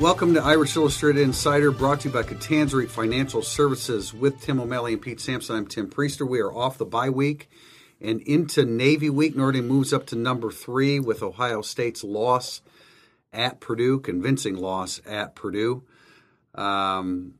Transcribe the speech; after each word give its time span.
Welcome 0.00 0.34
to 0.34 0.42
Irish 0.42 0.76
Illustrated 0.76 1.22
Insider, 1.22 1.70
brought 1.70 2.00
to 2.00 2.08
you 2.08 2.14
by 2.14 2.22
Catanzarite 2.22 2.90
Financial 2.90 3.40
Services 3.40 4.12
with 4.12 4.38
Tim 4.42 4.60
O'Malley 4.60 4.92
and 4.92 5.00
Pete 5.00 5.20
Sampson. 5.20 5.56
I'm 5.56 5.66
Tim 5.66 5.88
Prister. 5.88 6.28
We 6.28 6.40
are 6.40 6.52
off 6.52 6.76
the 6.76 6.84
bye 6.84 7.08
week 7.08 7.48
and 7.98 8.20
into 8.20 8.66
Navy 8.66 9.08
week. 9.08 9.34
Notre 9.36 9.52
Dame 9.52 9.66
moves 9.66 9.94
up 9.94 10.04
to 10.08 10.16
number 10.16 10.50
three 10.50 11.00
with 11.00 11.22
Ohio 11.22 11.62
State's 11.62 12.04
loss 12.04 12.60
at 13.32 13.60
Purdue, 13.60 13.98
convincing 13.98 14.56
loss 14.56 15.00
at 15.06 15.34
Purdue. 15.34 15.82
Um, 16.54 17.34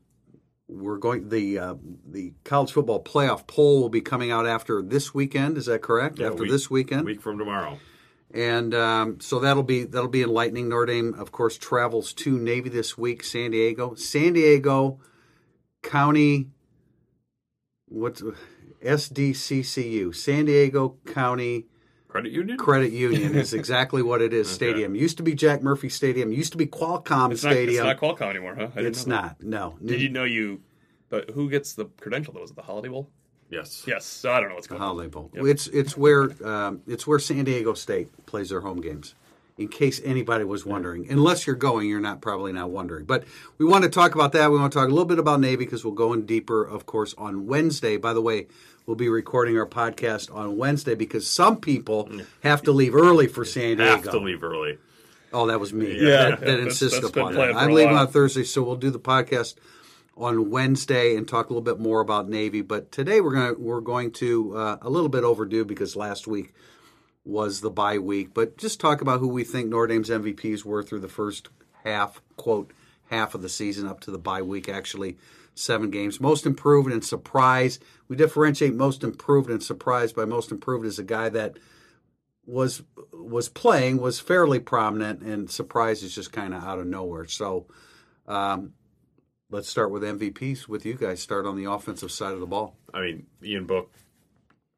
we're 0.67 0.97
going 0.97 1.29
the 1.29 1.59
uh, 1.59 1.75
the 2.07 2.33
college 2.43 2.71
football 2.71 3.03
playoff 3.03 3.45
poll 3.45 3.81
will 3.81 3.89
be 3.89 4.01
coming 4.01 4.31
out 4.31 4.47
after 4.47 4.81
this 4.81 5.13
weekend. 5.13 5.59
Is 5.59 5.67
that 5.67 5.83
correct? 5.83 6.17
Yeah, 6.17 6.27
after 6.27 6.41
week- 6.41 6.51
this 6.51 6.71
weekend, 6.71 7.05
week 7.05 7.21
from 7.21 7.37
tomorrow. 7.37 7.77
And 8.37 8.75
um, 8.75 9.19
so 9.19 9.39
that'll 9.39 9.63
be 9.63 9.83
that'll 9.83 10.07
be 10.07 10.21
enlightening. 10.21 10.69
Notre 10.69 10.85
Dame, 10.85 11.15
of 11.15 11.31
course, 11.31 11.57
travels 11.57 12.13
to 12.13 12.37
Navy 12.37 12.69
this 12.69 12.97
week. 12.97 13.23
San 13.23 13.51
Diego, 13.51 13.95
San 13.95 14.33
Diego 14.33 14.99
County. 15.81 16.49
What's 17.87 18.21
SDCCU? 18.83 20.13
San 20.13 20.45
Diego 20.45 20.97
County 21.07 21.65
Credit 22.07 22.31
Union. 22.31 22.57
Credit 22.57 22.91
Union 22.91 23.35
is 23.35 23.53
exactly 23.55 24.03
what 24.03 24.21
it 24.21 24.33
is. 24.33 24.49
Stadium 24.49 24.93
used 24.93 25.17
to 25.17 25.23
be 25.23 25.33
Jack 25.33 25.63
Murphy 25.63 25.89
Stadium. 25.89 26.31
Used 26.31 26.51
to 26.51 26.57
be 26.57 26.67
Qualcomm 26.67 27.31
It's 27.31 27.43
not, 27.43 27.53
it's 27.53 27.79
not 27.79 27.97
Qualcomm 27.97 28.29
anymore, 28.29 28.55
huh? 28.55 28.69
It's 28.75 29.03
that. 29.05 29.09
not. 29.09 29.41
No. 29.41 29.77
Did 29.83 30.01
you 30.01 30.09
know 30.09 30.23
you? 30.23 30.61
But 31.09 31.31
who 31.31 31.49
gets 31.49 31.73
the 31.73 31.85
credential? 31.85 32.33
though? 32.33 32.41
Was 32.41 32.51
it 32.51 32.55
the 32.55 32.63
Holiday 32.63 32.89
Bowl? 32.89 33.09
Yes. 33.49 33.83
Yes. 33.87 34.05
So 34.05 34.31
I 34.31 34.39
don't 34.39 34.49
know 34.49 34.55
what's 34.55 34.67
The 34.67 34.71
going 34.73 34.81
on. 34.81 34.87
Holiday 34.89 35.09
Bowl. 35.09 35.31
Yep. 35.33 35.45
It's 35.45 35.67
it's 35.67 35.95
where 35.97 36.29
um, 36.45 36.81
it's 36.87 37.07
where 37.07 37.19
San 37.19 37.45
Diego 37.45 37.73
State 37.73 38.25
plays 38.25 38.49
their 38.49 38.61
home 38.61 38.81
games. 38.81 39.15
In 39.57 39.69
case 39.69 39.99
anybody 40.05 40.43
was 40.43 40.67
wondering, 40.67 41.09
unless 41.09 41.47
you're 41.47 41.55
going, 41.55 41.89
you're 41.89 41.99
not 41.99 42.21
probably 42.21 42.53
not 42.53 42.69
wondering. 42.69 43.05
But 43.05 43.23
we 43.57 43.65
want 43.65 43.85
to 43.85 43.89
talk 43.89 44.13
about 44.13 44.33
that. 44.33 44.51
We 44.51 44.59
want 44.59 44.71
to 44.71 44.77
talk 44.77 44.85
a 44.87 44.91
little 44.91 45.05
bit 45.05 45.17
about 45.17 45.39
Navy 45.39 45.65
because 45.65 45.83
we'll 45.83 45.95
go 45.95 46.13
in 46.13 46.27
deeper, 46.27 46.63
of 46.63 46.85
course, 46.85 47.15
on 47.17 47.47
Wednesday. 47.47 47.97
By 47.97 48.13
the 48.13 48.21
way, 48.21 48.45
we'll 48.85 48.95
be 48.97 49.09
recording 49.09 49.57
our 49.57 49.65
podcast 49.65 50.31
on 50.31 50.57
Wednesday 50.57 50.93
because 50.93 51.25
some 51.25 51.57
people 51.59 52.07
have 52.43 52.61
to 52.63 52.71
leave 52.71 52.93
early 52.93 53.25
for 53.25 53.43
San 53.45 53.77
Diego. 53.77 53.83
Have 53.95 54.03
to 54.11 54.19
leave 54.19 54.43
early. 54.43 54.77
Oh, 55.33 55.47
that 55.47 55.59
was 55.59 55.73
me. 55.73 55.87
Yeah. 55.87 55.95
that, 55.95 56.05
Yeah, 56.05 56.29
that 56.35 56.39
that's- 56.41 56.63
insisted 56.65 57.01
that's 57.05 57.17
upon 57.17 57.33
planned 57.33 57.51
it. 57.51 57.55
I'm 57.57 57.71
leaving 57.71 57.97
on 57.97 58.07
Thursday, 58.09 58.43
so 58.43 58.61
we'll 58.61 58.75
do 58.75 58.91
the 58.91 58.99
podcast 58.99 59.55
on 60.17 60.49
Wednesday 60.49 61.15
and 61.15 61.27
talk 61.27 61.49
a 61.49 61.53
little 61.53 61.61
bit 61.61 61.79
more 61.79 62.01
about 62.01 62.27
Navy. 62.27 62.61
But 62.61 62.91
today 62.91 63.21
we're 63.21 63.33
gonna 63.33 63.53
we're 63.53 63.81
going 63.81 64.11
to 64.13 64.55
uh, 64.55 64.77
a 64.81 64.89
little 64.89 65.09
bit 65.09 65.23
overdue 65.23 65.63
because 65.63 65.95
last 65.95 66.27
week 66.27 66.53
was 67.23 67.61
the 67.61 67.69
bye 67.69 67.99
week. 67.99 68.33
But 68.33 68.57
just 68.57 68.79
talk 68.79 69.01
about 69.01 69.19
who 69.19 69.27
we 69.27 69.43
think 69.43 69.69
Notre 69.69 69.87
Dame's 69.87 70.09
MVPs 70.09 70.65
were 70.65 70.83
through 70.83 71.01
the 71.01 71.07
first 71.07 71.49
half 71.83 72.21
quote 72.35 72.71
half 73.09 73.35
of 73.35 73.41
the 73.41 73.49
season 73.49 73.87
up 73.87 73.99
to 74.01 74.11
the 74.11 74.17
bye 74.17 74.41
week. 74.41 74.67
Actually, 74.67 75.17
seven 75.53 75.91
games. 75.91 76.19
Most 76.19 76.45
improved 76.45 76.91
and 76.91 77.03
surprised. 77.03 77.83
We 78.07 78.15
differentiate 78.15 78.73
most 78.73 79.03
improved 79.03 79.49
and 79.49 79.61
surprised. 79.61 80.15
By 80.15 80.25
most 80.25 80.51
improved 80.51 80.85
is 80.85 80.99
a 80.99 81.03
guy 81.03 81.29
that 81.29 81.59
was 82.45 82.81
was 83.11 83.49
playing 83.49 83.97
was 83.97 84.19
fairly 84.19 84.59
prominent 84.59 85.21
and 85.21 85.51
surprise 85.51 86.01
is 86.01 86.15
just 86.15 86.31
kind 86.31 86.53
of 86.53 86.63
out 86.63 86.79
of 86.79 86.87
nowhere. 86.87 87.27
So 87.27 87.67
um, 88.25 88.73
let's 89.49 89.69
start 89.69 89.91
with 89.91 90.03
MVPs 90.03 90.67
with 90.67 90.85
you 90.85 90.95
guys. 90.95 91.21
Start 91.21 91.45
on 91.45 91.55
the 91.55 91.69
offensive 91.71 92.11
side 92.11 92.33
of 92.33 92.39
the 92.39 92.45
ball. 92.45 92.75
I 92.93 93.01
mean, 93.01 93.27
Ian 93.43 93.65
Book, 93.65 93.91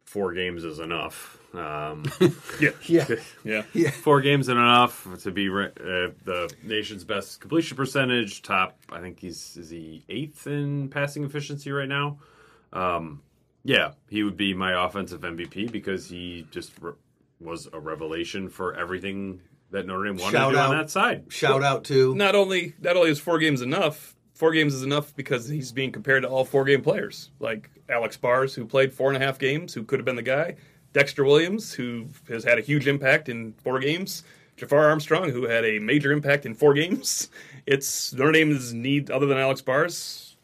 four 0.05 0.33
games 0.33 0.63
is 0.63 0.79
enough. 0.79 1.37
Um, 1.53 2.05
Yeah. 2.59 2.69
Yeah, 3.43 3.63
Yeah. 3.73 3.91
four 3.91 4.21
games 4.21 4.45
is 4.45 4.49
enough 4.49 5.07
to 5.23 5.31
be 5.31 5.49
uh, 5.49 5.69
the 6.23 6.53
nation's 6.63 7.03
best 7.03 7.41
completion 7.41 7.75
percentage. 7.77 8.41
Top, 8.41 8.77
I 8.91 8.99
think 9.01 9.19
he's 9.19 9.57
is 9.57 9.69
he 9.69 10.03
eighth 10.09 10.45
in 10.47 10.89
passing 10.89 11.23
efficiency 11.23 11.71
right 11.71 11.89
now. 11.89 12.19
Um, 12.71 13.21
yeah, 13.63 13.93
he 14.09 14.23
would 14.23 14.37
be 14.37 14.53
my 14.53 14.85
offensive 14.85 15.21
MVP 15.21 15.71
because 15.71 16.07
he 16.07 16.45
just 16.51 16.71
re- 16.81 16.93
was 17.41 17.67
a 17.73 17.79
revelation 17.79 18.47
for 18.49 18.75
everything 18.75 19.41
that 19.71 19.85
Notre 19.85 20.05
Dame 20.05 20.17
wanted 20.17 20.37
Shout 20.37 20.51
to 20.51 20.55
do 20.55 20.59
out. 20.61 20.69
on 20.71 20.77
that 20.77 20.89
side. 20.89 21.25
shout 21.29 21.63
out 21.63 21.83
to 21.85 22.13
Not 22.15 22.35
only 22.35 22.73
not 22.79 22.95
only 22.95 23.09
is 23.11 23.19
four 23.19 23.39
games 23.39 23.61
enough. 23.61 24.15
Four 24.39 24.53
games 24.53 24.73
is 24.73 24.83
enough 24.83 25.13
because 25.17 25.49
he's 25.49 25.73
being 25.73 25.91
compared 25.91 26.23
to 26.23 26.29
all 26.29 26.45
four 26.45 26.63
game 26.63 26.81
players, 26.81 27.29
like 27.41 27.69
Alex 27.89 28.15
Bars, 28.15 28.55
who 28.55 28.65
played 28.65 28.93
four 28.93 29.11
and 29.11 29.21
a 29.21 29.25
half 29.25 29.37
games, 29.37 29.73
who 29.73 29.83
could 29.83 29.99
have 29.99 30.05
been 30.05 30.15
the 30.15 30.21
guy. 30.21 30.55
Dexter 30.93 31.25
Williams, 31.25 31.73
who 31.73 32.07
has 32.29 32.45
had 32.45 32.57
a 32.57 32.61
huge 32.61 32.87
impact 32.87 33.27
in 33.27 33.51
four 33.61 33.79
games. 33.79 34.23
Jafar 34.55 34.87
Armstrong, 34.87 35.29
who 35.29 35.43
had 35.43 35.65
a 35.65 35.79
major 35.79 36.13
impact 36.13 36.45
in 36.45 36.53
four 36.55 36.73
games. 36.73 37.29
It's 37.67 38.13
Notre 38.13 38.31
Dame's 38.31 38.73
need, 38.73 39.11
other 39.11 39.25
than 39.25 39.37
Alex 39.37 39.59
Bars. 39.61 40.37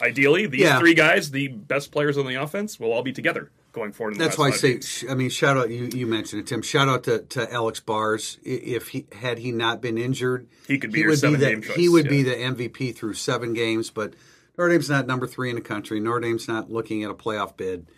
Ideally, 0.00 0.46
these 0.46 0.62
Yeah. 0.62 0.78
three 0.78 0.94
guys, 0.94 1.30
the 1.30 1.48
best 1.48 1.92
players 1.92 2.16
on 2.16 2.26
the 2.26 2.36
offense, 2.36 2.80
will 2.80 2.90
all 2.92 3.02
be 3.02 3.12
together 3.12 3.50
going 3.78 3.92
forward. 3.92 4.16
That's 4.16 4.36
why 4.36 4.48
I 4.48 4.50
say. 4.50 4.72
games. 4.72 5.04
I 5.08 5.14
mean, 5.14 5.30
shout 5.30 5.56
out. 5.56 5.70
You, 5.70 5.88
you 5.94 6.06
mentioned 6.06 6.42
it, 6.42 6.46
Tim. 6.46 6.62
Shout 6.62 6.88
out 6.88 7.04
to, 7.04 7.20
to 7.20 7.52
Alex 7.52 7.80
Bars. 7.80 8.38
If 8.42 8.88
he 8.88 9.06
had 9.12 9.38
he 9.38 9.52
not 9.52 9.80
been 9.80 9.98
injured, 9.98 10.48
He 10.66 10.78
could 10.78 10.92
be 10.92 11.00
your 11.00 11.10
would 11.10 11.20
be 11.20 11.34
the 11.36 11.60
choice, 11.60 11.76
he 11.76 11.88
would 11.88 12.06
yeah. 12.06 12.10
be 12.10 12.22
the 12.22 12.34
MVP 12.34 12.94
through 12.94 13.14
seven 13.14 13.54
games. 13.54 13.90
But 13.90 14.14
Notre 14.56 14.72
Dame's 14.72 14.90
not 14.90 15.06
number 15.06 15.26
three 15.26 15.50
in 15.50 15.56
the 15.56 15.62
country. 15.62 16.00
Notre 16.00 16.20
Dame's 16.20 16.48
not 16.48 16.70
looking 16.70 17.04
at 17.04 17.10
a 17.10 17.14
playoff 17.14 17.56
bid. 17.56 17.88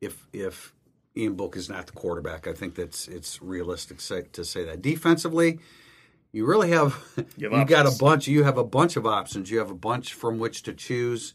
If 0.00 0.26
if 0.32 0.74
Ian 1.16 1.34
Book 1.34 1.56
is 1.56 1.68
not 1.68 1.86
the 1.86 1.92
quarterback, 1.92 2.46
I 2.46 2.52
think 2.52 2.74
that's 2.74 3.08
it's 3.08 3.42
realistic 3.42 4.00
say, 4.00 4.22
to 4.32 4.44
say 4.44 4.64
that. 4.64 4.82
Defensively, 4.82 5.58
you 6.32 6.46
really 6.46 6.70
have 6.70 7.02
you, 7.36 7.50
You 7.50 7.50
have 7.50 7.68
got 7.68 7.86
a 7.86 7.96
bunch. 7.98 8.28
You 8.28 8.44
have 8.44 8.58
a 8.58 8.64
bunch 8.64 8.96
of 8.96 9.06
options. 9.06 9.50
You 9.50 9.58
have 9.58 9.70
a 9.70 9.74
bunch 9.74 10.14
from 10.14 10.38
which 10.38 10.62
to 10.64 10.72
choose. 10.72 11.34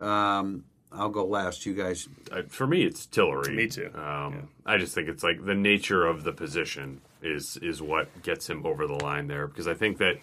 Um, 0.00 0.64
I'll 0.92 1.08
go 1.08 1.24
last. 1.24 1.66
You 1.66 1.74
guys 1.74 2.08
Uh, 2.32 2.42
for 2.48 2.66
me, 2.66 2.82
it's 2.84 3.06
Tillery. 3.06 3.54
Me 3.54 3.66
too. 3.68 3.90
Um, 3.94 4.48
I 4.66 4.76
just 4.78 4.94
think 4.94 5.08
it's 5.08 5.22
like 5.22 5.44
the 5.44 5.54
nature 5.54 6.04
of 6.06 6.24
the 6.24 6.32
position 6.32 7.00
is 7.22 7.56
is 7.58 7.80
what 7.82 8.22
gets 8.22 8.48
him 8.48 8.64
over 8.66 8.86
the 8.86 8.94
line 9.04 9.26
there 9.28 9.46
because 9.46 9.68
I 9.68 9.74
think 9.74 9.98
that 9.98 10.16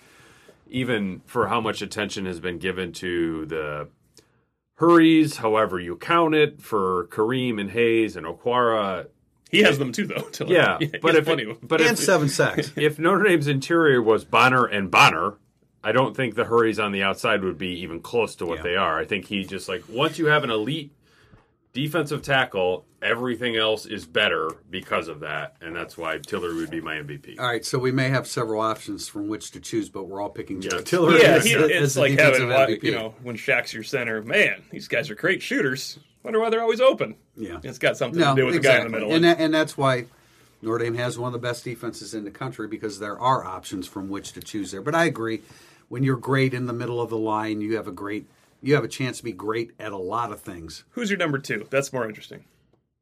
even 0.69 1.21
for 1.25 1.47
how 1.47 1.61
much 1.61 1.81
attention 1.81 2.25
has 2.25 2.39
been 2.39 2.57
given 2.57 2.91
to 2.93 3.45
the 3.45 3.87
hurries, 4.75 5.37
however 5.37 5.79
you 5.79 5.95
count 5.95 6.35
it, 6.35 6.61
for 6.61 7.07
Kareem 7.07 7.59
and 7.59 7.71
Hayes 7.71 8.15
and 8.15 8.25
Okwara, 8.25 9.07
He 9.49 9.59
has 9.63 9.79
them 9.79 9.91
too, 9.91 10.05
though. 10.07 10.21
to 10.33 10.43
like- 10.43 10.53
yeah. 10.53 10.77
he 10.79 10.87
but 11.01 11.11
has 11.11 11.19
if 11.19 11.25
plenty 11.25 11.43
it, 11.43 11.65
but 11.67 11.81
and 11.81 11.91
if, 11.91 11.99
seven 11.99 12.29
sacks. 12.29 12.71
if 12.77 12.99
Notre 12.99 13.23
Dame's 13.23 13.47
interior 13.47 14.01
was 14.01 14.25
Bonner 14.25 14.65
and 14.65 14.91
Bonner, 14.91 15.35
I 15.87 15.93
don't 15.93 16.13
think 16.15 16.35
the 16.35 16.43
hurries 16.43 16.79
on 16.79 16.91
the 16.91 17.03
outside 17.03 17.43
would 17.43 17.57
be 17.57 17.79
even 17.81 18.01
close 18.01 18.35
to 18.35 18.45
what 18.45 18.57
Yeah. 18.57 18.63
they 18.63 18.75
are. 18.75 18.99
I 18.99 19.05
think 19.05 19.25
he 19.25 19.43
just 19.45 19.69
like 19.69 19.83
once 19.87 20.19
you 20.19 20.25
have 20.25 20.43
an 20.43 20.49
elite 20.49 20.91
defensive 21.73 22.21
tackle, 22.23 22.85
everything 23.01 23.55
else 23.55 23.85
is 23.85 24.05
better 24.05 24.49
because 24.69 25.07
of 25.07 25.19
that, 25.21 25.55
and 25.61 25.75
that's 25.75 25.97
why 25.97 26.17
Tillery 26.17 26.55
would 26.55 26.71
be 26.71 26.81
my 26.81 26.95
MVP. 26.95 27.39
All 27.39 27.45
right, 27.45 27.63
so 27.63 27.77
we 27.77 27.91
may 27.91 28.09
have 28.09 28.27
several 28.27 28.59
options 28.61 29.07
from 29.07 29.27
which 29.27 29.51
to 29.51 29.59
choose, 29.59 29.87
but 29.87 30.05
we're 30.05 30.19
all 30.21 30.29
picking 30.29 30.59
Joe 30.59 30.77
Yeah. 30.77 30.81
Tillery. 30.81 31.21
yeah, 31.21 31.27
as, 31.35 31.45
he, 31.45 31.53
as 31.53 31.69
it's 31.69 31.93
the 31.93 32.01
like 32.01 32.19
having 32.19 32.41
MVP. 32.49 32.83
you 32.83 32.91
know 32.91 33.13
when 33.21 33.37
Shaq's 33.37 33.73
your 33.73 33.83
center. 33.83 34.21
Man, 34.23 34.63
these 34.71 34.87
guys 34.87 35.09
are 35.09 35.15
great 35.15 35.41
shooters. 35.41 35.99
Wonder 36.23 36.39
why 36.41 36.49
they're 36.49 36.61
always 36.61 36.81
open. 36.81 37.15
Yeah. 37.37 37.59
It's 37.63 37.77
got 37.77 37.95
something 37.95 38.19
no, 38.19 38.35
to 38.35 38.41
do 38.41 38.45
with 38.47 38.55
exactly. 38.55 38.85
the 38.85 38.89
guy 38.91 38.97
in 38.97 39.05
the 39.05 39.07
middle. 39.07 39.15
and 39.15 39.23
that, 39.23 39.39
and 39.39 39.53
that's 39.53 39.77
why 39.77 40.05
Notre 40.61 40.83
Dame 40.83 40.95
has 40.95 41.17
one 41.17 41.27
of 41.27 41.33
the 41.33 41.47
best 41.47 41.63
defenses 41.63 42.13
in 42.13 42.25
the 42.25 42.31
country 42.31 42.67
because 42.67 42.99
there 42.99 43.17
are 43.19 43.45
options 43.45 43.87
from 43.87 44.09
which 44.09 44.33
to 44.33 44.41
choose 44.41 44.71
there. 44.71 44.81
But 44.81 44.95
I 44.95 45.05
agree, 45.05 45.43
when 45.89 46.03
you're 46.03 46.17
great 46.17 46.53
in 46.53 46.65
the 46.67 46.73
middle 46.73 47.01
of 47.01 47.09
the 47.09 47.17
line, 47.17 47.61
you 47.61 47.75
have 47.75 47.87
a 47.87 47.91
great, 47.91 48.27
you 48.61 48.75
have 48.75 48.83
a 48.83 48.89
chance 48.89 49.17
to 49.17 49.23
be 49.23 49.31
great 49.31 49.71
at 49.79 49.91
a 49.91 49.97
lot 49.97 50.31
of 50.31 50.41
things. 50.41 50.83
Who's 50.91 51.09
your 51.09 51.17
number 51.17 51.39
two? 51.39 51.67
That's 51.69 51.93
more 51.93 52.07
interesting. 52.07 52.43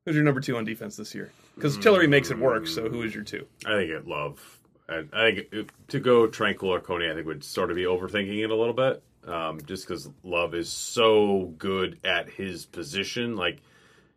Who's 0.05 0.15
your 0.15 0.23
number 0.23 0.41
two 0.41 0.57
on 0.57 0.65
defense 0.65 0.95
this 0.95 1.15
year? 1.15 1.31
Because 1.55 1.77
Tillery 1.77 2.07
makes 2.07 2.29
it 2.29 2.37
work. 2.37 2.67
So 2.67 2.89
who 2.89 3.01
is 3.01 3.15
your 3.15 3.23
two? 3.23 3.47
I 3.65 3.75
think 3.75 3.91
it 3.91 4.07
Love. 4.07 4.59
I, 4.87 5.03
I 5.13 5.31
think 5.31 5.47
it, 5.51 5.69
to 5.87 5.99
go 5.99 6.27
Tranquill 6.27 6.65
or 6.65 6.79
Coney, 6.79 7.09
I 7.09 7.15
think 7.15 7.25
would 7.25 7.43
sort 7.43 7.71
of 7.71 7.75
be 7.75 7.85
overthinking 7.85 8.43
it 8.43 8.51
a 8.51 8.55
little 8.55 8.73
bit, 8.73 9.01
um, 9.25 9.59
just 9.65 9.87
because 9.87 10.07
Love 10.23 10.53
is 10.53 10.69
so 10.71 11.53
good 11.57 11.97
at 12.03 12.29
his 12.29 12.65
position. 12.67 13.35
Like 13.35 13.61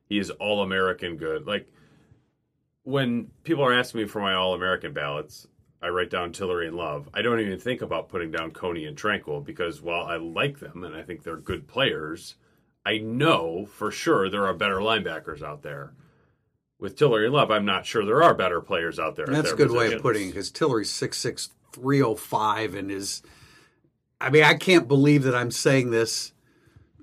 he 0.08 0.18
is 0.18 0.30
all 0.30 0.62
American 0.62 1.16
good. 1.16 1.46
Like 1.46 1.66
when 2.82 3.30
people 3.44 3.64
are 3.64 3.72
asking 3.72 4.02
me 4.02 4.06
for 4.08 4.20
my 4.20 4.34
All 4.34 4.54
American 4.54 4.92
ballots, 4.92 5.46
I 5.80 5.88
write 5.88 6.10
down 6.10 6.32
Tillery 6.32 6.66
and 6.66 6.76
Love. 6.76 7.08
I 7.14 7.22
don't 7.22 7.40
even 7.40 7.58
think 7.58 7.82
about 7.82 8.08
putting 8.08 8.30
down 8.30 8.50
Coney 8.50 8.84
and 8.84 8.96
Tranquill 8.96 9.44
because 9.44 9.80
while 9.80 10.04
I 10.04 10.16
like 10.16 10.58
them 10.58 10.82
and 10.82 10.94
I 10.96 11.02
think 11.02 11.22
they're 11.22 11.36
good 11.36 11.68
players, 11.68 12.34
I 12.84 12.98
know 12.98 13.66
for 13.66 13.90
sure 13.90 14.28
there 14.28 14.46
are 14.46 14.54
better 14.54 14.76
linebackers 14.76 15.42
out 15.42 15.62
there. 15.62 15.92
With 16.80 16.96
Tillery 16.96 17.26
and 17.26 17.34
Love, 17.34 17.50
I'm 17.50 17.64
not 17.64 17.86
sure 17.86 18.04
there 18.04 18.22
are 18.22 18.34
better 18.34 18.60
players 18.60 18.98
out 18.98 19.16
there. 19.16 19.26
That's 19.26 19.52
a 19.52 19.56
good 19.56 19.70
way 19.70 19.86
of 19.86 20.00
positions. 20.00 20.02
putting 20.02 20.28
it 20.28 20.30
because 20.30 20.50
Tillery's 20.50 20.90
6'6", 20.90 21.48
305 21.72 22.74
and 22.74 22.90
is. 22.90 23.22
I 24.20 24.30
mean, 24.30 24.44
I 24.44 24.54
can't 24.54 24.88
believe 24.88 25.24
that 25.24 25.34
I'm 25.34 25.50
saying 25.50 25.90
this 25.90 26.32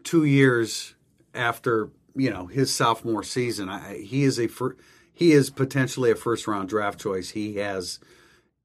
two 0.03 0.23
years 0.23 0.95
after 1.33 1.89
you 2.15 2.29
know 2.29 2.47
his 2.47 2.73
sophomore 2.73 3.23
season. 3.23 3.69
I, 3.69 3.97
he 3.97 4.23
is 4.23 4.39
a 4.39 4.47
fir- 4.47 4.77
he 5.13 5.33
is 5.33 5.49
potentially 5.49 6.11
a 6.11 6.15
first 6.15 6.47
round 6.47 6.69
draft 6.69 6.99
choice. 6.99 7.31
He 7.31 7.55
has 7.55 7.99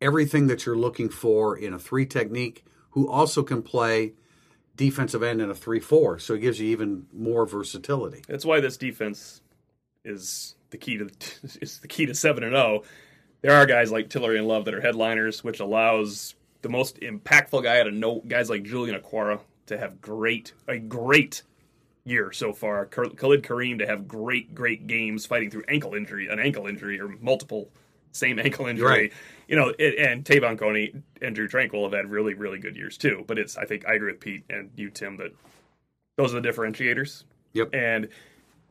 everything 0.01 0.47
that 0.49 0.67
you're 0.67 0.77
looking 0.77 1.09
for 1.09 1.57
in 1.57 1.73
a 1.73 1.79
three 1.79 2.07
technique. 2.07 2.65
Who 2.95 3.09
also 3.09 3.45
can 3.45 3.63
play 3.63 4.15
defensive 4.75 5.23
end 5.23 5.41
in 5.41 5.49
a 5.49 5.55
three 5.55 5.79
four, 5.79 6.19
so 6.19 6.35
it 6.35 6.41
gives 6.41 6.59
you 6.59 6.69
even 6.71 7.07
more 7.13 7.47
versatility. 7.47 8.23
That's 8.27 8.45
why 8.45 8.61
this 8.61 8.77
defense 8.77 9.43
is 10.05 10.57
the 10.71 10.79
key 10.79 10.99
to 10.99 11.05
is 11.61 11.79
the 11.81 11.89
key 11.89 12.07
to 12.07 12.15
seven 12.15 12.43
and 12.43 12.53
zero. 12.53 12.83
There 13.43 13.53
are 13.53 13.65
guys 13.65 13.93
like 13.93 14.11
Tillery 14.11 14.39
and 14.39 14.49
Love 14.49 14.65
that 14.65 14.75
are 14.75 14.81
headliners, 14.81 15.45
which 15.45 15.61
allows 15.61 16.35
the 16.63 16.69
most 16.69 17.01
impactful 17.01 17.63
guy 17.63 17.81
out 17.81 17.87
of 17.87 17.95
no 17.95 18.23
guys 18.27 18.51
like 18.51 18.65
Julian 18.65 19.01
Okwara 19.01 19.41
to 19.67 19.79
have 19.79 20.01
great 20.01 20.53
a 20.67 20.79
great 20.79 21.43
year 22.05 22.33
so 22.33 22.53
far. 22.53 22.87
Khalid 22.87 23.43
Kareem 23.43 23.79
to 23.79 23.87
have 23.87 24.09
great 24.09 24.55
great 24.55 24.87
games 24.87 25.27
fighting 25.27 25.51
through 25.51 25.65
ankle 25.69 25.95
injury, 25.95 26.29
an 26.29 26.39
ankle 26.39 26.67
injury 26.67 27.01
or 27.01 27.09
multiple 27.21 27.71
same 28.13 28.39
ankle 28.39 28.67
injury. 28.67 28.87
Right. 28.87 29.13
You 29.49 29.57
know, 29.57 29.75
it, 29.79 29.99
and 29.99 30.25
Te'von 30.25 30.59
Coney 30.59 30.95
and 31.21 31.35
Drue 31.35 31.49
Tranquill 31.49 31.85
have 31.85 31.93
had 31.93 32.11
really 32.11 32.35
really 32.35 32.59
good 32.59 32.77
years 32.77 32.97
too. 32.97 33.25
But 33.27 33.39
it's 33.39 33.57
I 33.57 33.65
think 33.65 33.87
I 33.87 33.95
agree 33.95 34.13
with 34.13 34.21
Pete 34.21 34.45
and 34.49 34.71
you 34.77 34.91
Tim 34.91 35.17
that 35.19 35.33
those 36.17 36.35
are 36.35 36.41
the 36.41 36.49
differentiators. 36.49 37.25
Yep. 37.53 37.71
And 37.75 38.09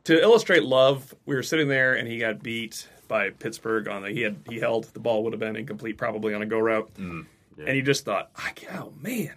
to 0.04 0.20
illustrate 0.20 0.62
love, 0.62 1.14
we 1.26 1.34
were 1.34 1.42
sitting 1.42 1.68
there 1.68 1.94
and 1.94 2.08
he 2.08 2.18
got 2.18 2.42
beat 2.42 2.88
by 3.10 3.30
Pittsburgh 3.30 3.88
on 3.88 4.02
the 4.02 4.10
he 4.10 4.22
had 4.22 4.36
he 4.48 4.58
held 4.58 4.84
the 4.94 5.00
ball 5.00 5.24
would 5.24 5.32
have 5.32 5.40
been 5.40 5.56
incomplete 5.56 5.98
probably 5.98 6.32
on 6.32 6.42
a 6.42 6.46
go 6.46 6.58
route, 6.58 6.94
mm, 6.94 7.26
and 7.58 7.68
he 7.68 7.82
just 7.82 8.04
thought, 8.04 8.30
I, 8.36 8.52
oh 8.72 8.92
man, 9.00 9.34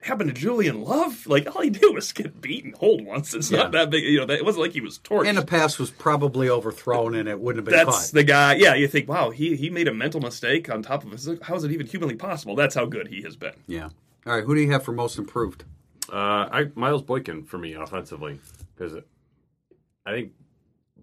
happened 0.00 0.28
to 0.34 0.40
Julian 0.40 0.82
Love. 0.82 1.26
Like 1.26 1.54
all 1.54 1.62
he 1.62 1.70
did 1.70 1.92
was 1.94 2.12
get 2.12 2.40
beat 2.40 2.64
and 2.64 2.74
hold 2.76 3.04
once. 3.04 3.34
It's 3.34 3.50
Yeah. 3.50 3.58
not 3.64 3.72
that 3.72 3.90
big, 3.90 4.04
you 4.04 4.18
know. 4.20 4.26
That, 4.26 4.38
it 4.38 4.44
wasn't 4.44 4.62
like 4.62 4.72
he 4.72 4.80
was 4.80 4.98
torched. 4.98 5.26
And 5.28 5.36
the 5.38 5.44
pass 5.44 5.78
was 5.78 5.90
probably 5.90 6.48
overthrown 6.48 7.14
and 7.14 7.28
it 7.28 7.40
wouldn't 7.40 7.66
have 7.66 7.70
been 7.70 7.86
that's 7.86 8.06
caught. 8.06 8.14
the 8.14 8.24
guy. 8.24 8.54
Yeah, 8.54 8.74
you 8.74 8.86
think, 8.88 9.08
wow, 9.08 9.30
he 9.30 9.56
he 9.56 9.70
made 9.70 9.88
a 9.88 9.94
mental 9.94 10.20
mistake 10.20 10.70
on 10.70 10.82
top 10.82 11.04
of 11.04 11.10
his. 11.12 11.28
How 11.42 11.56
is 11.56 11.64
it 11.64 11.72
even 11.72 11.86
humanly 11.86 12.14
possible? 12.16 12.54
That's 12.56 12.74
how 12.74 12.86
good 12.86 13.08
he 13.08 13.22
has 13.22 13.36
been. 13.36 13.54
yeah. 13.66 13.88
All 14.26 14.34
right. 14.34 14.44
Who 14.44 14.54
do 14.54 14.60
you 14.60 14.70
have 14.72 14.84
for 14.84 14.92
most 14.92 15.16
improved? 15.18 15.64
Uh, 16.12 16.16
I 16.16 16.66
Miles 16.74 17.02
Boykin 17.02 17.44
for 17.44 17.58
me 17.58 17.72
offensively 17.74 18.40
because 18.76 18.94
I 20.06 20.10
think 20.12 20.32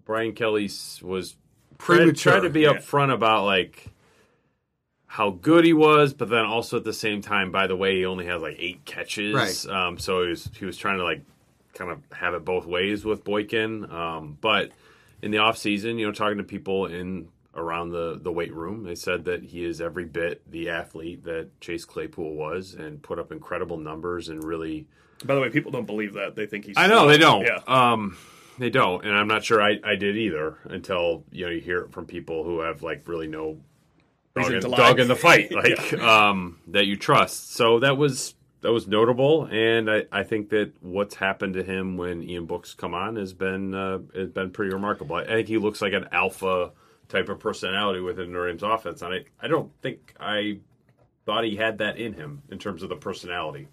Brian 0.04 0.32
Kelly 0.32 0.66
s- 0.66 1.00
was 1.02 1.36
tried, 1.78 1.96
Premature, 1.98 2.32
tried 2.34 2.40
to 2.42 2.50
be 2.50 2.60
yeah. 2.62 2.74
upfront 2.74 3.12
about 3.12 3.44
like 3.44 3.86
how 5.06 5.30
good 5.30 5.64
he 5.64 5.72
was, 5.72 6.12
but 6.12 6.28
then 6.28 6.44
also 6.44 6.76
at 6.76 6.84
the 6.84 6.92
same 6.92 7.22
time, 7.22 7.50
by 7.50 7.66
the 7.66 7.76
way, 7.76 7.96
he 7.96 8.06
only 8.06 8.26
has 8.26 8.42
like 8.42 8.56
eight 8.58 8.84
catches. 8.84 9.34
Right. 9.34 9.74
Um, 9.74 9.98
so 9.98 10.22
he 10.22 10.28
was 10.28 10.50
he 10.58 10.64
was 10.64 10.76
trying 10.76 10.98
to 10.98 11.04
like 11.04 11.22
kind 11.74 11.90
of 11.90 12.00
have 12.12 12.34
it 12.34 12.44
both 12.44 12.66
ways 12.66 13.04
with 13.04 13.24
Boykin. 13.24 13.90
Um, 13.90 14.38
but 14.40 14.72
in 15.22 15.30
the 15.30 15.38
off 15.38 15.56
season, 15.56 15.98
you 15.98 16.06
know, 16.06 16.12
talking 16.12 16.38
to 16.38 16.44
people 16.44 16.86
in 16.86 17.28
around 17.54 17.90
the 17.90 18.18
the 18.20 18.32
weight 18.32 18.52
room, 18.54 18.84
they 18.84 18.94
said 18.94 19.24
that 19.24 19.42
he 19.42 19.64
is 19.64 19.80
every 19.80 20.04
bit 20.04 20.42
the 20.50 20.68
athlete 20.70 21.24
that 21.24 21.60
Chase 21.60 21.84
Claypool 21.84 22.34
was, 22.34 22.74
and 22.74 23.02
put 23.02 23.18
up 23.18 23.32
incredible 23.32 23.78
numbers 23.78 24.28
and 24.28 24.42
really. 24.42 24.86
By 25.24 25.34
the 25.34 25.40
way, 25.40 25.48
people 25.48 25.72
don't 25.72 25.86
believe 25.86 26.14
that. 26.14 26.36
They 26.36 26.46
think 26.46 26.66
he's. 26.66 26.76
I 26.76 26.88
know 26.88 27.08
they 27.08 27.16
don't. 27.16 27.42
Yeah. 27.46 27.60
Um, 27.66 28.18
they 28.58 28.70
don't, 28.70 29.04
and 29.04 29.14
I'm 29.14 29.28
not 29.28 29.44
sure 29.44 29.62
I, 29.62 29.78
I 29.84 29.96
did 29.96 30.16
either 30.16 30.58
until 30.64 31.24
you 31.30 31.46
know 31.46 31.50
you 31.50 31.60
hear 31.60 31.80
it 31.80 31.92
from 31.92 32.06
people 32.06 32.44
who 32.44 32.60
have 32.60 32.82
like 32.82 33.06
really 33.06 33.28
no 33.28 33.58
dog, 34.42 34.50
Reason 34.52 34.70
in, 34.72 34.76
dog 34.76 35.00
in 35.00 35.08
the 35.08 35.16
fight, 35.16 35.48
Yeah. 35.50 35.56
like 35.58 35.92
um, 35.94 36.58
that 36.68 36.86
you 36.86 36.96
trust. 36.96 37.52
So 37.54 37.78
that 37.80 37.96
was 37.96 38.34
that 38.62 38.72
was 38.72 38.86
notable, 38.88 39.44
and 39.50 39.90
I, 39.90 40.04
I 40.10 40.22
think 40.24 40.48
that 40.50 40.72
what's 40.80 41.14
happened 41.14 41.54
to 41.54 41.62
him 41.62 41.96
when 41.96 42.22
Ian 42.22 42.46
Books 42.46 42.74
come 42.74 42.94
on 42.94 43.16
has 43.16 43.32
been 43.32 43.74
uh, 43.74 43.98
has 44.14 44.30
been 44.30 44.50
pretty 44.50 44.72
remarkable. 44.72 45.16
I 45.16 45.24
think 45.24 45.48
he 45.48 45.58
looks 45.58 45.80
like 45.82 45.92
an 45.92 46.08
alpha 46.12 46.72
type 47.08 47.28
of 47.28 47.38
personality 47.38 48.00
within 48.00 48.32
Notre 48.32 48.48
Dame's 48.48 48.62
offense, 48.62 49.02
and 49.02 49.14
I 49.14 49.24
I 49.40 49.48
don't 49.48 49.70
think 49.82 50.14
I 50.18 50.58
thought 51.26 51.44
he 51.44 51.56
had 51.56 51.78
that 51.78 51.96
in 51.98 52.12
him 52.14 52.42
in 52.50 52.58
terms 52.58 52.82
of 52.82 52.88
the 52.88 52.96
personality. 52.96 53.68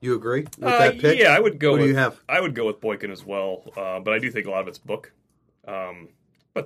You 0.00 0.14
agree 0.14 0.42
with 0.42 0.62
Uh, 0.62 0.78
that 0.78 0.98
pick? 1.00 1.18
Yeah, 1.18 1.34
I 1.34 1.40
would 1.40 1.58
go. 1.58 1.72
What 1.72 1.78
do 1.78 1.82
with, 1.82 1.90
you 1.90 1.96
have? 1.96 2.20
I 2.28 2.40
would 2.40 2.54
go 2.54 2.66
with 2.66 2.80
Boykin 2.80 3.10
as 3.10 3.24
well, 3.24 3.64
uh, 3.76 3.98
but 4.00 4.14
I 4.14 4.18
do 4.20 4.30
think 4.30 4.46
a 4.46 4.50
lot 4.50 4.60
of 4.62 4.68
it's 4.68 4.78
book. 4.78 5.12
Um, 5.66 6.08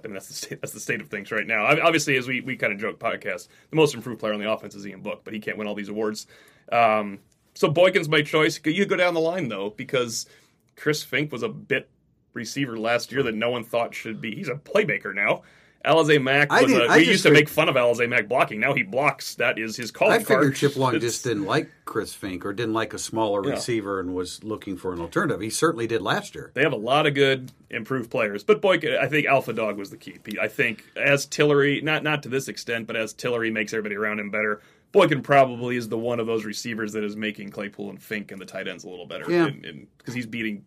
but 0.01 0.07
I 0.07 0.09
mean, 0.09 0.15
that's 0.15 0.29
the 0.29 0.35
state. 0.35 0.61
That's 0.61 0.73
the 0.73 0.81
state 0.81 1.01
of 1.01 1.09
things 1.09 1.31
right 1.31 1.47
now. 1.47 1.65
I, 1.65 1.81
obviously, 1.85 2.17
as 2.17 2.27
we, 2.27 2.41
we 2.41 2.57
kind 2.57 2.73
of 2.73 2.79
joke 2.79 2.99
podcast, 2.99 3.49
the 3.71 3.77
most 3.77 3.95
improved 3.95 4.21
player 4.21 4.33
on 4.33 4.41
the 4.41 4.51
offense 4.51 4.75
is 4.75 4.87
Ian 4.87 5.01
Book, 5.01 5.23
but 5.25 5.35
he 5.35 5.41
can't 5.41 5.59
win 5.59 5.67
all 5.67 5.75
these 5.75 5.89
awards. 5.89 6.27
Um, 6.71 7.19
so 7.55 7.71
Boykin's 7.71 8.09
my 8.09 8.23
choice. 8.23 8.61
You 8.65 8.87
go 8.87 8.97
down 8.97 9.15
the 9.15 9.21
line 9.21 9.49
though, 9.49 9.71
because 9.71 10.27
Chris 10.77 11.05
Finke 11.05 11.33
was 11.33 11.43
a 11.43 11.49
bit 11.49 11.89
receiver 12.33 12.79
last 12.79 13.13
year 13.13 13.23
that 13.23 13.35
no 13.35 13.51
one 13.51 13.65
thought 13.65 13.95
should 13.95 14.21
be. 14.21 14.35
He's 14.35 14.49
a 14.49 14.55
playmaker 14.55 15.15
now. 15.15 15.43
Alize 15.85 16.23
Mack 16.23 16.51
was 16.53 16.71
did- 16.71 16.91
a, 16.91 16.95
we 16.95 17.05
used 17.09 17.25
to 17.25 17.31
make 17.31 17.49
fun 17.49 17.69
of 17.69 17.75
Alize 17.75 18.09
Mack 18.09 18.29
blocking. 18.29 18.61
Now 18.61 18.73
he 18.73 18.83
blocks. 18.83 19.35
That 19.37 19.59
is 19.59 19.77
his 19.77 19.91
calling 19.91 20.15
I 20.15 20.19
figured 20.19 20.41
card. 20.43 20.55
Chip 20.57 20.77
Long 20.77 20.95
It's- 20.95 21.13
just 21.13 21.25
didn't 21.25 21.45
like 21.45 21.69
Chris 21.85 22.15
Finke 22.17 22.45
or 22.45 22.53
didn't 22.53 22.75
like 22.75 22.95
a 22.95 22.99
smaller 22.99 23.45
Yeah. 23.45 23.55
receiver 23.55 23.99
and 23.99 24.15
was 24.15 24.43
looking 24.45 24.77
for 24.77 24.93
an 24.93 25.01
alternative. 25.01 25.41
He 25.41 25.51
certainly 25.51 25.87
did 25.87 26.01
last 26.03 26.35
year. 26.35 26.53
They 26.55 26.63
have 26.63 26.73
a 26.73 26.77
lot 26.77 27.07
of 27.07 27.15
good 27.15 27.51
improved 27.71 28.11
players, 28.11 28.45
but 28.45 28.61
Boykin, 28.63 28.97
I 29.01 29.09
think 29.09 29.27
Alpha 29.27 29.53
Dog 29.53 29.77
was 29.79 29.91
the 29.91 29.97
key. 29.97 30.19
I 30.41 30.49
think 30.49 30.85
as 30.97 31.27
Tillery, 31.27 31.81
not 31.83 32.03
not 32.05 32.23
to 32.23 32.29
this 32.29 32.49
extent, 32.49 32.87
but 32.87 32.95
as 32.97 33.13
Tillery 33.13 33.51
makes 33.51 33.73
everybody 33.73 33.97
around 33.97 34.21
him 34.21 34.31
better, 34.31 34.61
Boykin 34.93 35.23
probably 35.23 35.77
is 35.77 35.89
the 35.89 35.99
one 35.99 36.21
of 36.21 36.27
those 36.27 36.45
receivers 36.45 36.93
that 36.93 37.03
is 37.03 37.17
making 37.17 37.49
Claypool 37.51 37.91
and 37.91 37.99
Finke 37.99 38.31
and 38.31 38.41
the 38.41 38.45
tight 38.47 38.69
ends 38.69 38.85
a 38.85 38.89
little 38.89 39.07
better. 39.07 39.25
Yeah. 39.29 39.49
because 39.99 40.15
he's 40.15 40.27
beating 40.27 40.65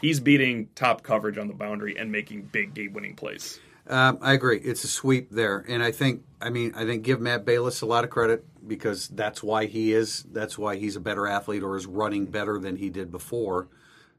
he's 0.00 0.20
beating 0.20 0.68
top 0.74 1.02
coverage 1.02 1.38
on 1.38 1.48
the 1.48 1.54
boundary 1.54 1.96
and 1.98 2.10
making 2.10 2.42
big 2.52 2.72
game 2.74 2.92
winning 2.92 3.14
plays. 3.16 3.58
Um, 3.86 4.18
I 4.22 4.32
agree. 4.32 4.58
It's 4.58 4.84
a 4.84 4.88
sweep 4.88 5.30
there, 5.30 5.64
and 5.68 5.82
I 5.82 5.92
think 5.92 6.22
I 6.40 6.50
mean 6.50 6.72
I 6.74 6.84
think 6.84 7.02
give 7.02 7.20
Matt 7.20 7.44
Balis 7.44 7.82
a 7.82 7.86
lot 7.86 8.04
of 8.04 8.10
credit 8.10 8.44
because 8.66 9.08
that's 9.08 9.42
why 9.42 9.66
he 9.66 9.92
is. 9.92 10.24
That's 10.30 10.56
why 10.56 10.76
he's 10.76 10.96
a 10.96 11.00
better 11.00 11.26
athlete 11.26 11.62
or 11.62 11.76
is 11.76 11.86
running 11.86 12.26
better 12.26 12.58
than 12.58 12.76
he 12.76 12.88
did 12.88 13.10
before. 13.10 13.68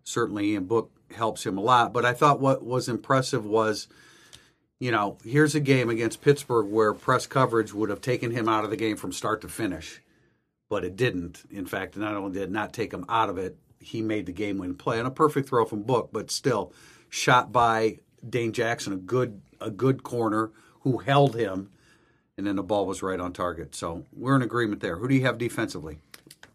Certainly, 0.04 0.52
Ian 0.52 0.66
Book 0.66 0.92
helps 1.16 1.46
him 1.46 1.58
a 1.58 1.62
lot. 1.62 1.94
But 1.94 2.06
I 2.06 2.14
thought 2.14 2.40
what 2.40 2.64
was 2.64 2.88
impressive 2.88 3.46
was, 3.46 3.88
you 4.80 4.92
know, 4.92 5.18
here's 5.24 5.56
a 5.56 5.60
game 5.60 5.90
against 5.90 6.22
Pittsburgh 6.22 6.68
where 6.68 6.94
press 6.94 7.26
coverage 7.26 7.74
would 7.74 7.90
have 7.90 8.02
taken 8.02 8.32
him 8.32 8.48
out 8.48 8.64
of 8.64 8.70
the 8.70 8.78
game 8.78 8.98
from 8.98 9.12
start 9.12 9.42
to 9.42 9.48
finish, 9.48 10.02
but 10.70 10.84
it 10.84 10.96
didn't. 10.96 11.44
In 11.50 11.66
fact, 11.66 11.98
not 11.98 12.16
only 12.16 12.34
did 12.34 12.44
it 12.44 12.52
not 12.52 12.74
take 12.74 12.94
him 12.94 13.06
out 13.10 13.30
of 13.30 13.38
it, 13.40 13.58
he 13.80 14.02
made 14.02 14.26
the 14.26 14.32
game 14.32 14.58
win 14.58 14.76
play 14.76 15.00
on 15.00 15.06
a 15.06 15.12
perfect 15.12 15.50
throw 15.50 15.66
from 15.66 15.84
Book, 15.84 16.10
but 16.12 16.32
still 16.32 16.72
shot 17.10 17.52
by 17.52 18.00
Dane 18.28 18.54
Jackson, 18.54 18.94
a 18.94 18.98
good 18.98 19.42
a 19.60 19.72
good 19.72 20.04
corner 20.04 20.52
who 20.82 21.00
held 21.00 21.36
him, 21.36 21.70
and 22.38 22.46
then 22.46 22.56
the 22.56 22.64
ball 22.64 22.86
was 22.86 23.02
right 23.02 23.20
on 23.20 23.34
target. 23.34 23.76
So 23.76 24.06
we're 24.16 24.36
in 24.36 24.42
agreement 24.42 24.82
there. 24.82 24.98
Who 24.98 25.08
do 25.08 25.16
you 25.16 25.22
have 25.22 25.38
defensively? 25.38 26.00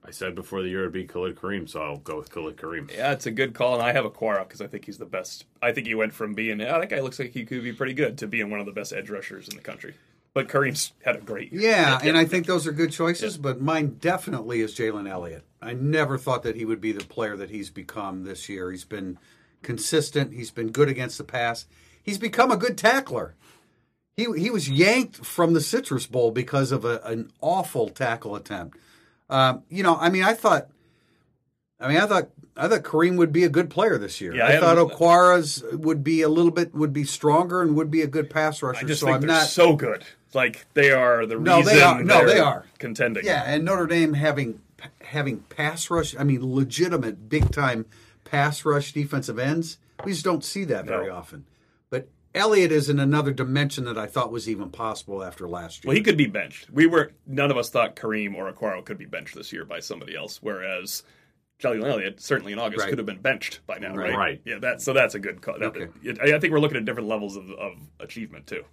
I 0.05 0.13
said 0.13 0.35
before 0.35 0.63
the 0.63 0.69
year 0.69 0.81
it'd 0.81 0.93
be 0.93 1.05
Khalid 1.05 1.37
Kareem, 1.37 1.69
so 1.69 1.83
I'll 1.83 1.99
go 1.99 2.17
with 2.17 2.31
Khalid 2.31 2.57
Kareem. 2.57 2.91
Yeah, 2.91 3.13
it's 3.13 3.27
a 3.27 3.31
good 3.31 3.55
call, 3.55 3.75
and 3.75 3.83
I 3.83 3.93
have 3.93 4.05
a 4.05 4.11
Okwara 4.11 4.41
because 4.41 4.61
I 4.61 4.67
think 4.67 4.87
he's 4.87 4.99
the 4.99 5.05
best. 5.05 5.45
I 5.63 5.73
think 5.73 5.87
he 5.87 5.95
went 5.95 6.15
from 6.15 6.35
being, 6.35 6.59
yeah, 6.59 6.79
that 6.79 6.89
guy 6.89 7.01
looks 7.01 7.19
like 7.19 7.33
he 7.33 7.45
could 7.45 7.63
be 7.63 7.73
pretty 7.73 7.95
good, 7.95 8.19
to 8.19 8.27
being 8.27 8.51
one 8.51 8.61
of 8.61 8.67
the 8.67 8.73
best 8.73 8.93
edge 8.93 9.11
rushers 9.11 9.49
in 9.49 9.57
the 9.57 9.63
country. 9.63 9.95
But 10.33 10.49
Kareem's 10.49 10.93
had 11.05 11.17
a 11.17 11.21
great 11.21 11.53
year. 11.53 11.63
Yeah, 11.63 11.99
and 12.03 12.17
I 12.17 12.25
think 12.25 12.47
those 12.47 12.67
are 12.67 12.73
good 12.73 12.93
choices, 12.93 13.37
but 13.37 13.61
mine 13.61 13.99
definitely 14.01 14.61
is 14.61 14.75
Jalen 14.75 15.09
Elliott. 15.09 15.45
I 15.61 15.75
never 15.75 16.19
thought 16.19 16.45
that 16.45 16.57
he 16.57 16.65
would 16.65 16.81
be 16.81 16.93
the 16.93 17.05
player 17.05 17.37
that 17.37 17.51
he's 17.51 17.69
become 17.69 18.25
this 18.25 18.49
year. 18.49 18.71
He's 18.71 18.85
been 18.85 19.19
consistent. 19.63 20.33
He's 20.33 20.51
been 20.51 20.71
good 20.71 20.89
against 20.89 21.19
the 21.19 21.25
pass. 21.25 21.67
He's 22.03 22.19
become 22.19 22.51
a 22.51 22.57
good 22.57 22.77
tackler. 22.79 23.35
He 24.17 24.27
he 24.39 24.51
was 24.51 24.69
yanked 24.69 25.25
from 25.25 25.53
the 25.55 25.61
Citrus 25.61 26.07
Bowl 26.07 26.31
because 26.31 26.73
of 26.73 26.85
a, 26.85 27.01
an 27.05 27.31
awful 27.41 27.89
tackle 27.89 28.35
attempt. 28.37 28.79
Um, 29.29 29.63
you 29.69 29.83
know, 29.83 29.97
I 29.97 30.11
mean, 30.11 30.25
I 30.25 30.35
thought, 30.35 30.69
I 31.79 31.89
mean, 31.89 31.97
I 31.99 32.07
thought 32.07 32.29
I 32.57 32.69
thought 32.69 32.83
Kareem 32.83 33.17
would 33.17 33.33
be 33.33 33.45
a 33.45 33.49
good 33.49 33.71
player 33.71 33.97
this 33.97 34.21
year. 34.21 34.35
Yeah, 34.35 34.47
I 34.47 34.57
I, 34.57 34.61
thought 34.61 34.77
Okwara's 34.77 35.63
would 35.73 36.03
be 36.05 36.23
a 36.23 36.29
little 36.29 36.51
bit 36.51 36.75
would 36.75 36.93
be 36.93 37.05
stronger 37.05 37.63
and 37.63 37.77
would 37.77 37.91
be 37.91 38.03
a 38.03 38.07
good 38.07 38.29
pass 38.29 38.63
rusher. 38.63 38.85
I 38.85 38.89
just 38.89 39.01
so 39.01 39.07
think 39.07 39.15
I'm 39.17 39.21
they're 39.23 39.29
not 39.31 39.47
so 39.47 39.75
good. 39.77 40.05
Like 40.35 40.67
they 40.75 40.91
are 40.93 41.25
the 41.27 41.37
No, 41.39 41.59
reason. 41.59 41.75
they 41.75 41.83
are. 41.83 42.03
No, 42.05 42.27
they 42.27 42.39
are. 42.41 42.67
contending. 42.79 43.25
Yeah, 43.25 43.43
and 43.47 43.65
Notre 43.65 43.87
Dame 43.87 44.15
having 44.15 44.61
having 45.03 45.41
pass 45.41 45.89
rush, 45.91 46.15
I 46.19 46.25
mean 46.25 46.55
legitimate 46.55 47.29
big 47.29 47.51
time 47.53 47.87
pass 48.25 48.65
rush 48.65 48.93
defensive 48.93 49.39
ends. 49.39 49.79
We 50.05 50.13
just 50.13 50.25
don't 50.25 50.45
see 50.45 50.65
that 50.65 50.87
very 50.87 51.07
No. 51.07 51.15
often. 51.15 51.47
But 52.33 52.41
Elliott 52.41 52.73
is 52.73 52.89
in 52.89 52.99
another 53.01 53.33
dimension 53.33 53.85
that 53.85 53.99
I 53.99 54.07
thought 54.07 54.31
was 54.33 54.49
even 54.49 54.71
possible 54.71 55.23
after 55.23 55.49
last 55.49 55.85
year. 55.85 55.89
Well, 55.91 55.97
he 55.97 56.03
could 56.03 56.17
be 56.17 56.27
benched. 56.27 56.71
We 56.71 56.87
were 56.87 57.13
none 57.27 57.51
of 57.51 57.57
us 57.57 57.71
thought 57.71 57.97
Kareem 57.97 58.35
or 58.37 58.53
Okwara 58.53 58.85
could 58.85 58.99
be 58.99 59.07
benched 59.07 59.35
this 59.35 59.53
year 59.53 59.65
by 59.65 59.81
somebody 59.81 60.15
else. 60.17 60.39
Whereas 60.43 61.03
Jalen 61.63 61.85
Elliott, 61.85 62.21
certainly 62.21 62.53
in 62.53 62.59
August, 62.59 62.81
Right. 62.83 62.89
could 62.91 62.99
have 62.99 63.07
been 63.07 63.21
benched 63.21 63.61
by 63.67 63.79
now, 63.79 63.95
right? 63.95 64.15
Right. 64.17 64.41
Yeah, 64.45 64.59
that 64.61 64.81
so 64.81 64.93
that's 64.93 65.15
a 65.15 65.19
good 65.19 65.43
call. 65.43 65.59
That- 65.59 65.77
Okay. 65.77 65.89
I 66.23 66.37
I 66.37 66.39
think 66.41 66.53
we're 66.53 66.61
looking 66.61 66.77
at 66.79 66.85
different 66.85 67.09
levels 67.09 67.37
of, 67.37 67.51
of 67.51 67.73
achievement 67.99 68.47
too, 68.47 68.65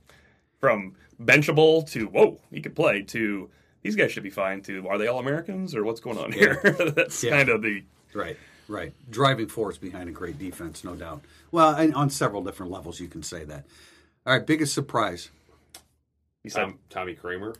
from 0.59 0.95
benchable 1.21 1.89
to 1.91 2.05
whoa 2.07 2.39
he 2.51 2.61
could 2.61 2.75
play 2.75 3.01
to 3.01 3.49
these 3.81 3.95
guys 3.95 4.11
should 4.11 4.23
be 4.23 4.29
fine 4.29 4.61
to 4.61 4.87
are 4.87 4.97
they 4.99 5.07
all 5.07 5.19
Americans 5.19 5.73
or 5.75 5.83
what's 5.83 5.99
going 5.99 6.17
on 6.17 6.31
here? 6.31 6.59
that's 6.95 7.23
Yeah. 7.23 7.31
kind 7.31 7.49
of 7.49 7.61
the 7.61 7.83
Right, 8.13 8.37
right. 8.67 8.93
Driving 9.09 9.47
force 9.47 9.77
behind 9.77 10.09
a 10.09 10.11
great 10.11 10.37
defense, 10.39 10.83
no 10.83 10.95
doubt. 10.95 11.23
Well, 11.51 11.73
and 11.75 11.93
on 11.95 12.09
several 12.09 12.43
different 12.43 12.71
levels, 12.71 12.99
you 12.99 13.07
can 13.07 13.23
say 13.23 13.43
that. 13.45 13.65
All 14.25 14.33
right, 14.33 14.45
biggest 14.45 14.73
surprise. 14.73 15.29
he 16.43 16.49
said. 16.49 16.61
Tom, 16.65 16.79
Tommy 16.89 17.15
Kraemer. 17.15 17.55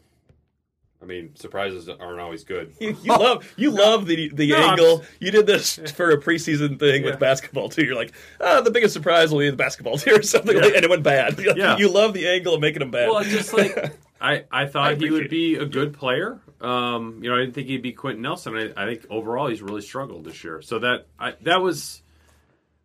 I 1.00 1.06
mean, 1.06 1.36
surprises 1.36 1.88
aren't 1.88 2.20
always 2.20 2.44
good. 2.44 2.74
You, 2.82 2.98
you 3.04 3.12
love 3.12 3.54
you 3.56 3.70
love 3.70 4.08
the 4.08 4.30
the 4.30 4.50
No, 4.50 4.56
I'm 4.58 4.70
angle. 4.72 5.04
You 5.20 5.30
did 5.30 5.46
this 5.46 5.76
for 5.92 6.10
a 6.10 6.18
preseason 6.20 6.80
thing 6.80 7.04
Yeah. 7.04 7.12
with 7.12 7.20
basketball 7.20 7.70
too. 7.70 7.86
You're 7.86 7.96
like, 7.96 8.14
ah, 8.42 8.62
the 8.62 8.72
biggest 8.72 8.94
surprise 8.94 9.32
will 9.32 9.40
be 9.40 9.50
the 9.52 9.56
basketball 9.56 9.98
team 10.00 10.16
or 10.16 10.22
something, 10.24 10.56
Yeah. 10.56 10.64
like, 10.64 10.74
and 10.76 10.84
it 10.84 10.90
went 10.90 11.04
bad. 11.04 11.40
Yeah. 11.56 11.78
you 11.78 11.90
love 11.90 12.14
the 12.16 12.28
angle 12.28 12.56
of 12.56 12.62
making 12.62 12.80
them 12.80 12.90
bad. 12.92 13.10
Well, 13.10 13.24
just 13.24 13.54
like 13.54 13.76
I, 14.20 14.46
I 14.52 14.66
thought 14.66 14.92
I 14.92 14.96
he 14.96 15.10
would 15.10 15.30
be 15.30 15.56
a 15.56 15.66
good 15.66 15.94
player. 15.94 16.40
Um, 16.60 17.20
you 17.22 17.30
know, 17.30 17.36
I 17.36 17.40
didn't 17.40 17.54
think 17.54 17.68
he'd 17.68 17.82
be 17.82 17.94
Quenton 17.94 18.22
Nelson. 18.22 18.56
I, 18.56 18.84
I 18.84 18.86
think 18.86 19.06
overall 19.10 19.48
he's 19.48 19.62
really 19.62 19.82
struggled 19.82 20.26
this 20.26 20.44
year. 20.44 20.62
So 20.62 20.80
that 20.80 21.08
I, 21.20 21.34
that 21.42 21.62
was 21.62 22.02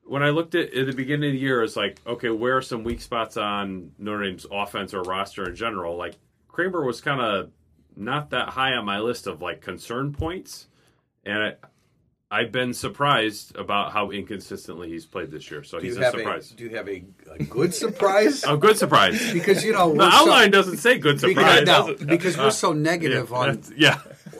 when 0.04 0.22
I 0.22 0.30
looked 0.30 0.54
at 0.54 0.74
at 0.74 0.86
the 0.86 0.92
beginning 0.92 1.30
of 1.30 1.34
the 1.34 1.38
year. 1.38 1.62
It's 1.62 1.76
like, 1.76 2.00
okay, 2.06 2.30
where 2.30 2.58
are 2.58 2.62
some 2.62 2.84
weak 2.84 3.00
spots 3.00 3.36
on 3.36 3.92
Notre 3.98 4.24
Dame's 4.24 4.46
offense 4.50 4.94
or 4.94 5.02
roster 5.02 5.48
in 5.48 5.56
general? 5.56 5.96
Like 5.96 6.14
Kraemer 6.50 6.84
was 6.84 7.00
kind 7.00 7.20
of 7.20 7.50
not 7.96 8.30
that 8.30 8.50
high 8.50 8.72
on 8.72 8.84
my 8.84 9.00
list 9.00 9.26
of 9.26 9.40
like 9.40 9.60
concern 9.60 10.12
points, 10.12 10.66
and 11.24 11.38
I, 11.42 11.54
I've 12.32 12.50
been 12.50 12.72
surprised 12.72 13.54
about 13.56 13.92
how 13.92 14.10
inconsistently 14.10 14.88
he's 14.88 15.04
played 15.04 15.30
this 15.30 15.50
year. 15.50 15.62
So 15.64 15.78
Do 15.78 15.84
he's 15.86 15.98
a 15.98 16.04
have 16.04 16.14
surprise. 16.14 16.50
a 16.50 16.54
Do 16.54 16.64
you 16.64 16.70
have 16.76 16.88
a, 16.88 17.04
a 17.38 17.42
good 17.44 17.74
surprise? 17.74 18.42
a 18.48 18.56
good 18.56 18.78
surprise. 18.78 19.32
because 19.34 19.62
you 19.64 19.72
know 19.74 19.90
the 19.90 19.98
we're 19.98 20.10
so- 20.10 20.16
outline 20.16 20.50
doesn't 20.50 20.78
say 20.78 20.96
good 20.98 21.20
surprise. 21.20 21.60
because, 21.60 22.00
no, 22.00 22.06
because 22.06 22.38
we're 22.38 22.50
so 22.50 22.72
negative 22.72 23.28
yeah, 23.30 23.36
on. 23.36 23.62
yeah. 23.76 23.98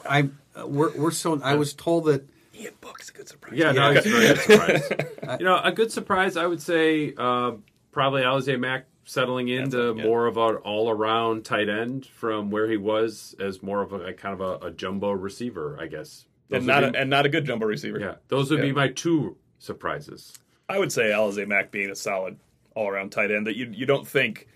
I 0.08 0.30
uh, 0.56 0.66
we're 0.66 0.96
we're 0.96 1.10
so. 1.10 1.40
I 1.42 1.54
was 1.54 1.74
told 1.74 2.06
that 2.06 2.26
Ian 2.54 2.72
Book 2.80 2.98
is 3.02 3.10
a 3.10 3.12
good 3.12 3.28
surprise. 3.28 3.58
Yeah, 3.58 3.72
no, 3.72 3.90
Yeah. 3.90 3.98
it's 3.98 4.06
a 4.06 4.10
very 4.10 4.26
good 4.28 4.38
surprise. 5.20 5.38
you 5.40 5.44
know, 5.44 5.60
a 5.62 5.70
good 5.72 5.92
surprise, 5.92 6.36
I 6.38 6.46
would 6.46 6.62
say, 6.62 7.12
uh, 7.16 7.52
probably 7.92 8.22
Alize 8.22 8.58
Mack 8.58 8.86
settling 9.04 9.48
into 9.48 9.94
yeah. 9.96 10.02
more 10.04 10.26
of 10.26 10.36
an 10.38 10.56
all-around 10.56 11.44
tight 11.44 11.68
end 11.68 12.06
from 12.06 12.50
where 12.50 12.70
he 12.70 12.76
was 12.76 13.34
as 13.40 13.62
more 13.62 13.82
of 13.82 13.92
a, 13.92 13.96
a 14.06 14.12
kind 14.14 14.40
of 14.40 14.62
a, 14.62 14.66
a 14.66 14.70
jumbo 14.70 15.10
receiver, 15.10 15.76
I 15.80 15.86
guess. 15.88 16.24
And 16.52 16.66
not 16.66 16.80
be- 16.80 16.98
a, 16.98 17.00
and 17.00 17.10
not 17.10 17.26
a 17.26 17.28
good 17.28 17.44
jumbo 17.44 17.66
receiver. 17.66 17.98
yeah, 17.98 18.14
those 18.28 18.50
would 18.50 18.60
be 18.60 18.72
my 18.72 18.88
two 18.88 19.36
surprises. 19.58 20.32
I 20.68 20.78
would 20.78 20.92
say 20.92 21.10
Alize 21.10 21.46
Mack 21.46 21.70
being 21.70 21.90
a 21.90 21.96
solid 21.96 22.38
all 22.74 22.88
around 22.88 23.10
tight 23.10 23.30
end 23.30 23.46
that 23.46 23.56
you 23.56 23.66
you 23.72 23.86
don't 23.86 24.06
think 24.06 24.48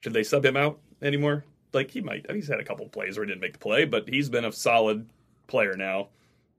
should 0.00 0.12
they 0.12 0.22
sub 0.22 0.44
him 0.44 0.56
out 0.56 0.78
anymore? 1.00 1.44
Like 1.72 1.90
he 1.90 2.00
might. 2.00 2.30
He's 2.30 2.48
had 2.48 2.60
a 2.60 2.64
couple 2.64 2.86
plays 2.88 3.16
where 3.16 3.24
he 3.24 3.30
didn't 3.30 3.40
make 3.40 3.54
the 3.54 3.58
play, 3.58 3.84
but 3.84 4.08
he's 4.08 4.28
been 4.28 4.44
a 4.44 4.52
solid 4.52 5.06
player 5.46 5.74
now. 5.76 6.08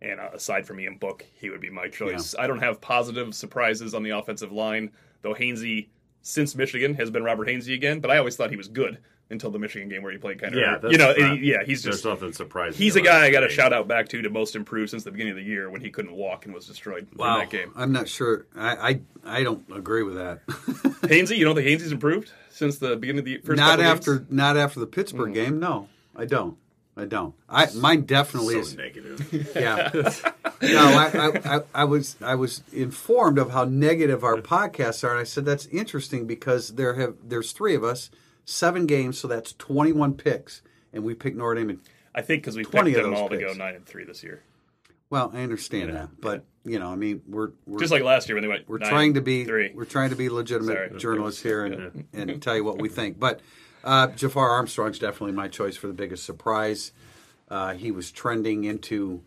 And 0.01 0.19
uh, 0.19 0.29
aside 0.33 0.65
from 0.65 0.79
Ian 0.79 0.97
Book, 0.97 1.25
he 1.35 1.49
would 1.49 1.61
be 1.61 1.69
my 1.69 1.87
choice. 1.87 2.35
I 2.37 2.47
don't 2.47 2.59
have 2.59 2.81
positive 2.81 3.33
surprises 3.33 3.93
on 3.93 4.03
the 4.03 4.09
offensive 4.09 4.51
line, 4.51 4.91
though 5.21 5.33
Hainsey 5.33 5.87
since 6.21 6.55
Michigan 6.55 6.93
has 6.95 7.09
been 7.09 7.23
Robert 7.23 7.47
Hainsey 7.47 7.73
again. 7.73 7.99
But 7.99 8.11
I 8.11 8.17
always 8.17 8.35
thought 8.35 8.49
he 8.49 8.57
was 8.57 8.67
good 8.67 8.97
until 9.29 9.49
the 9.51 9.57
Michigan 9.59 9.89
game 9.89 10.03
where 10.03 10.11
he 10.11 10.17
played 10.17 10.39
kind 10.39 10.53
of 10.53 10.59
Yeah, 10.59 10.77
that's 10.77 10.91
you 10.91 10.97
know 10.97 11.13
not- 11.13 11.37
he- 11.39 11.51
yeah 11.51 11.63
he's 11.65 11.81
There's 11.83 11.95
just 11.95 12.05
nothing 12.05 12.33
surprising. 12.33 12.77
he's 12.77 12.95
a 12.95 13.01
guy 13.01 13.25
I 13.25 13.31
got 13.31 13.39
to 13.41 13.49
shout 13.49 13.73
out 13.73 13.87
back 13.87 14.09
to 14.09 14.21
to 14.21 14.29
most 14.29 14.55
improved 14.55 14.91
since 14.91 15.03
the 15.03 15.11
beginning 15.11 15.31
of 15.31 15.37
the 15.37 15.43
year 15.43 15.69
when 15.69 15.81
he 15.81 15.89
couldn't 15.89 16.13
walk 16.13 16.45
and 16.45 16.53
was 16.53 16.67
destroyed 16.67 17.07
in 17.11 17.17
that 17.17 17.49
game. 17.49 17.71
I'm 17.75 17.91
not 17.91 18.07
sure. 18.07 18.45
I 18.55 18.99
I, 19.25 19.39
I 19.39 19.43
don't 19.43 19.63
agree 19.73 20.03
with 20.03 20.15
that. 20.15 20.45
Hainsey, 20.47 21.37
you 21.37 21.45
don't 21.45 21.55
think 21.55 21.67
Hainsey's 21.67 21.91
improved 21.91 22.31
since 22.49 22.77
the 22.77 22.95
beginning 22.95 23.19
of 23.19 23.25
the 23.25 23.37
first 23.39 23.57
not 23.57 23.79
after 23.79 24.17
games? 24.19 24.31
not 24.31 24.57
after 24.57 24.79
the 24.79 24.87
Pittsburgh 24.87 25.31
Mm. 25.31 25.33
game. 25.33 25.59
No, 25.59 25.89
I 26.15 26.25
don't. 26.25 26.57
I 26.95 27.05
don't. 27.05 27.33
I 27.49 27.67
mine 27.73 28.01
definitely 28.01 28.55
is. 28.57 28.75
Negative. 28.77 29.49
Yeah. 29.55 29.89
no, 30.61 30.77
I, 30.77 31.11
I, 31.43 31.55
I, 31.57 31.61
I 31.73 31.83
was 31.85 32.15
I 32.21 32.35
was 32.35 32.61
informed 32.71 33.39
of 33.39 33.49
how 33.51 33.63
negative 33.65 34.23
our 34.23 34.35
podcasts 34.41 35.03
are, 35.03 35.09
and 35.11 35.19
I 35.19 35.23
said 35.23 35.43
that's 35.45 35.65
interesting 35.67 36.27
because 36.27 36.75
there 36.75 36.93
have 36.93 37.15
there's 37.23 37.51
three 37.51 37.73
of 37.73 37.83
us, 37.83 38.11
seven 38.45 38.85
games, 38.85 39.17
so 39.17 39.27
that's 39.27 39.53
21 39.53 40.13
picks, 40.15 40.61
and 40.91 41.03
we 41.03 41.13
picked 41.13 41.37
Notre 41.37 41.55
Dame. 41.55 41.81
I 42.15 42.21
think 42.21 42.43
because 42.43 42.55
we 42.55 42.63
20 42.63 42.91
picked 42.93 43.03
them 43.03 43.15
all 43.15 43.29
to 43.29 43.37
go 43.37 43.53
nine 43.53 43.75
and 43.75 43.85
three 43.85 44.03
this 44.05 44.23
year, 44.23 44.43
well, 45.09 45.31
I 45.33 45.41
understand 45.41 45.95
that, 45.95 46.09
but 46.21 46.45
you 46.65 46.79
know, 46.79 46.91
I 46.91 46.95
mean, 46.95 47.21
we're 47.27 47.51
we're 47.65 47.79
just 47.79 47.91
like 47.91 48.03
last 48.03 48.29
year 48.29 48.35
when 48.35 48.41
they 48.43 48.47
went. 48.47 48.67
we're 48.69 48.77
nine 48.77 48.89
trying 48.89 49.13
to 49.15 49.21
be 49.21 49.45
three. 49.45 49.71
we're 49.73 49.85
trying 49.85 50.11
to 50.11 50.15
be 50.15 50.29
legitimate 50.29 50.89
Sorry. 50.89 50.99
journalists 50.99 51.41
here 51.41 51.65
and 51.65 52.05
and 52.13 52.41
tell 52.41 52.55
you 52.55 52.63
what 52.63 52.79
we 52.79 52.89
think. 52.89 53.19
But 53.19 53.41
uh, 53.83 54.07
Jafar 54.07 54.49
Armstrong's 54.49 54.99
definitely 54.99 55.33
my 55.33 55.47
choice 55.47 55.75
for 55.75 55.87
the 55.87 55.93
biggest 55.93 56.23
surprise. 56.25 56.93
Uh, 57.49 57.73
he 57.73 57.91
was 57.91 58.11
trending 58.11 58.63
into 58.63 59.21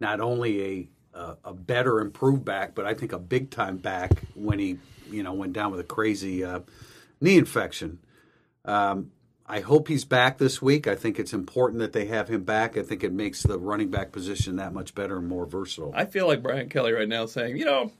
not 0.00 0.20
only 0.20 0.64
a 0.64 0.88
a, 1.18 1.36
a 1.46 1.54
better 1.54 2.00
improved 2.00 2.44
back, 2.44 2.74
but 2.74 2.86
I 2.86 2.94
think 2.94 3.12
a 3.12 3.18
big 3.18 3.50
time 3.50 3.76
back 3.76 4.22
when 4.34 4.58
he 4.58 4.78
you 5.10 5.22
know 5.22 5.32
went 5.32 5.52
down 5.52 5.70
with 5.70 5.80
a 5.80 5.84
crazy 5.84 6.42
uh, 6.44 6.60
knee 7.20 7.38
infection. 7.38 7.98
Um, 8.64 9.10
I 9.46 9.60
hope 9.60 9.88
he's 9.88 10.04
back 10.04 10.38
this 10.38 10.62
week. 10.62 10.86
I 10.86 10.94
think 10.94 11.18
it's 11.18 11.32
important 11.32 11.80
that 11.80 11.92
they 11.92 12.04
have 12.06 12.28
him 12.28 12.44
back. 12.44 12.76
I 12.76 12.82
think 12.82 13.02
it 13.02 13.12
makes 13.12 13.42
the 13.42 13.58
running 13.58 13.90
back 13.90 14.12
position 14.12 14.56
that 14.56 14.72
much 14.72 14.94
better 14.94 15.16
and 15.16 15.26
more 15.26 15.44
versatile. 15.44 15.92
I 15.94 16.04
feel 16.04 16.28
like 16.28 16.40
Brian 16.40 16.68
Kelly 16.68 16.92
right 16.92 17.08
now 17.08 17.26
saying, 17.26 17.56
you 17.56 17.64
know, 17.64 17.90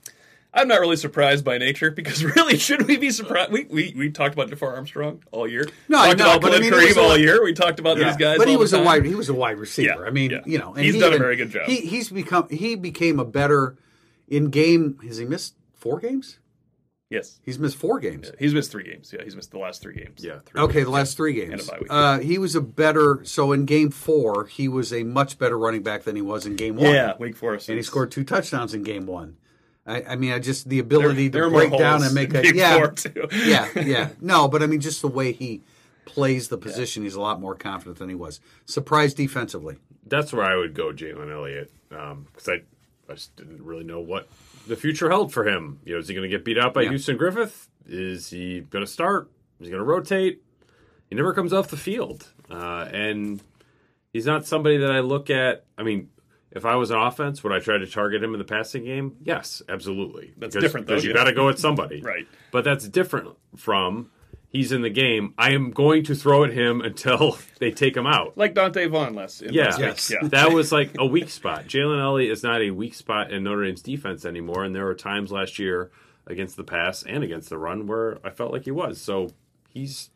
I'm 0.53 0.67
not 0.67 0.79
really 0.79 0.95
surprised 0.95 1.43
by 1.43 1.57
nature 1.57 1.91
because 1.91 2.23
really, 2.35 2.57
should 2.57 2.87
we 2.87 2.97
be 2.97 3.11
surprised? 3.11 3.51
We 3.51 3.65
we, 3.65 3.93
we 3.97 4.11
talked 4.11 4.33
about 4.33 4.49
Jafar 4.49 4.75
Armstrong 4.75 5.23
all 5.31 5.47
year. 5.47 5.67
No, 5.87 5.99
I 5.99 6.07
talked 6.07 6.19
know, 6.19 6.25
about 6.31 6.41
but 6.41 6.53
I 6.55 6.59
mean, 6.59 6.71
Kareem 6.71 6.97
all 6.97 7.17
year. 7.17 7.43
We 7.43 7.53
talked 7.53 7.79
about 7.79 7.97
these 7.97 8.17
guys, 8.17 8.37
but 8.37 8.47
he 8.47 8.57
was 8.57 8.73
a 8.73 8.81
wide 8.81 9.05
he 9.05 9.15
was 9.15 9.29
a 9.29 9.33
wide 9.33 9.57
receiver. 9.57 10.01
Yeah, 10.01 10.07
I 10.07 10.09
mean, 10.09 10.31
yeah. 10.31 10.41
you 10.45 10.57
know, 10.57 10.73
and 10.73 10.85
He's 10.85 10.95
he 10.95 10.99
done 10.99 11.13
a 11.13 11.17
very 11.17 11.35
good 11.35 11.51
job. 11.51 11.67
He, 11.67 11.77
he's 11.81 12.09
become 12.09 12.47
he 12.49 12.75
became 12.75 13.19
a 13.19 13.25
better 13.25 13.77
in 14.27 14.49
game. 14.49 14.99
Has 15.05 15.17
he 15.17 15.25
missed 15.25 15.55
four 15.73 15.99
games? 15.99 16.37
Yes, 17.11 17.39
He's 17.43 17.59
missed 17.59 17.75
four 17.75 17.99
games. 17.99 18.31
he's 18.39 18.53
missed 18.53 18.71
three 18.71 18.83
games. 18.85 19.13
Yeah, 19.13 19.23
he's 19.23 19.35
missed 19.35 19.51
the 19.51 19.59
last 19.59 19.81
three 19.81 19.93
games. 19.95 20.23
Yeah. 20.23 20.39
Three 20.45 20.61
Okay, 20.61 20.83
the 20.83 20.89
last 20.89 21.17
three 21.17 21.33
games. 21.33 21.67
a 21.67 21.71
bye 21.71 21.77
week. 21.79 21.87
Uh, 21.91 22.19
he 22.19 22.37
was 22.37 22.55
a 22.55 22.61
better. 22.61 23.19
So 23.25 23.51
in 23.51 23.65
game 23.65 23.91
four, 23.91 24.45
he 24.45 24.67
was 24.69 24.93
a 24.93 25.03
much 25.03 25.37
better 25.37 25.59
running 25.59 25.83
back 25.83 26.03
than 26.03 26.15
he 26.15 26.21
was 26.21 26.45
in 26.45 26.55
game 26.55 26.77
one. 26.77 26.85
yeah. 26.93 27.13
Wake 27.19 27.35
Forest, 27.35 27.67
and 27.67 27.77
he 27.77 27.83
scored 27.83 28.11
two 28.11 28.23
touchdowns 28.23 28.73
in 28.73 28.83
game 28.83 29.05
one. 29.05 29.35
I, 29.85 30.03
I 30.03 30.15
mean, 30.15 30.31
I 30.31 30.39
just 30.39 30.69
the 30.69 30.79
ability 30.79 31.27
There 31.27 31.41
to 31.41 31.47
are 31.47 31.51
more 31.51 31.67
break 31.67 31.77
down 31.77 32.03
and 32.03 32.13
make 32.13 32.29
in 32.29 32.35
a 32.37 32.41
Game 32.43 32.55
yeah, 32.55 32.77
Four, 32.77 32.91
too. 32.91 33.27
yeah, 33.33 33.67
yeah. 33.77 34.09
No, 34.21 34.47
but 34.47 34.63
I 34.63 34.67
mean, 34.67 34.79
just 34.79 35.01
the 35.01 35.07
way 35.09 35.31
he 35.33 35.61
plays 36.05 36.47
the 36.49 36.57
position, 36.57 37.03
he's 37.03 37.15
a 37.15 37.21
lot 37.21 37.41
more 37.41 37.55
confident 37.55 37.97
than 37.97 38.07
he 38.07 38.15
was. 38.15 38.39
Surprised 38.65 39.17
defensively. 39.17 39.77
That's 40.05 40.31
where 40.31 40.45
I 40.45 40.55
would 40.55 40.75
go, 40.75 40.93
Jalen 40.93 41.31
Elliott, 41.33 41.71
because 41.89 42.47
I, 42.47 42.61
I 43.09 43.15
just 43.15 43.35
didn't 43.35 43.61
really 43.63 43.83
know 43.83 43.99
what 43.99 44.27
the 44.67 44.75
future 44.75 45.09
held 45.09 45.33
for 45.33 45.47
him. 45.47 45.79
You 45.85 45.93
know, 45.93 45.99
is 45.99 46.07
he 46.07 46.13
going 46.13 46.29
to 46.29 46.35
get 46.35 46.45
beat 46.45 46.57
out 46.57 46.73
by 46.73 46.83
Yeah. 46.83 46.89
Houston 46.89 47.17
Griffith? 47.17 47.69
Is 47.87 48.29
he 48.29 48.61
going 48.61 48.85
to 48.85 48.91
start? 48.91 49.31
Is 49.59 49.67
he 49.67 49.71
going 49.71 49.81
to 49.81 49.85
rotate? 49.85 50.41
He 51.09 51.15
never 51.15 51.33
comes 51.33 51.51
off 51.51 51.67
the 51.67 51.77
field, 51.77 52.31
uh, 52.49 52.87
and 52.91 53.41
he's 54.13 54.25
not 54.25 54.45
somebody 54.45 54.77
that 54.77 54.91
I 54.91 55.01
look 55.01 55.29
at. 55.29 55.65
I 55.77 55.83
mean, 55.83 56.09
if 56.51 56.65
I 56.65 56.75
was 56.75 56.89
an 56.89 56.97
offense, 56.97 57.43
would 57.43 57.51
I 57.51 57.59
try 57.59 57.77
to 57.77 57.87
target 57.87 58.23
him 58.23 58.33
in 58.33 58.39
the 58.39 58.45
passing 58.45 58.85
game? 58.85 59.17
Yes, 59.23 59.61
absolutely. 59.67 60.33
That's 60.37 60.53
because, 60.55 60.63
different, 60.63 60.87
though, 60.87 60.93
because 60.95 61.03
you 61.03 61.11
yeah. 61.11 61.17
got 61.17 61.23
to 61.25 61.33
go 61.33 61.49
at 61.49 61.59
somebody, 61.59 62.01
Right. 62.03 62.27
But 62.51 62.63
that's 62.63 62.87
different 62.87 63.35
from 63.57 64.09
he's 64.51 64.71
in 64.71 64.81
the 64.81 64.89
game. 64.89 65.33
I 65.37 65.51
am 65.53 65.71
going 65.71 66.03
to 66.03 66.15
throw 66.15 66.43
at 66.43 66.53
him 66.53 66.81
until 66.81 67.37
they 67.59 67.71
take 67.71 67.97
him 67.97 68.05
out. 68.05 68.37
like 68.37 68.53
Donte 68.53 68.89
Vaughn 68.89 69.15
last. 69.15 69.41
in 69.41 69.53
Yeah, 69.53 69.65
last. 69.65 69.79
Yes. 69.79 70.11
yeah. 70.11 70.27
that 70.29 70.51
was 70.51 70.71
like 70.71 70.91
a 70.99 71.05
weak 71.15 71.29
spot. 71.29 71.65
Jalen 71.65 72.01
Elliott 72.01 72.31
is 72.31 72.43
not 72.43 72.61
a 72.61 72.71
weak 72.71 72.93
spot 72.93 73.31
in 73.31 73.43
Notre 73.43 73.65
Dame's 73.65 73.81
defense 73.81 74.25
anymore, 74.25 74.63
and 74.63 74.75
there 74.75 74.85
were 74.85 74.93
times 74.93 75.31
last 75.31 75.57
year 75.57 75.89
against 76.27 76.55
the 76.57 76.63
pass 76.63 77.01
and 77.03 77.23
against 77.23 77.49
the 77.49 77.57
run 77.57 77.87
where 77.87 78.19
I 78.23 78.29
felt 78.29 78.51
like 78.51 78.65
he 78.65 78.71
was. 78.71 79.01
So 79.01 79.31
he's 79.69 80.11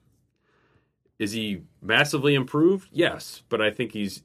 is 1.18 1.32
he 1.32 1.62
massively 1.82 2.36
improved? 2.36 2.90
Yes, 2.92 3.42
but 3.50 3.62
I 3.62 3.72
think 3.72 3.94
he's 3.94 4.22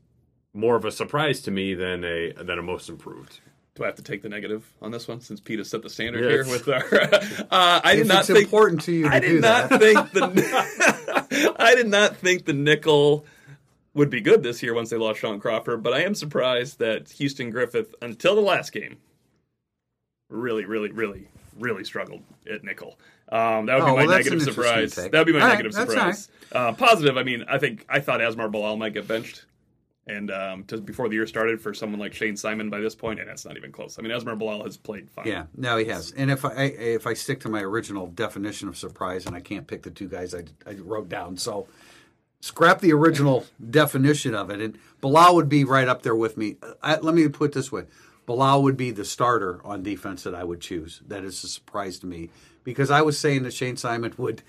more 0.52 0.74
of 0.74 0.84
a 0.84 0.90
surprise 0.90 1.40
to 1.42 1.50
me 1.50 1.74
than 1.74 2.04
a 2.04 2.32
than 2.32 2.58
a 2.58 2.62
most 2.62 2.88
improved. 2.88 3.40
Do 3.76 3.84
I 3.84 3.86
have 3.86 3.94
to 3.96 4.02
take 4.02 4.20
the 4.22 4.28
negative 4.28 4.64
on 4.82 4.90
this 4.90 5.06
one 5.08 5.20
since 5.20 5.40
Pete 5.40 5.58
has 5.58 5.70
set 5.70 5.82
the 5.82 5.90
standard 5.90 6.24
Yes. 6.24 6.46
here 6.46 6.52
with 6.52 6.68
our? 6.68 6.84
Uh, 7.50 7.80
I 7.84 7.94
did 7.94 8.02
If 8.02 8.06
not 8.08 8.18
it's 8.20 8.26
think 8.28 8.44
important 8.44 8.80
to 8.82 8.92
you 8.92 9.04
to 9.08 9.14
I 9.14 9.20
do 9.20 9.28
did 9.34 9.42
not 9.42 9.70
that. 9.70 9.80
think 9.80 10.10
the 10.12 11.54
I 11.58 11.74
did 11.74 11.88
not 11.88 12.16
think 12.16 12.44
the 12.44 12.52
nickel 12.52 13.24
would 13.94 14.10
be 14.10 14.20
good 14.20 14.42
this 14.42 14.62
year 14.62 14.74
once 14.74 14.90
they 14.90 14.96
lost 14.96 15.20
Shaun 15.20 15.40
Crawford, 15.40 15.82
but 15.82 15.92
I 15.92 16.02
am 16.02 16.14
surprised 16.14 16.78
that 16.80 17.10
Houston 17.12 17.50
Griffith 17.50 17.94
until 18.02 18.34
the 18.34 18.40
last 18.40 18.72
game 18.72 18.98
really, 20.28 20.64
really, 20.64 20.90
really, 20.92 21.28
really 21.58 21.84
struggled 21.84 22.22
at 22.52 22.62
nickel. 22.64 22.98
Um, 23.30 23.66
that 23.66 23.76
would 23.76 23.82
Oh, 23.84 23.86
be 23.86 23.92
my 23.92 24.06
well, 24.06 24.16
negative 24.18 24.42
surprise. 24.42 24.94
That 24.94 25.12
would 25.12 25.26
be 25.26 25.32
my 25.32 25.40
All 25.40 25.46
right, 25.46 25.52
negative 25.52 25.72
that's 25.72 25.90
surprise. 25.90 26.28
Uh, 26.52 26.72
positive, 26.72 27.16
I 27.16 27.22
mean, 27.22 27.44
I 27.48 27.58
think 27.58 27.84
I 27.88 28.00
thought 28.00 28.20
Asmar 28.20 28.50
Bilal 28.50 28.76
might 28.76 28.94
get 28.94 29.06
benched. 29.08 29.44
And 30.10 30.30
um, 30.30 30.64
just 30.66 30.84
before 30.84 31.08
the 31.08 31.14
year 31.14 31.26
started, 31.26 31.60
for 31.60 31.72
someone 31.72 32.00
like 32.00 32.14
Shayne 32.14 32.36
Simon 32.36 32.68
by 32.68 32.80
this 32.80 32.94
point, 32.94 33.20
and 33.20 33.28
that's 33.28 33.44
not 33.44 33.56
even 33.56 33.70
close. 33.70 33.98
I 33.98 34.02
mean, 34.02 34.10
Asmar 34.10 34.36
Bilal 34.36 34.64
has 34.64 34.76
played 34.76 35.08
fine. 35.08 35.26
Yeah, 35.26 35.44
no, 35.56 35.76
he 35.76 35.84
has. 35.86 36.10
And 36.12 36.30
if 36.30 36.44
I 36.44 36.54
if 36.54 37.06
I 37.06 37.14
stick 37.14 37.40
to 37.40 37.48
my 37.48 37.60
original 37.60 38.08
definition 38.08 38.68
of 38.68 38.76
surprise, 38.76 39.26
and 39.26 39.36
I 39.36 39.40
can't 39.40 39.66
pick 39.66 39.82
the 39.82 39.90
two 39.90 40.08
guys 40.08 40.34
I, 40.34 40.44
I 40.66 40.74
wrote 40.74 41.08
down, 41.08 41.36
so 41.36 41.68
scrap 42.40 42.80
the 42.80 42.92
original 42.92 43.46
definition 43.70 44.34
of 44.34 44.50
it. 44.50 44.60
And 44.60 44.78
Bilal 45.00 45.36
would 45.36 45.48
be 45.48 45.64
right 45.64 45.86
up 45.86 46.02
there 46.02 46.16
with 46.16 46.36
me. 46.36 46.56
I, 46.82 46.96
let 46.96 47.14
me 47.14 47.28
put 47.28 47.50
it 47.50 47.54
this 47.54 47.70
way: 47.70 47.84
Bilal 48.26 48.64
would 48.64 48.76
be 48.76 48.90
the 48.90 49.04
starter 49.04 49.60
on 49.64 49.84
defense 49.84 50.24
that 50.24 50.34
I 50.34 50.42
would 50.42 50.60
choose. 50.60 51.02
That 51.06 51.22
is 51.22 51.44
a 51.44 51.48
surprise 51.48 52.00
to 52.00 52.06
me 52.06 52.30
because 52.64 52.90
I 52.90 53.02
was 53.02 53.16
saying 53.16 53.44
that 53.44 53.52
Shayne 53.52 53.76
Simon 53.76 54.12
would 54.16 54.42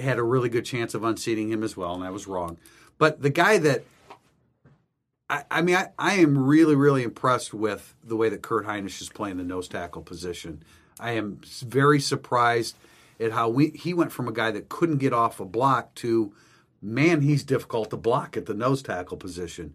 had 0.00 0.18
a 0.18 0.22
really 0.22 0.48
good 0.48 0.64
chance 0.64 0.94
of 0.94 1.04
unseating 1.04 1.52
him 1.52 1.62
as 1.62 1.76
well, 1.76 1.94
and 1.94 2.02
I 2.02 2.10
was 2.10 2.26
wrong. 2.26 2.56
But 2.96 3.22
the 3.22 3.30
guy 3.30 3.58
that 3.58 3.84
I, 5.34 5.44
I 5.50 5.62
mean, 5.62 5.74
I, 5.74 5.88
I 5.98 6.14
am 6.14 6.38
really, 6.38 6.76
really 6.76 7.02
impressed 7.02 7.52
with 7.52 7.94
the 8.04 8.14
way 8.14 8.28
that 8.28 8.42
Kurt 8.42 8.66
Hinish 8.66 9.00
is 9.00 9.08
playing 9.08 9.38
the 9.38 9.44
nose 9.44 9.66
tackle 9.66 10.02
position. 10.02 10.62
I 11.00 11.12
am 11.12 11.40
very 11.60 12.00
surprised 12.00 12.76
at 13.18 13.32
how 13.32 13.48
we 13.48 13.70
he 13.70 13.94
went 13.94 14.12
from 14.12 14.28
a 14.28 14.32
guy 14.32 14.52
that 14.52 14.68
couldn't 14.68 14.98
get 14.98 15.12
off 15.12 15.40
a 15.40 15.44
block 15.44 15.94
to 15.96 16.32
man, 16.80 17.22
he's 17.22 17.42
difficult 17.42 17.90
to 17.90 17.96
block 17.96 18.36
at 18.36 18.46
the 18.46 18.54
nose 18.54 18.82
tackle 18.82 19.16
position. 19.16 19.74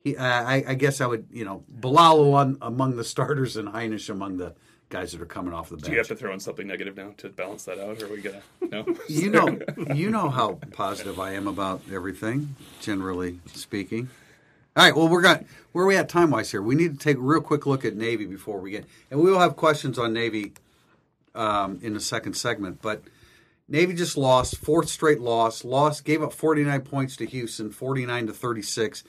He, 0.00 0.16
I, 0.16 0.70
I 0.70 0.74
guess 0.74 1.00
I 1.02 1.06
would, 1.06 1.26
you 1.30 1.44
know, 1.44 1.62
Bilal 1.68 2.34
on, 2.34 2.56
among 2.62 2.96
the 2.96 3.04
starters 3.04 3.56
and 3.56 3.68
Hinish 3.68 4.08
among 4.08 4.38
the 4.38 4.54
guys 4.88 5.12
that 5.12 5.20
are 5.20 5.26
coming 5.26 5.52
off 5.52 5.68
the 5.68 5.76
bench. 5.76 5.84
Do 5.84 5.92
you 5.92 5.98
have 5.98 6.08
to 6.08 6.16
throw 6.16 6.32
in 6.32 6.40
something 6.40 6.66
negative 6.66 6.96
now 6.96 7.12
to 7.18 7.28
balance 7.28 7.64
that 7.64 7.78
out, 7.78 8.02
or 8.02 8.06
are 8.06 8.08
we 8.08 8.22
gonna 8.22 8.42
no? 8.62 8.86
You 9.08 9.30
know, 9.30 9.58
you 9.94 10.10
know 10.10 10.30
how 10.30 10.58
positive 10.72 11.20
I 11.20 11.34
am 11.34 11.46
about 11.46 11.82
everything, 11.92 12.56
generally 12.80 13.38
speaking. 13.52 14.08
All 14.76 14.84
right, 14.84 14.94
well, 14.94 15.08
we're 15.08 15.22
going 15.22 15.46
where 15.72 15.84
are 15.84 15.88
we 15.88 15.96
at 15.96 16.08
time 16.08 16.30
wise 16.30 16.50
here? 16.50 16.62
We 16.62 16.74
need 16.74 16.98
to 16.98 16.98
take 16.98 17.16
a 17.16 17.20
real 17.20 17.40
quick 17.40 17.66
look 17.66 17.84
at 17.84 17.96
Navy 17.96 18.26
before 18.26 18.60
we 18.60 18.70
get, 18.72 18.84
and 19.10 19.20
we 19.20 19.30
will 19.30 19.38
have 19.40 19.56
questions 19.56 19.98
on 19.98 20.12
Navy 20.12 20.52
um, 21.34 21.78
in 21.82 21.94
the 21.94 22.00
second 22.00 22.34
segment. 22.34 22.80
But 22.82 23.02
Navy 23.68 23.94
just 23.94 24.16
lost 24.16 24.56
fourth 24.56 24.88
straight 24.88 25.20
loss. 25.20 25.64
Lost 25.64 26.04
gave 26.04 26.22
up 26.22 26.32
forty 26.32 26.64
nine 26.64 26.82
points 26.82 27.16
to 27.16 27.26
Houston, 27.26 27.70
forty 27.70 28.06
nine 28.06 28.26
to 28.28 28.32
thirty 28.32 28.62
six, 28.62 29.04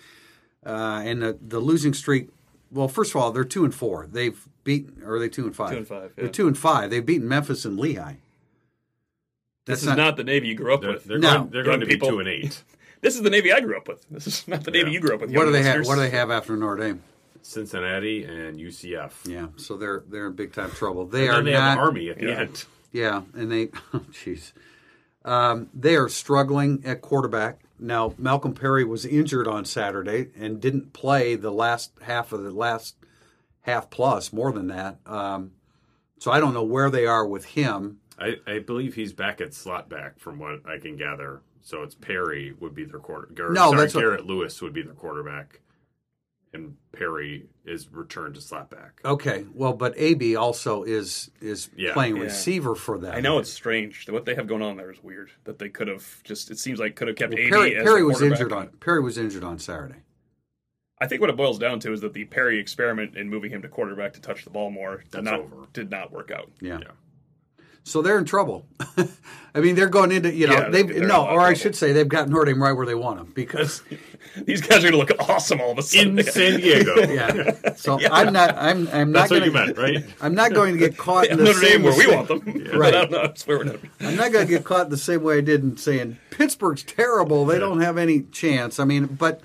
uh, 0.65 1.01
and 1.03 1.21
the 1.21 1.37
the 1.41 1.59
losing 1.59 1.93
streak. 1.93 2.29
Well, 2.71 2.87
first 2.87 3.11
of 3.13 3.21
all, 3.21 3.31
they're 3.31 3.43
two 3.43 3.65
and 3.65 3.73
four. 3.75 4.07
They've 4.11 4.39
beaten, 4.63 5.03
or 5.03 5.15
are 5.15 5.19
they 5.19 5.29
two 5.29 5.45
and 5.45 5.55
five? 5.55 5.71
Two 5.71 5.77
and 5.77 5.87
five, 5.87 6.13
They're 6.15 6.29
two 6.29 6.47
and 6.47 6.57
five. 6.57 6.89
They've 6.89 7.05
beaten 7.05 7.27
Memphis 7.27 7.65
and 7.65 7.77
Lehigh. 7.79 8.15
This 9.65 9.81
is 9.81 9.87
not- 9.87 9.97
not, 9.97 10.17
the 10.17 10.23
Navy 10.23 10.47
you 10.47 10.55
grew 10.55 10.73
up 10.73 10.81
They're, 10.81 10.91
with. 10.93 11.03
they're 11.03 11.19
No. 11.19 11.37
going, 11.39 11.49
they're 11.51 11.63
going 11.63 11.79
to 11.81 11.87
Young 11.89 11.99
be 11.99 12.07
two 12.07 12.19
and 12.19 12.27
eight. 12.27 12.63
This 13.01 13.15
is 13.15 13.21
the 13.23 13.29
Navy 13.29 13.51
I 13.51 13.59
grew 13.59 13.77
up 13.77 13.87
with. 13.87 14.05
This 14.09 14.27
is 14.27 14.47
not 14.47 14.63
the 14.63 14.71
Navy 14.71 14.87
Yeah. 14.89 14.93
you 14.93 14.99
grew 14.99 15.15
up 15.15 15.21
with. 15.21 15.35
What 15.35 15.45
do 15.45 15.51
they 15.51 15.63
have? 15.63 15.85
What 15.85 15.95
do 15.95 16.01
they 16.01 16.09
have 16.11 16.31
after 16.31 16.55
Notre 16.55 16.77
Dame? 16.83 17.03
Cincinnati 17.43 18.23
and 18.23 18.59
UCF. 18.59 19.27
Yeah, 19.27 19.47
so 19.57 19.75
they're 19.75 20.03
they're 20.07 20.27
in 20.27 20.33
big 20.33 20.53
time 20.53 20.69
trouble. 20.71 21.05
They 21.07 21.27
And 21.27 21.29
are 21.29 21.35
then 21.37 21.45
they 21.45 21.51
not. 21.53 21.69
have 21.71 21.77
Army 21.79 22.09
at 22.09 22.19
the 22.19 22.27
Yeah. 22.27 22.39
end. 22.41 22.65
Yeah, 22.91 23.21
and 23.33 23.51
they, 23.51 23.69
oh, 23.93 23.99
jeez, 24.11 24.51
um, 25.25 25.69
they 25.73 25.95
are 25.95 26.07
struggling 26.09 26.81
at 26.85 27.01
quarterback 27.01 27.61
now. 27.79 28.13
Malcolm 28.17 28.53
Perry 28.53 28.83
was 28.83 29.05
injured 29.05 29.47
on 29.47 29.65
Saturday 29.65 30.27
and 30.37 30.59
didn't 30.61 30.93
play 30.93 31.35
the 31.35 31.51
last 31.51 31.91
half 32.03 32.31
of 32.31 32.43
the 32.43 32.51
last 32.51 32.95
half 33.61 33.89
plus, 33.89 34.31
more 34.33 34.51
than 34.51 34.67
that. 34.67 34.97
Um, 35.05 35.51
so 36.19 36.31
I 36.31 36.39
don't 36.39 36.53
know 36.53 36.63
where 36.63 36.89
they 36.91 37.05
are 37.07 37.25
with 37.25 37.45
him. 37.45 37.99
I, 38.19 38.35
I 38.45 38.59
believe 38.59 38.93
he's 38.93 39.13
back 39.13 39.41
at 39.41 39.53
slot 39.55 39.89
back 39.89 40.19
from 40.19 40.37
what 40.37 40.63
I 40.67 40.77
can 40.77 40.95
gather. 40.97 41.41
So 41.61 41.83
it's 41.83 41.95
Perry 41.95 42.53
would 42.59 42.73
be 42.75 42.83
their 42.85 42.99
quarter. 42.99 43.27
Gar- 43.33 43.49
No, 43.51 43.69
sorry, 43.69 43.77
that's 43.81 43.95
what- 43.95 44.01
Garrett 44.01 44.25
Lewis 44.25 44.61
would 44.61 44.73
be 44.73 44.81
their 44.81 44.93
quarterback, 44.93 45.59
and 46.53 46.75
Perry 46.91 47.47
is 47.65 47.87
returned 47.91 48.35
to 48.35 48.41
slot 48.41 48.69
back. 48.69 48.99
Okay, 49.05 49.45
well, 49.53 49.73
but 49.73 49.93
AB 49.97 50.35
also 50.35 50.83
is 50.83 51.29
is 51.39 51.69
Yeah. 51.75 51.93
playing 51.93 52.17
Yeah. 52.17 52.23
receiver 52.23 52.75
for 52.75 52.97
them. 52.97 53.13
I 53.15 53.21
know 53.21 53.37
it's 53.39 53.49
strange. 53.51 54.09
What 54.09 54.25
they 54.25 54.35
have 54.35 54.47
going 54.47 54.61
on 54.61 54.75
there 54.77 54.91
is 54.91 55.01
weird. 55.03 55.31
That 55.45 55.59
they 55.59 55.69
could 55.69 55.87
have 55.87 56.21
just. 56.23 56.49
It 56.51 56.57
seems 56.59 56.79
like 56.79 56.95
could 56.95 57.07
have 57.07 57.17
kept 57.17 57.33
Well, 57.33 57.43
AD 57.43 57.49
Perry, 57.51 57.75
as 57.77 57.83
Perry 57.83 57.99
the 58.01 58.05
was 58.07 58.17
quarterback. 58.17 58.39
injured 58.39 58.53
on 58.53 58.67
Perry 58.79 59.01
was 59.01 59.17
injured 59.17 59.43
on 59.43 59.59
Saturday. 59.59 60.01
I 60.99 61.07
think 61.07 61.19
what 61.21 61.29
it 61.31 61.35
boils 61.35 61.57
down 61.57 61.79
to 61.79 61.93
is 61.93 62.01
that 62.01 62.13
the 62.13 62.25
Perry 62.25 62.59
experiment 62.59 63.17
in 63.17 63.27
moving 63.27 63.49
him 63.51 63.61
to 63.63 63.67
quarterback 63.67 64.13
to 64.13 64.21
touch 64.21 64.43
the 64.43 64.51
ball 64.51 64.69
more 64.69 64.97
did 64.97 65.11
That's 65.11 65.23
not 65.25 65.39
over. 65.39 65.67
did 65.73 65.89
not 65.89 66.11
work 66.11 66.29
out. 66.31 66.51
Yeah. 66.59 66.77
Yeah. 66.81 66.91
So 67.83 68.01
they're 68.01 68.17
in 68.17 68.25
trouble. 68.25 68.65
I 69.53 69.59
mean, 69.59 69.75
they're 69.75 69.89
going 69.89 70.11
into 70.11 70.33
you 70.33 70.47
know 70.47 70.53
Yeah, 70.53 70.69
they've 70.69 70.87
they're 70.87 70.97
in 70.97 71.03
a 71.03 71.07
no, 71.07 71.21
lot 71.21 71.29
of 71.31 71.35
or 71.35 71.41
I 71.41 71.53
should 71.53 71.75
say 71.75 71.91
they've 71.91 72.07
got 72.07 72.29
Notre 72.29 72.45
Dame 72.45 72.61
right 72.61 72.71
where 72.73 72.85
they 72.85 72.95
want 72.95 73.17
them 73.17 73.31
because 73.33 73.81
These 74.45 74.61
guys 74.61 74.79
are 74.79 74.91
going 74.91 74.93
to 74.93 74.97
look 74.97 75.29
awesome 75.29 75.59
all 75.59 75.71
of 75.71 75.77
a 75.77 75.83
sudden. 75.83 76.17
In 76.17 76.25
San 76.31 76.59
Diego. 76.59 76.95
yeah. 77.01 77.73
So 77.75 77.99
I'm 78.09 78.31
not 78.31 78.55
I'm 78.57 78.87
I'm 78.89 79.11
not 79.11 79.29
That's 79.29 79.31
what 79.31 79.39
going 79.39 79.51
you 79.51 79.51
meant, 79.51 79.77
right? 79.77 80.05
I'm 80.21 80.35
not 80.35 80.53
going 80.53 80.73
to 80.73 80.79
get 80.79 80.97
caught 80.97 81.27
in 81.27 81.37
the 81.37 81.45
Notre 81.45 81.59
same 81.59 81.81
Dame 81.81 81.83
where 81.83 81.97
we 81.97 82.07
want 82.15 82.27
them. 82.27 82.79
Right. 82.79 82.93
I 82.95 83.01
don't 83.01 83.11
know. 83.11 83.23
It's 83.23 83.45
where 83.45 83.57
we're 83.57 83.63
not. 83.65 83.77
I'm 83.99 84.15
not 84.15 84.31
going 84.31 84.45
to 84.47 84.51
get 84.51 84.63
caught 84.63 84.89
the 84.89 84.97
same 84.97 85.23
way 85.23 85.39
I 85.39 85.41
did 85.41 85.63
in 85.63 85.75
saying 85.77 86.17
Pittsburgh's 86.29 86.83
terrible. 86.83 87.45
They 87.45 87.59
don't 87.59 87.81
have 87.81 87.97
any 87.97 88.21
chance. 88.21 88.79
I 88.79 88.85
mean, 88.85 89.07
but 89.07 89.41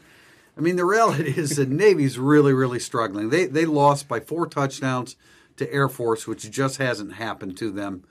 I 0.56 0.60
mean 0.60 0.76
the 0.76 0.84
reality 0.84 1.34
is 1.36 1.56
that 1.56 1.68
Navy's 1.68 2.18
really 2.18 2.52
really 2.52 2.78
struggling. 2.78 3.30
They 3.30 3.46
they 3.46 3.64
lost 3.64 4.08
by 4.08 4.20
four 4.20 4.46
touchdowns 4.46 5.16
to 5.56 5.72
Air 5.72 5.88
Force, 5.88 6.26
which 6.26 6.48
just 6.50 6.76
hasn't 6.76 7.14
happened 7.14 7.56
to 7.58 7.70
them 7.72 8.04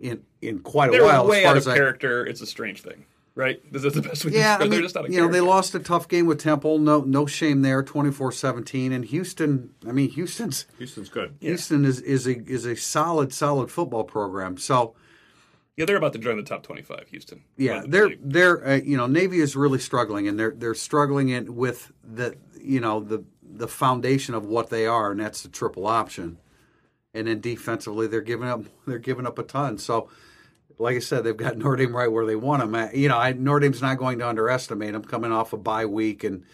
in 0.00 0.22
in 0.40 0.60
quite 0.60 0.88
a 0.88 0.92
They're 0.92 1.04
while. 1.04 1.26
way 1.26 1.38
as 1.38 1.42
far 1.44 1.50
out 1.50 1.56
as 1.56 1.66
of 1.66 1.72
I, 1.72 1.76
character. 1.76 2.26
It's 2.26 2.40
a 2.40 2.46
strange 2.46 2.82
thing, 2.82 3.04
right? 3.34 3.60
This 3.72 3.84
is 3.84 3.94
the 3.94 4.02
best 4.02 4.24
we 4.24 4.32
Yeah, 4.32 4.56
can. 4.58 4.66
I 4.66 4.68
They're 4.68 4.78
mean, 4.78 4.82
just 4.82 4.96
out 4.96 5.04
of 5.06 5.12
you 5.12 5.20
know, 5.20 5.28
they 5.28 5.40
lost 5.40 5.74
a 5.74 5.78
tough 5.80 6.06
game 6.08 6.26
with 6.26 6.38
Temple. 6.40 6.78
No, 6.78 7.00
no 7.00 7.26
shame 7.26 7.62
there. 7.62 7.82
24-17. 7.82 8.92
and 8.92 9.04
Houston. 9.06 9.70
I 9.86 9.92
mean, 9.92 10.10
Houston's 10.10 10.66
Houston's 10.78 11.08
good. 11.08 11.34
Houston 11.40 11.84
is 11.84 12.00
is 12.00 12.26
a 12.26 12.38
is 12.48 12.64
a 12.64 12.76
solid 12.76 13.32
solid 13.32 13.70
football 13.70 14.04
program. 14.04 14.56
So 14.58 14.94
Yeah, 15.76 15.84
they're 15.84 15.96
about 15.96 16.12
to 16.14 16.18
join 16.18 16.36
the 16.36 16.42
top 16.42 16.62
twenty-five. 16.62 17.08
Houston. 17.10 17.42
yeah, 17.56 17.80
the 17.82 17.88
they're 17.88 18.08
league. 18.08 18.18
they're 18.22 18.66
uh, 18.68 18.74
you 18.76 18.96
know 18.96 19.06
Navy 19.06 19.40
is 19.40 19.56
really 19.56 19.78
struggling, 19.78 20.28
and 20.28 20.38
they're 20.38 20.54
they're 20.56 20.74
struggling 20.74 21.28
in 21.30 21.56
with 21.56 21.92
the 22.04 22.36
you 22.60 22.80
know 22.80 23.00
the 23.00 23.24
the 23.42 23.68
foundation 23.68 24.34
of 24.34 24.44
what 24.44 24.70
they 24.70 24.86
are, 24.86 25.10
and 25.10 25.18
that's 25.20 25.42
the 25.42 25.48
triple 25.48 25.86
option. 25.86 26.38
And 27.18 27.28
then 27.28 27.40
defensively, 27.40 28.06
they're 28.06 28.20
giving 28.20 28.48
up 28.48 28.64
they're 28.86 28.98
giving 28.98 29.26
up 29.26 29.38
a 29.38 29.42
ton. 29.42 29.78
So. 29.78 30.08
Like 30.80 30.94
I 30.94 31.00
said, 31.00 31.24
they've 31.24 31.36
got 31.36 31.58
Notre 31.58 31.74
Dame 31.74 31.96
right 31.96 32.06
where 32.06 32.24
they 32.24 32.36
want 32.36 32.62
them. 32.62 32.90
You 32.94 33.08
know, 33.08 33.18
I, 33.18 33.32
Notre 33.32 33.58
Dame's 33.58 33.82
not 33.82 33.98
going 33.98 34.20
to 34.20 34.28
underestimate 34.28 34.92
them 34.92 35.02
coming 35.02 35.32
off 35.32 35.52
a 35.52 35.56
bye 35.56 35.86
week 35.86 36.22
and 36.22 36.44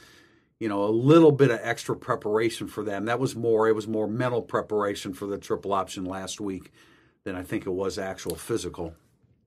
you 0.65 0.69
know, 0.69 0.85
a 0.85 0.91
little 0.91 1.33
bit 1.33 1.51
of 1.51 1.61
extra 1.63 1.97
preparation 1.97 2.69
for 2.69 2.83
them. 2.83 3.07
That 3.07 3.19
was 3.19 3.35
more, 3.35 3.69
it 3.69 3.75
was 3.75 3.89
more 3.89 4.07
mental 4.07 4.43
preparation 4.43 5.13
for 5.13 5.27
the 5.27 5.39
triple 5.39 5.73
option 5.73 6.05
last 6.05 6.41
week 6.41 6.73
than 7.25 7.35
I 7.35 7.43
think 7.43 7.67
it 7.67 7.71
was 7.71 7.99
actual 7.99 8.37
physical. 8.37 8.95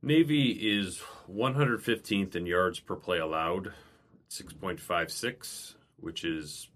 Navy 0.01 0.51
is 0.51 1.01
115th 1.32 2.36
in 2.36 2.45
yards 2.45 2.80
per 2.80 2.95
play 2.95 3.17
allowed, 3.19 3.73
6.56, 4.30 5.75
which 5.99 6.23
is 6.23 6.69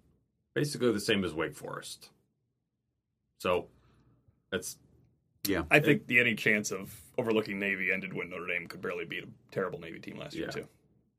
basically 0.55 0.91
the 0.91 0.99
same 0.99 1.23
as 1.23 1.33
Wake 1.33 1.55
Forest. 1.55 2.09
So 3.39 3.67
that's 4.51 4.77
Yeah. 5.47 5.63
I 5.71 5.79
think 5.79 6.05
the 6.07 6.19
any 6.19 6.35
chance 6.35 6.71
of 6.71 6.93
overlooking 7.17 7.59
Navy 7.59 7.91
ended 7.91 8.13
when 8.13 8.29
Notre 8.29 8.45
Dame 8.47 8.67
could 8.67 8.81
barely 8.81 9.05
beat 9.05 9.23
a 9.23 9.27
terrible 9.51 9.79
Navy 9.79 9.99
team 9.99 10.17
last 10.17 10.35
year 10.35 10.45
Yeah. 10.45 10.51
too. 10.61 10.67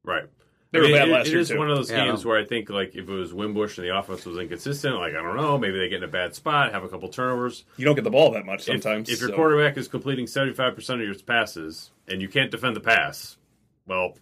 right. 0.05 0.25
They 0.71 0.81
were 0.81 0.89
bad 0.89 1.09
it- 1.09 1.13
last 1.13 1.27
it 1.27 1.31
year, 1.33 1.41
is 1.41 1.49
too. 1.51 1.59
one 1.59 1.71
of 1.71 1.77
those 1.77 1.91
Yeah. 1.91 2.07
games 2.07 2.25
where 2.25 2.39
I 2.39 2.45
think 2.47 2.71
like 2.71 2.95
if 2.95 3.07
it 3.07 3.13
was 3.13 3.35
Wimbush 3.35 3.77
and 3.79 3.87
the 3.87 3.95
offense 3.97 4.25
was 4.25 4.39
inconsistent, 4.39 4.95
like 4.97 5.13
I 5.15 5.23
don't 5.23 5.37
know, 5.37 5.59
maybe 5.59 5.79
they 5.79 5.89
get 5.91 5.99
in 5.99 6.05
a 6.05 6.09
bad 6.09 6.35
spot, 6.35 6.73
have 6.73 6.83
a 6.83 6.89
couple 6.89 7.09
turnovers. 7.11 7.65
You 7.77 7.85
don't 7.85 7.95
get 7.95 8.05
the 8.05 8.11
ball 8.11 8.31
that 8.33 8.47
much 8.47 8.61
If- 8.61 8.83
sometimes. 8.83 9.11
if, 9.11 9.21
your 9.21 9.29
so- 9.31 9.35
quarterback 9.37 9.77
is 9.77 9.87
completing 9.89 10.27
75% 10.27 11.01
of 11.01 11.07
your 11.07 11.15
passes 11.19 11.91
and 12.09 12.23
you 12.23 12.29
can't 12.29 12.51
defend 12.51 12.75
the 12.75 12.81
pass, 12.81 13.37
well, 13.87 14.17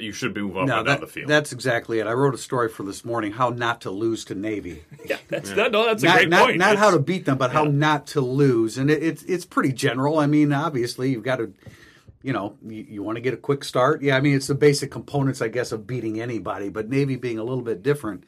you 0.00 0.12
should 0.12 0.34
move 0.36 0.56
up 0.56 0.66
No, 0.66 0.78
and 0.78 0.86
down 0.86 1.00
the 1.00 1.06
field. 1.06 1.28
that's 1.28 1.52
exactly 1.52 1.98
it. 2.00 2.06
I 2.06 2.12
wrote 2.12 2.34
a 2.34 2.38
story 2.38 2.68
for 2.68 2.82
this 2.84 3.04
morning 3.04 3.32
how 3.32 3.50
not 3.50 3.80
to 3.82 3.90
lose 3.90 4.24
to 4.26 4.34
Navy. 4.34 4.82
yeah, 5.06 5.18
that's 5.28 5.50
that, 5.52 5.72
no, 5.72 5.84
that's 5.86 6.02
a 6.02 6.06
not 6.06 6.16
great 6.16 6.28
not, 6.28 6.46
point. 6.46 6.58
not 6.58 6.76
how 6.76 6.90
to 6.90 6.98
beat 6.98 7.24
them, 7.26 7.38
but 7.38 7.50
how 7.52 7.64
not 7.64 8.06
to 8.08 8.20
lose. 8.20 8.78
And 8.78 8.90
it, 8.90 9.02
it's 9.02 9.22
it's 9.24 9.44
pretty 9.44 9.72
general. 9.72 10.18
I 10.18 10.26
mean, 10.26 10.52
obviously 10.52 11.10
you've 11.10 11.24
got 11.24 11.36
to, 11.36 11.52
you 12.22 12.32
know, 12.32 12.56
you, 12.66 12.86
you 12.88 13.02
want 13.02 13.16
to 13.16 13.20
get 13.22 13.34
a 13.34 13.38
quick 13.38 13.62
start. 13.64 14.02
Yeah, 14.02 14.16
I 14.16 14.20
mean 14.20 14.34
it's 14.36 14.46
the 14.48 14.54
basic 14.54 14.90
components, 14.90 15.40
I 15.42 15.48
guess, 15.48 15.72
of 15.72 15.86
beating 15.86 16.20
anybody. 16.20 16.68
But 16.68 16.88
Navy 16.88 17.16
being 17.16 17.38
a 17.38 17.44
little 17.44 17.62
bit 17.64 17.82
different, 17.82 18.24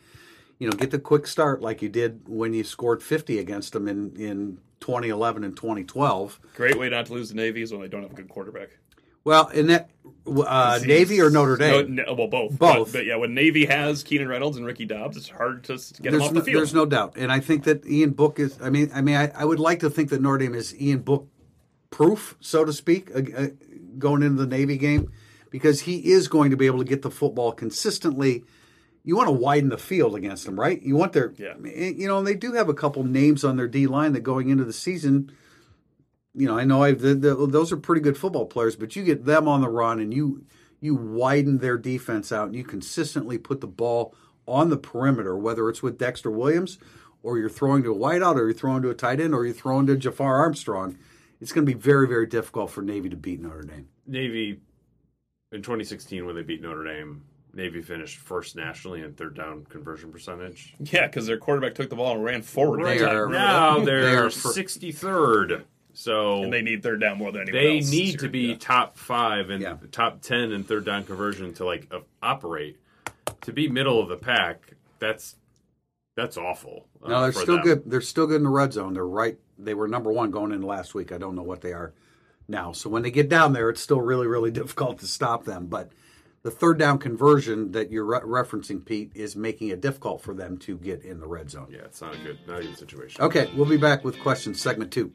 you 0.59 0.69
know, 0.71 0.77
get 0.77 0.91
the 0.91 0.99
quick 0.99 1.27
start 1.27 1.61
like 1.63 1.83
you 1.83 1.89
did 1.89 2.29
when 2.29 2.55
you 2.55 2.65
scored 2.65 3.03
50 3.03 3.39
against 3.39 3.73
them 3.73 3.89
in 3.89 4.15
in 4.17 4.59
2011 4.81 5.45
and 5.45 5.57
2012. 5.57 6.41
great 6.57 6.77
way 6.79 6.89
not 6.89 7.07
to 7.07 7.13
lose 7.13 7.29
the 7.29 7.37
Navy 7.37 7.63
is 7.63 7.71
when 7.73 7.81
they 7.81 7.89
don't 7.89 8.03
have 8.03 8.11
a 8.11 8.15
good 8.15 8.29
quarterback. 8.29 8.71
Well, 9.25 9.49
in 9.49 9.69
that 9.69 9.91
uh, 10.27 10.81
Navy 10.85 11.21
or 11.21 11.31
Notre 11.31 11.57
Dame. 11.57 11.95
No, 11.95 12.05
no, 12.05 12.15
well, 12.15 12.29
both. 12.29 12.59
Both. 12.59 12.93
But, 12.93 12.99
but 12.99 13.07
yeah, 13.07 13.17
when 13.17 13.35
Navy 13.35 13.67
has 13.67 14.03
Keenan 14.03 14.29
Reynolds 14.29 14.57
and 14.57 14.67
Ricky 14.67 14.85
Dobbs, 14.85 15.17
it's 15.17 15.29
hard 15.29 15.65
to 15.65 15.75
get 16.01 16.13
them 16.13 16.23
off 16.23 16.33
no, 16.33 16.41
the 16.41 16.45
field. 16.45 16.59
there's 16.59 16.75
no 16.75 16.87
doubt, 16.87 17.15
and 17.17 17.31
I 17.33 17.41
think 17.41 17.65
that 17.65 17.87
Ian 17.87 18.11
Book 18.11 18.39
is. 18.39 18.59
I 18.61 18.71
mean, 18.71 18.91
I 18.95 19.01
mean, 19.01 19.17
I, 19.17 19.31
I 19.35 19.45
would 19.45 19.61
like 19.61 19.81
to 19.81 19.91
think 19.91 20.11
that 20.11 20.21
Notre 20.21 20.39
Dame 20.39 20.55
is 20.55 20.81
Ian 20.81 21.01
Book 21.01 21.29
proof, 21.91 22.37
so 22.41 22.65
to 22.65 22.73
speak, 22.73 23.11
uh, 23.15 23.21
uh, 23.37 23.47
going 23.99 24.23
into 24.23 24.43
the 24.45 24.49
Navy 24.49 24.77
game 24.79 25.13
because 25.51 25.83
he 25.83 26.11
is 26.11 26.27
going 26.29 26.51
to 26.51 26.57
be 26.57 26.67
able 26.67 26.79
to 26.79 26.85
get 26.85 27.03
the 27.03 27.11
football 27.11 27.53
consistently. 27.53 28.43
You 29.05 29.17
want 29.17 29.29
to 29.29 29.33
widen 29.33 29.69
the 29.69 29.79
field 29.79 30.15
against 30.17 30.47
them, 30.47 30.59
right? 30.59 30.81
You 30.81 30.97
want 30.97 31.13
their, 31.13 31.35
Yeah. 31.37 31.55
you 31.63 32.09
know, 32.09 32.19
and 32.19 32.27
they 32.27 32.35
do 32.35 32.53
have 32.55 32.69
a 32.69 32.75
couple 32.75 33.05
names 33.05 33.45
on 33.45 33.57
their 33.57 33.69
D 33.69 33.87
line 33.87 34.13
that 34.15 34.21
going 34.21 34.49
into 34.49 34.65
the 34.65 34.73
season. 34.73 35.31
You 36.35 36.47
know, 36.47 36.57
I 36.57 36.65
know 36.65 36.83
I've, 36.83 37.01
the, 37.01 37.15
the, 37.15 37.35
those 37.47 37.73
are 37.73 37.77
pretty 37.77 38.01
good 38.01 38.17
football 38.17 38.47
players, 38.47 38.75
but 38.75 38.97
you 38.97 39.05
get 39.05 39.25
them 39.27 39.47
on 39.49 39.61
the 39.61 39.69
run 39.69 40.01
and 40.01 40.13
you 40.15 40.45
you 40.81 40.95
widen 40.97 41.59
their 41.59 41.79
defense 41.79 42.33
out 42.33 42.47
and 42.47 42.57
you 42.57 42.65
consistently 42.65 43.39
put 43.39 43.61
the 43.61 43.67
ball 43.69 44.15
on 44.49 44.69
the 44.71 44.77
perimeter, 44.77 45.37
whether 45.37 45.69
it's 45.69 45.83
with 45.83 45.97
Dexter 45.99 46.31
Williams 46.31 46.79
or 47.23 47.39
you're 47.39 47.49
throwing 47.49 47.85
to 47.85 47.93
a 47.93 47.97
wideout 47.97 48.35
or 48.35 48.45
you're 48.47 48.53
throwing 48.53 48.83
to 48.83 48.91
a 48.91 48.95
tight 48.95 49.21
end 49.21 49.33
or 49.33 49.45
you're 49.45 49.55
throwing 49.55 49.87
to 49.87 49.97
Jafar 49.97 50.39
Armstrong. 50.41 50.99
It's 51.41 51.53
going 51.53 51.65
to 51.67 51.73
be 51.73 51.79
very, 51.79 52.09
very 52.09 52.27
difficult 52.27 52.71
for 52.71 52.83
Navy 52.83 53.09
to 53.11 53.17
beat 53.17 53.41
Notre 53.41 53.63
Dame. 53.63 53.89
Navy 54.07 54.61
in 55.53 55.63
2016 55.63 56.27
when 56.27 56.35
they 56.35 56.43
beat 56.43 56.63
Notre 56.63 56.83
Dame, 56.85 57.23
Navy 57.55 57.81
finished 57.83 58.19
first 58.19 58.57
nationally 58.57 59.03
in 59.03 59.13
third 59.13 59.37
down 59.37 59.65
conversion 59.69 60.11
percentage. 60.11 60.75
Yeah, 60.81 61.07
because 61.07 61.27
their 61.27 61.37
quarterback 61.39 61.75
took 61.77 61.91
the 61.91 61.97
ball 61.97 62.15
and 62.15 62.25
ran 62.25 62.43
forward. 62.43 62.85
They 62.85 63.01
are- 63.05 63.29
Now 63.29 63.79
that? 63.79 63.85
They 63.85 63.91
they're 63.93 64.27
are 64.27 64.31
for- 64.31 64.49
63rd. 64.53 65.65
So 65.95 66.43
and 66.43 66.53
they 66.53 66.63
need 66.63 66.83
third 66.83 67.01
down 67.01 67.19
more 67.19 67.33
than 67.33 67.43
anyone 67.43 67.63
they 67.63 67.77
else. 67.77 67.85
this 67.87 67.93
need 67.93 68.19
to 68.21 68.29
be 68.29 68.41
Yeah. 68.49 68.57
top 68.59 68.97
five 68.97 69.51
and 69.51 69.63
Yeah. 69.63 69.77
top 69.91 70.23
10 70.23 70.53
in 70.53 70.65
third 70.65 70.85
down 70.85 71.05
conversion 71.05 71.53
to 71.55 71.65
like 71.65 71.87
uh, 71.93 72.01
operate. 72.23 72.79
To 73.43 73.53
be 73.53 73.69
middle 73.69 74.01
of 74.01 74.09
the 74.09 74.17
pack, 74.17 74.75
that's 74.99 75.37
that's 76.17 76.37
awful. 76.37 76.87
uh, 77.03 77.09
No, 77.09 77.23
they're 77.23 77.33
still 77.33 77.57
them. 77.57 77.65
good. 77.65 77.83
They're 77.91 78.01
still 78.01 78.27
good 78.27 78.37
in 78.37 78.43
the 78.45 78.51
red 78.51 78.73
zone. 78.73 78.95
They're 78.95 79.07
right. 79.07 79.39
They 79.59 79.75
were 79.75 79.89
number 79.89 80.13
one 80.13 80.31
going 80.31 80.53
into 80.53 80.67
last 80.67 80.95
week. 80.95 81.11
I 81.13 81.19
don't 81.19 81.35
know 81.35 81.43
what 81.43 81.61
they 81.63 81.73
are 81.73 81.93
now. 82.49 82.73
So 82.73 82.91
when 82.91 83.03
they 83.03 83.11
get 83.11 83.29
down 83.29 83.53
there, 83.53 83.71
it's 83.71 83.81
still 83.81 84.01
really, 84.01 84.27
really 84.27 84.51
difficult 84.63 84.99
to 85.01 85.07
stop 85.07 85.45
them. 85.45 85.67
But 85.67 85.91
the 86.43 86.51
third 86.51 86.79
down 86.79 86.99
conversion 86.99 87.73
that 87.73 87.91
you're 87.91 88.05
re- 88.05 88.19
referencing, 88.21 88.85
Pete, 88.85 89.13
is 89.15 89.37
making 89.37 89.69
it 89.69 89.81
difficult 89.81 90.21
for 90.23 90.35
them 90.35 90.59
to 90.59 90.77
get 90.77 91.03
in 91.03 91.21
the 91.21 91.27
red 91.27 91.51
zone. 91.51 91.69
Yeah, 91.71 91.81
it's 91.85 92.01
not 92.03 92.15
a 92.15 92.19
good, 92.19 92.39
not 92.47 92.61
a 92.61 92.65
good 92.65 92.77
situation. 92.79 93.23
Okay, 93.23 93.49
we'll 93.57 93.65
be 93.69 93.77
back 93.77 94.05
with 94.05 94.19
questions 94.21 94.61
segment 94.61 94.91
two. 94.93 95.13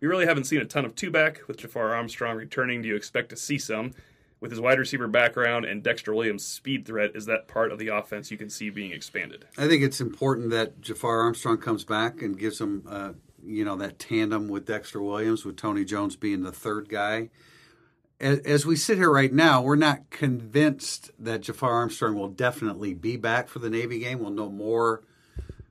We 0.00 0.06
really 0.06 0.26
haven't 0.26 0.44
seen 0.44 0.60
a 0.60 0.64
ton 0.64 0.84
of 0.84 0.94
two 0.94 1.10
back 1.10 1.40
with 1.48 1.56
Jafar 1.56 1.92
Armstrong 1.92 2.36
returning. 2.36 2.82
Do 2.82 2.88
you 2.88 2.94
expect 2.94 3.30
to 3.30 3.36
see 3.36 3.58
some? 3.58 3.94
With 4.40 4.52
his 4.52 4.60
wide 4.60 4.78
receiver 4.78 5.08
background 5.08 5.64
and 5.64 5.82
Dexter 5.82 6.14
Williams' 6.14 6.44
speed 6.44 6.86
threat, 6.86 7.12
is 7.16 7.26
that 7.26 7.48
part 7.48 7.72
of 7.72 7.78
the 7.78 7.88
offense 7.88 8.30
you 8.30 8.38
can 8.38 8.48
see 8.48 8.70
being 8.70 8.92
expanded? 8.92 9.46
I 9.56 9.66
think 9.66 9.82
it's 9.82 10.00
important 10.00 10.50
that 10.50 10.80
Jafar 10.80 11.20
Armstrong 11.20 11.58
comes 11.58 11.84
back 11.84 12.22
and 12.22 12.38
gives 12.38 12.58
them, 12.58 12.84
uh, 12.88 13.12
you 13.44 13.64
know, 13.64 13.74
that 13.76 13.98
tandem 13.98 14.46
with 14.46 14.64
Dexter 14.64 15.02
Williams, 15.02 15.44
with 15.44 15.56
Tony 15.56 15.84
Jones 15.84 16.14
being 16.14 16.42
the 16.42 16.52
third 16.52 16.88
guy. 16.88 17.30
As, 18.20 18.38
as 18.40 18.66
we 18.66 18.76
sit 18.76 18.96
here 18.98 19.10
right 19.10 19.32
now, 19.32 19.60
we're 19.60 19.76
not 19.76 20.10
convinced 20.10 21.10
that 21.18 21.40
Jafar 21.40 21.72
Armstrong 21.72 22.14
will 22.14 22.28
definitely 22.28 22.94
be 22.94 23.16
back 23.16 23.48
for 23.48 23.58
the 23.58 23.70
Navy 23.70 23.98
game. 23.98 24.20
We'll 24.20 24.30
know 24.30 24.50
more. 24.50 25.02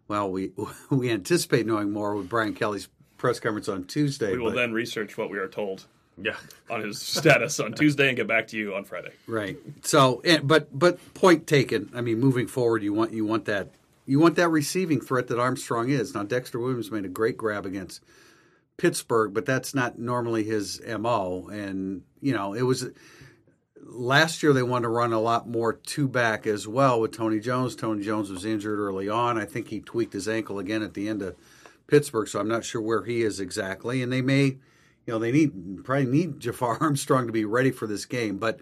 Well, 0.10 0.30
we 0.30 0.51
we 0.89 1.10
anticipate 1.10 1.65
knowing 1.65 1.91
more 1.91 2.15
with 2.15 2.27
Brian 2.27 2.53
Kelly's 2.53 2.89
press 3.17 3.39
conference 3.39 3.69
on 3.69 3.86
Tuesday. 3.86 4.34
We 4.34 4.39
will 4.39 4.51
but- 4.51 4.58
then 4.58 4.73
research 4.73 5.17
what 5.17 5.30
we 5.30 5.38
are 5.38 5.47
told 5.47 5.86
Yeah, 6.19 6.36
on 6.69 6.82
his 6.82 6.99
status 6.99 7.60
on 7.60 7.73
Tuesday 7.73 8.08
and 8.08 8.17
get 8.17 8.27
back 8.27 8.47
to 8.47 8.58
you 8.58 8.73
on 8.73 8.86
Friday. 8.86 9.12
Right. 9.27 9.58
So, 9.84 10.21
and, 10.25 10.47
but 10.47 10.77
but 10.77 11.13
point 11.13 11.45
taken. 11.45 11.91
I 11.93 12.01
mean, 12.01 12.19
moving 12.19 12.47
forward, 12.47 12.82
you 12.82 12.93
want 12.93 13.13
you 13.13 13.25
want 13.25 13.45
that 13.45 13.69
you 14.08 14.19
want 14.19 14.36
that 14.36 14.49
receiving 14.49 14.99
threat 14.99 15.27
that 15.27 15.39
Armstrong 15.39 15.89
is. 15.89 16.15
Now, 16.15 16.23
Dexter 16.23 16.60
Williams 16.60 16.91
made 16.91 17.06
a 17.06 17.10
great 17.10 17.38
grab 17.38 17.65
against 17.65 18.01
Pittsburgh, 18.77 19.34
but 19.34 19.45
that's 19.45 19.75
not 19.75 19.99
normally 19.99 20.43
his 20.43 20.82
mo. 20.88 21.49
And 21.51 22.03
you 22.21 22.34
know, 22.34 22.53
it 22.53 22.63
was 22.63 22.89
last 23.84 24.43
year 24.43 24.53
they 24.53 24.63
wanted 24.63 24.84
to 24.84 24.89
run 24.89 25.13
a 25.13 25.19
lot 25.19 25.47
more 25.47 25.73
two 25.73 26.08
back 26.08 26.47
as 26.47 26.67
well 26.67 26.99
with 26.99 27.15
Tony 27.15 27.39
Jones. 27.39 27.75
Tony 27.75 28.03
Jones 28.03 28.30
was 28.30 28.45
injured 28.45 28.80
early 28.80 29.10
on. 29.10 29.38
I 29.38 29.45
think 29.45 29.67
he 29.67 29.80
tweaked 29.80 30.13
his 30.13 30.27
ankle 30.27 30.60
again 30.60 30.84
at 30.84 30.93
the 30.93 31.08
end 31.08 31.21
of 31.21 31.36
Pittsburgh, 31.88 32.27
so 32.27 32.39
I'm 32.39 32.47
not 32.47 32.65
sure 32.65 32.82
where 32.82 33.03
he 33.03 33.21
is 33.21 33.39
exactly. 33.39 34.01
And 34.01 34.12
they 34.12 34.21
may, 34.21 34.58
you 35.08 35.13
know, 35.13 35.20
they 35.20 35.32
need 35.32 35.84
probably 35.84 36.06
need 36.06 36.39
Jafar 36.39 36.78
Armstrong 36.82 37.26
to 37.26 37.34
be 37.34 37.46
ready 37.46 37.72
for 37.72 37.88
this 37.88 38.06
game, 38.06 38.38
but 38.38 38.60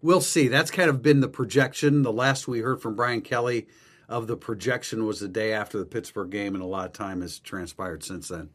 we'll 0.00 0.20
see. 0.20 0.48
That's 0.48 0.70
kind 0.70 0.88
of 0.88 1.02
been 1.02 1.20
the 1.20 1.28
projection. 1.28 2.02
The 2.02 2.12
last 2.12 2.48
we 2.48 2.60
heard 2.60 2.80
from 2.80 2.94
Brian 2.94 3.20
Kelly 3.20 3.66
of 4.08 4.28
the 4.28 4.36
projection 4.36 5.04
was 5.04 5.20
the 5.20 5.28
day 5.28 5.52
after 5.52 5.76
the 5.76 5.84
Pittsburgh 5.84 6.30
game, 6.30 6.54
and 6.54 6.62
a 6.62 6.66
lot 6.66 6.86
of 6.86 6.92
time 6.92 7.20
has 7.20 7.38
transpired 7.40 8.04
since 8.04 8.28
then. 8.28 8.50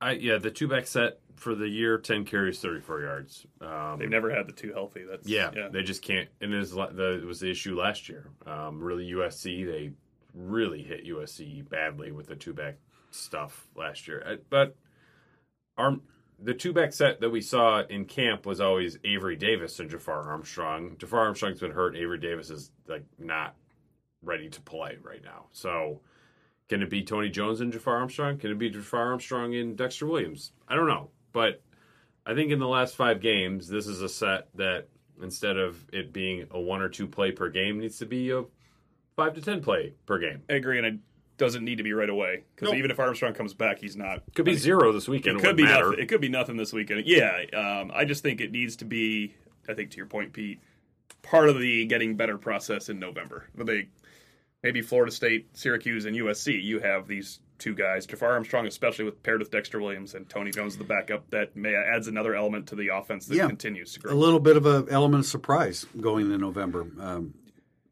I 0.00 0.12
yeah 0.12 0.38
the 0.38 0.50
two 0.50 0.68
back 0.68 0.86
set 0.86 1.18
for 1.34 1.54
the 1.54 1.68
year, 1.68 1.98
ten 1.98 2.24
carries, 2.24 2.60
thirty 2.60 2.80
four 2.80 3.02
yards. 3.02 3.46
Um, 3.60 3.98
They've 3.98 4.08
never 4.08 4.34
had 4.34 4.46
the 4.46 4.52
two 4.52 4.72
healthy. 4.72 5.04
That's 5.08 5.28
Yeah, 5.28 5.68
they 5.70 5.82
just 5.82 6.02
can't. 6.02 6.28
And 6.40 6.54
it 6.54 6.58
was, 6.58 6.70
the, 6.70 7.20
it 7.20 7.26
was 7.26 7.40
the 7.40 7.50
issue 7.50 7.78
last 7.78 8.08
year. 8.08 8.30
Um, 8.46 8.80
really, 8.80 9.10
USC 9.10 9.66
they 9.66 9.90
really 10.32 10.82
hit 10.82 11.04
USC 11.04 11.68
badly 11.68 12.12
with 12.12 12.28
the 12.28 12.36
two 12.36 12.54
back 12.54 12.76
stuff 13.10 13.66
last 13.74 14.06
year. 14.06 14.22
Uh, 14.24 14.36
But 14.48 14.76
our 15.76 15.98
the 16.42 16.54
two 16.54 16.72
back 16.72 16.92
set 16.92 17.20
that 17.20 17.30
we 17.30 17.40
saw 17.40 17.82
in 17.88 18.04
camp 18.04 18.46
was 18.46 18.60
always 18.60 18.98
Avery 19.04 19.36
Davis 19.36 19.78
and 19.80 19.90
Jafar 19.90 20.30
Armstrong. 20.30 20.96
Jafar 20.98 21.20
Armstrong's 21.20 21.60
been 21.60 21.72
hurt. 21.72 21.96
Avery 21.96 22.18
Davis 22.18 22.50
is 22.50 22.70
like 22.88 23.04
not 23.18 23.54
ready 24.22 24.48
to 24.48 24.60
play 24.60 24.98
right 25.02 25.22
now. 25.22 25.46
So. 25.52 26.00
Can 26.68 26.82
it 26.82 26.88
be 26.88 27.02
Tony 27.02 27.30
Jones 27.30 27.60
and 27.60 27.72
Jafar 27.72 27.96
Armstrong? 27.96 28.38
Can 28.38 28.52
it 28.52 28.58
be 28.60 28.70
Jafar 28.70 29.10
Armstrong 29.10 29.56
and 29.56 29.76
Dexter 29.76 30.06
Williams? 30.06 30.52
I 30.68 30.76
don't 30.76 30.86
know. 30.86 31.10
But 31.32 31.64
I 32.24 32.34
think 32.34 32.52
in 32.52 32.60
the 32.60 32.68
last 32.68 32.94
five 32.94 33.20
games, 33.20 33.66
this 33.66 33.88
is 33.88 34.02
a 34.02 34.08
set 34.08 34.46
that 34.54 34.86
instead 35.20 35.56
of 35.56 35.84
it 35.92 36.12
being 36.12 36.46
a 36.52 36.60
one 36.60 36.80
or 36.80 36.88
two 36.88 37.08
play 37.08 37.32
per 37.32 37.48
game, 37.48 37.80
needs 37.80 37.98
to 37.98 38.06
be 38.06 38.30
a 38.30 38.44
five 39.16 39.34
to 39.34 39.40
ten 39.40 39.62
play 39.62 39.94
per 40.06 40.20
game. 40.20 40.42
I 40.48 40.52
agree, 40.52 40.78
and 40.78 40.86
it 40.86 40.94
doesn't 41.40 41.64
need 41.64 41.78
to 41.78 41.82
be 41.82 41.92
right 41.92 42.08
away 42.10 42.44
because 42.54 42.68
Nope. 42.68 42.76
even 42.78 42.90
if 42.90 43.00
Armstrong 43.00 43.32
comes 43.34 43.54
back, 43.54 43.78
he's 43.78 43.96
not. 43.96 44.22
Could 44.34 44.44
be 44.44 44.54
zero 44.54 44.92
this 44.92 45.08
weekend. 45.08 45.40
It 45.40 45.42
could 45.42 45.56
be 45.56 45.64
matter. 45.64 45.86
nothing. 45.86 45.98
It 46.04 46.06
could 46.08 46.20
be 46.20 46.28
nothing 46.28 46.56
this 46.56 46.72
weekend. 46.72 47.04
Yeah, 47.06 47.40
um, 47.54 47.90
I 47.94 48.04
just 48.04 48.22
think 48.22 48.40
it 48.40 48.52
needs 48.52 48.76
to 48.76 48.84
be. 48.84 49.34
I 49.68 49.74
think 49.74 49.90
to 49.92 49.96
your 49.96 50.06
point, 50.06 50.32
Pete, 50.34 50.60
part 51.22 51.48
of 51.48 51.58
the 51.58 51.86
getting 51.86 52.14
better 52.16 52.36
process 52.38 52.88
in 52.90 52.98
November. 52.98 53.46
But 53.56 53.66
They 53.66 53.88
maybe 54.62 54.82
Florida 54.82 55.10
State, 55.10 55.48
Syracuse, 55.56 56.04
and 56.04 56.14
USC. 56.14 56.62
You 56.62 56.78
have 56.80 57.08
these 57.08 57.40
two 57.58 57.74
guys, 57.74 58.04
Jafar 58.06 58.32
Armstrong, 58.32 58.66
especially 58.66 59.04
with 59.06 59.22
paired 59.22 59.40
with 59.40 59.50
Dexter 59.50 59.80
Williams 59.80 60.14
and 60.14 60.28
Tony 60.28 60.50
Jones, 60.50 60.76
the 60.76 60.84
backup. 60.84 61.30
That 61.30 61.56
may 61.56 61.74
adds 61.74 62.06
another 62.08 62.34
element 62.34 62.66
to 62.68 62.76
the 62.76 62.88
offense 62.88 63.26
that 63.26 63.36
Yeah. 63.36 63.46
continues 63.48 63.94
to 63.94 64.00
grow. 64.00 64.12
A 64.12 64.14
little 64.14 64.40
bit 64.40 64.56
of 64.56 64.66
an 64.66 64.88
element 64.90 65.24
of 65.24 65.26
surprise 65.30 65.86
going 66.00 66.26
into 66.26 66.38
November. 66.38 66.86
Um, 67.00 67.34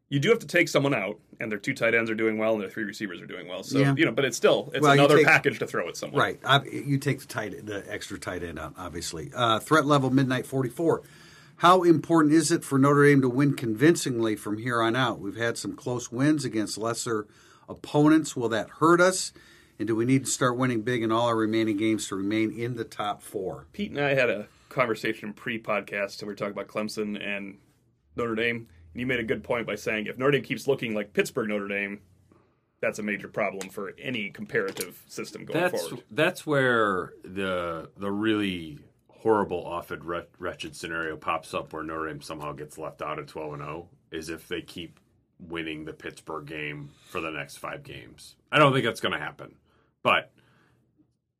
you 0.09 0.19
do 0.19 0.29
have 0.29 0.39
to 0.39 0.47
take 0.47 0.67
someone 0.67 0.93
out, 0.93 1.19
and 1.39 1.51
their 1.51 1.59
two 1.59 1.73
tight 1.73 1.93
ends 1.93 2.09
are 2.09 2.15
doing 2.15 2.37
well, 2.37 2.53
and 2.53 2.61
their 2.61 2.69
three 2.69 2.83
receivers 2.83 3.21
are 3.21 3.25
doing 3.27 3.47
well. 3.47 3.63
So 3.63 3.79
Yeah. 3.79 3.93
you 3.95 4.05
know, 4.05 4.11
but 4.11 4.25
it's 4.25 4.35
still 4.37 4.71
it's 4.73 4.81
Well, 4.83 4.91
another 4.93 5.17
take- 5.17 5.25
package 5.27 5.59
to 5.59 5.67
throw 5.67 5.87
at 5.87 5.95
someone. 5.97 6.19
Right. 6.19 6.39
I, 6.43 6.63
you 6.65 6.97
take 6.97 7.19
the 7.19 7.27
tight, 7.27 7.65
the 7.65 7.83
extra 7.91 8.17
tight 8.19 8.43
end 8.43 8.59
out, 8.59 8.73
obviously. 8.77 9.31
Uh, 9.35 9.59
threat 9.59 9.85
level 9.85 10.09
midnight 10.09 10.45
forty 10.45 10.69
four. 10.69 11.03
How 11.57 11.83
important 11.83 12.33
is 12.33 12.51
it 12.51 12.63
for 12.63 12.79
Notre 12.79 13.05
Dame 13.05 13.21
to 13.21 13.29
win 13.29 13.53
convincingly 13.53 14.35
from 14.37 14.57
here 14.59 14.81
on 14.81 14.95
out? 14.95 15.19
We've 15.19 15.35
had 15.35 15.57
some 15.57 15.75
close 15.75 16.09
wins 16.11 16.45
against 16.45 16.77
lesser 16.77 17.27
opponents. 17.67 18.35
Will 18.35 18.49
that 18.49 18.69
hurt 18.79 19.01
us? 19.01 19.33
And 19.77 19.87
do 19.87 19.95
we 19.95 20.05
need 20.05 20.25
to 20.25 20.31
start 20.31 20.57
winning 20.57 20.81
big 20.81 21.03
in 21.03 21.11
all 21.11 21.27
our 21.27 21.35
remaining 21.35 21.77
games 21.77 22.07
to 22.07 22.15
remain 22.15 22.51
in 22.51 22.75
the 22.75 22.83
top 22.83 23.21
four? 23.21 23.67
Pete 23.73 23.91
and 23.91 23.99
I 23.99 24.13
had 24.13 24.29
a 24.29 24.47
conversation 24.69 25.33
pre-podcast, 25.33 26.19
and 26.19 26.27
we 26.27 26.33
were 26.33 26.35
talking 26.35 26.51
about 26.53 26.67
Clemson 26.67 27.21
and 27.21 27.57
Notre 28.15 28.35
Dame. 28.35 28.67
And 28.99 29.07
you 29.07 29.07
made 29.07 29.21
a 29.21 29.23
good 29.23 29.45
point 29.45 29.65
by 29.65 29.75
saying 29.75 30.07
if 30.07 30.17
Notre 30.17 30.31
Dame 30.31 30.43
keeps 30.43 30.67
looking 30.67 30.93
like 30.93 31.13
Pittsburgh 31.13 31.47
Notre 31.47 31.69
Dame, 31.69 32.01
that's 32.81 32.99
a 32.99 33.01
major 33.03 33.29
problem 33.29 33.69
for 33.69 33.93
any 33.97 34.29
comparative 34.29 35.01
system 35.07 35.45
going 35.45 35.57
That's 35.57 35.87
forward. 35.87 36.03
that's 36.11 36.45
where 36.45 37.13
the 37.23 37.89
the 37.95 38.11
really 38.11 38.79
horrible, 39.07 39.65
often 39.65 40.01
wretched 40.37 40.75
scenario 40.75 41.15
pops 41.15 41.53
up, 41.53 41.71
where 41.71 41.81
Notre 41.81 42.07
Dame 42.09 42.21
somehow 42.21 42.51
gets 42.51 42.77
left 42.77 43.01
out 43.01 43.19
at 43.19 43.27
twelve 43.27 43.53
and 43.53 43.61
zero, 43.61 43.87
is 44.11 44.27
if 44.27 44.49
they 44.49 44.61
keep 44.61 44.99
winning 45.39 45.85
the 45.85 45.93
Pittsburgh 45.93 46.45
game 46.45 46.89
for 47.07 47.21
the 47.21 47.31
next 47.31 47.55
five 47.55 47.83
games. 47.83 48.35
I 48.51 48.59
don't 48.59 48.73
think 48.73 48.83
that's 48.83 48.99
going 48.99 49.13
to 49.13 49.19
happen, 49.19 49.55
but 50.03 50.29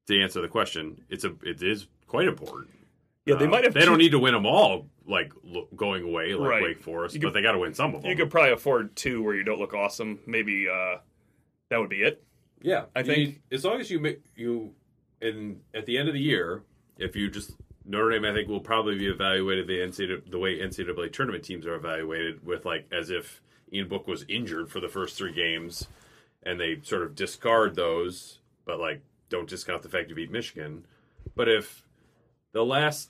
to 0.07 0.17
answer 0.21 0.39
the 0.39 0.47
question, 0.47 1.03
it's 1.09 1.25
a 1.25 1.35
it 1.43 1.61
is 1.61 1.87
quite 2.07 2.29
important. 2.29 2.69
Yeah, 3.29 3.35
they 3.35 3.45
Uh, 3.45 3.49
might 3.49 3.63
have 3.63 3.73
They 3.73 3.81
two- 3.81 3.85
don't 3.87 3.97
need 3.97 4.11
to 4.11 4.19
win 4.19 4.33
them 4.33 4.45
all, 4.45 4.89
like 5.05 5.31
lo- 5.43 5.67
going 5.75 6.03
away, 6.03 6.33
like 6.33 6.49
Right. 6.49 6.63
Wake 6.63 6.79
Forest, 6.79 7.15
You 7.15 7.21
but 7.21 7.33
they 7.33 7.41
got 7.41 7.53
to 7.53 7.59
win 7.59 7.73
some 7.73 7.93
of 7.95 8.01
them. 8.01 8.09
You 8.11 8.17
could 8.17 8.29
probably 8.31 8.51
afford 8.51 8.95
two 8.95 9.21
where 9.23 9.35
you 9.35 9.43
don't 9.43 9.59
look 9.59 9.73
awesome. 9.73 10.19
Maybe 10.25 10.67
uh, 10.67 10.97
that 11.69 11.79
would 11.79 11.89
be 11.89 12.01
it. 12.03 12.23
Yeah, 12.61 12.85
I 12.95 12.99
I 12.99 13.03
think- 13.03 13.29
think 13.33 13.41
as 13.51 13.63
long 13.65 13.79
as 13.79 13.89
you 13.89 13.99
make 13.99 14.19
you 14.35 14.73
in 15.21 15.61
at 15.73 15.85
the 15.85 15.97
end 15.97 16.07
of 16.09 16.13
the 16.13 16.19
year, 16.21 16.63
if 16.97 17.15
you 17.15 17.29
just 17.29 17.55
Notre 17.85 18.11
Dame, 18.11 18.25
I 18.25 18.33
think 18.33 18.47
will 18.47 18.59
probably 18.59 18.97
be 18.97 19.07
evaluated 19.07 19.65
the 19.67 19.79
NCAA 19.81 20.29
the 20.29 20.37
way 20.39 20.59
NCAA 20.59 21.09
tournament 21.09 21.43
teams 21.43 21.65
are 21.65 21.75
evaluated 21.75 22.45
with 22.45 22.65
like 22.65 22.85
as 22.91 23.09
if 23.09 23.41
Ian 23.73 23.87
Book 23.87 24.07
was 24.07 24.25
injured 24.27 24.69
for 24.69 24.79
the 24.79 24.89
first 24.89 25.17
three 25.17 25.31
games, 25.31 25.87
and 26.43 26.59
they 26.59 26.79
sort 26.81 27.01
of 27.03 27.15
discard 27.15 27.75
those, 27.75 28.39
but 28.65 28.79
like 28.79 29.01
don't 29.29 29.47
discount 29.49 29.81
the 29.83 29.89
fact 29.89 30.09
you 30.09 30.15
beat 30.15 30.31
Michigan. 30.31 30.85
But 31.35 31.47
if 31.47 31.83
the 32.53 32.63
last 32.65 33.09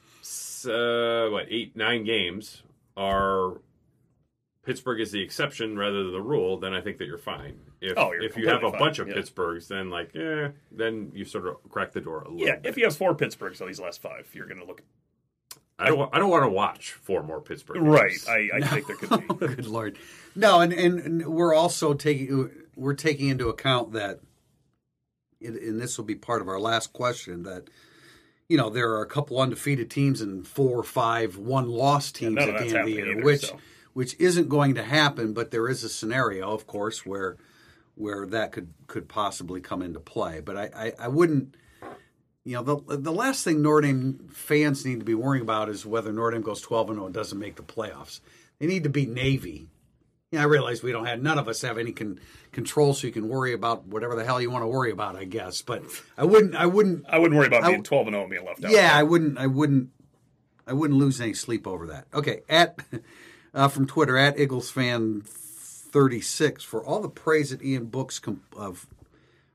uh, 0.65 1.29
what 1.29 1.45
eight 1.49 1.75
nine 1.75 2.03
games 2.03 2.63
are 2.97 3.61
Pittsburgh 4.63 4.99
is 5.01 5.11
the 5.11 5.21
exception 5.21 5.77
rather 5.77 6.03
than 6.03 6.11
the 6.11 6.21
rule, 6.21 6.57
then 6.57 6.73
I 6.73 6.81
think 6.81 6.97
that 6.97 7.05
you're 7.05 7.17
fine. 7.17 7.59
If 7.81 7.97
Oh, 7.97 8.11
you're 8.11 8.23
if 8.23 8.35
you 8.37 8.49
have 8.49 8.63
a 8.63 8.71
fine, 8.71 8.79
bunch 8.79 8.99
of 8.99 9.07
yeah. 9.07 9.15
Pittsburghs, 9.15 9.67
then 9.67 9.89
like 9.89 10.15
eh, 10.15 10.49
then 10.71 11.11
you 11.13 11.23
sort 11.25 11.47
of 11.47 11.57
crack 11.69 11.93
the 11.93 12.01
door 12.01 12.21
a 12.21 12.29
little. 12.29 12.45
Yeah, 12.47 12.57
bit. 12.57 12.69
if 12.69 12.77
you 12.77 12.83
have 12.83 12.95
four 12.95 13.15
Pittsburghs 13.15 13.61
on 13.61 13.67
these 13.67 13.79
last 13.79 14.01
five, 14.01 14.27
you're 14.33 14.45
going 14.47 14.59
to 14.59 14.65
look 14.65 14.83
I 15.81 15.87
don't 15.87 15.97
wa- 15.97 16.09
I 16.11 16.19
don't 16.19 16.29
want 16.29 16.43
to 16.43 16.49
watch 16.49 16.91
four 16.91 17.23
more 17.23 17.39
Pittsburgh. 17.39 17.77
games. 17.77 17.87
right. 17.87 18.19
I, 18.27 18.57
I 18.57 18.61
think 18.67 18.87
there 18.87 18.95
could 18.97 19.39
be. 19.39 19.47
Good 19.55 19.65
lord. 19.67 19.97
No, 20.35 20.59
and, 20.59 20.73
and 20.73 20.99
and 20.99 21.25
we're 21.27 21.53
also 21.55 21.93
taking 21.93 22.51
we're 22.75 22.93
taking 22.95 23.29
into 23.29 23.47
account 23.47 23.93
that, 23.93 24.19
and 25.41 25.55
and 25.55 25.79
this 25.79 25.97
will 25.97 26.03
be 26.05 26.15
part 26.15 26.41
of 26.41 26.49
our 26.49 26.59
last 26.59 26.91
question 26.91 27.43
that, 27.43 27.69
you 28.49 28.57
know, 28.57 28.69
there 28.69 28.91
are 28.93 29.03
a 29.03 29.05
couple 29.05 29.39
undefeated 29.39 29.91
teams 29.91 30.21
and 30.21 30.45
four 30.45 30.77
or 30.77 30.83
five 30.83 31.37
one 31.37 31.69
loss 31.69 32.11
teams 32.11 32.37
at 32.37 32.47
the 32.47 32.65
end 32.67 32.75
of 32.75 32.85
the 32.85 32.91
year, 32.91 33.11
either, 33.11 33.23
which 33.23 33.45
so. 33.45 33.57
which 33.93 34.15
isn't 34.19 34.49
going 34.49 34.75
to 34.75 34.83
happen. 34.83 35.33
But 35.33 35.51
there 35.51 35.69
is 35.69 35.83
a 35.83 35.89
scenario, 35.89 36.51
of 36.51 36.65
course, 36.65 37.05
where 37.05 37.37
where 37.95 38.25
that 38.25 38.51
could 38.51 38.73
could 38.87 39.07
possibly 39.07 39.61
come 39.61 39.83
into 39.83 39.99
play. 39.99 40.41
But 40.41 40.57
I 40.57 40.69
I, 40.75 40.93
I 41.05 41.07
wouldn't. 41.07 41.55
You 42.43 42.55
know, 42.55 42.63
the 42.63 42.97
the 42.97 43.11
last 43.11 43.43
thing 43.43 43.61
Notre 43.61 43.81
Dame 43.81 44.27
fans 44.31 44.83
need 44.83 44.99
to 44.99 45.05
be 45.05 45.13
worrying 45.13 45.43
about 45.43 45.69
is 45.69 45.85
whether 45.85 46.11
Notre 46.11 46.31
Dame 46.31 46.41
goes 46.41 46.61
12 46.61 46.89
and 46.89 46.97
0 46.97 47.05
and 47.05 47.13
doesn't 47.13 47.37
make 47.37 47.55
the 47.55 47.63
playoffs. 47.63 48.19
They 48.57 48.65
need 48.65 48.83
to 48.83 48.89
beat 48.89 49.09
Navy. 49.09 49.67
Yeah, 50.31 50.41
I 50.41 50.45
realize 50.45 50.83
we 50.83 50.91
don't 50.91 51.05
have 51.07 51.21
none 51.23 51.39
of 51.39 51.47
us 51.47 51.61
have 51.63 51.79
any 51.79 51.91
con- 51.91 52.19
control, 52.51 52.93
so 52.93 53.07
you 53.07 53.13
can 53.13 53.27
worry 53.29 53.51
about 53.53 53.87
whatever 53.87 54.15
the 54.15 54.23
hell 54.23 54.39
you 54.39 54.51
want 54.51 54.61
to 54.61 54.67
worry 54.67 54.91
about, 54.91 55.15
I 55.15 55.23
guess. 55.23 55.63
But 55.63 55.83
I 56.19 56.23
wouldn't, 56.23 56.53
I 56.55 56.67
wouldn't, 56.67 57.05
I 57.09 57.17
wouldn't 57.17 57.35
worry 57.37 57.47
about 57.47 57.63
I- 57.63 57.69
being 57.69 57.81
12 57.83 58.07
and 58.07 58.13
0 58.13 58.21
and 58.21 58.29
being 58.29 58.45
left 58.45 58.63
out. 58.63 58.69
yeah, 58.71 58.91
I 58.93 59.01
wouldn't, 59.01 59.39
I 59.39 59.47
wouldn't, 59.47 59.89
I 60.67 60.73
wouldn't 60.73 60.99
lose 60.99 61.19
any 61.19 61.33
sleep 61.33 61.65
over 61.65 61.87
that. 61.87 62.05
Okay, 62.13 62.41
at 62.47 62.77
uh, 63.55 63.67
from 63.69 63.87
Twitter 63.87 64.17
at 64.17 64.39
Eagles 64.39 64.69
fan 64.69 65.23
thirty 65.25 66.21
six 66.21 66.63
for 66.63 66.85
all 66.85 66.99
the 67.01 67.09
praise 67.09 67.49
that 67.49 67.63
Ian 67.63 67.85
Books 67.85 68.19
com- 68.19 68.43
of 68.55 68.85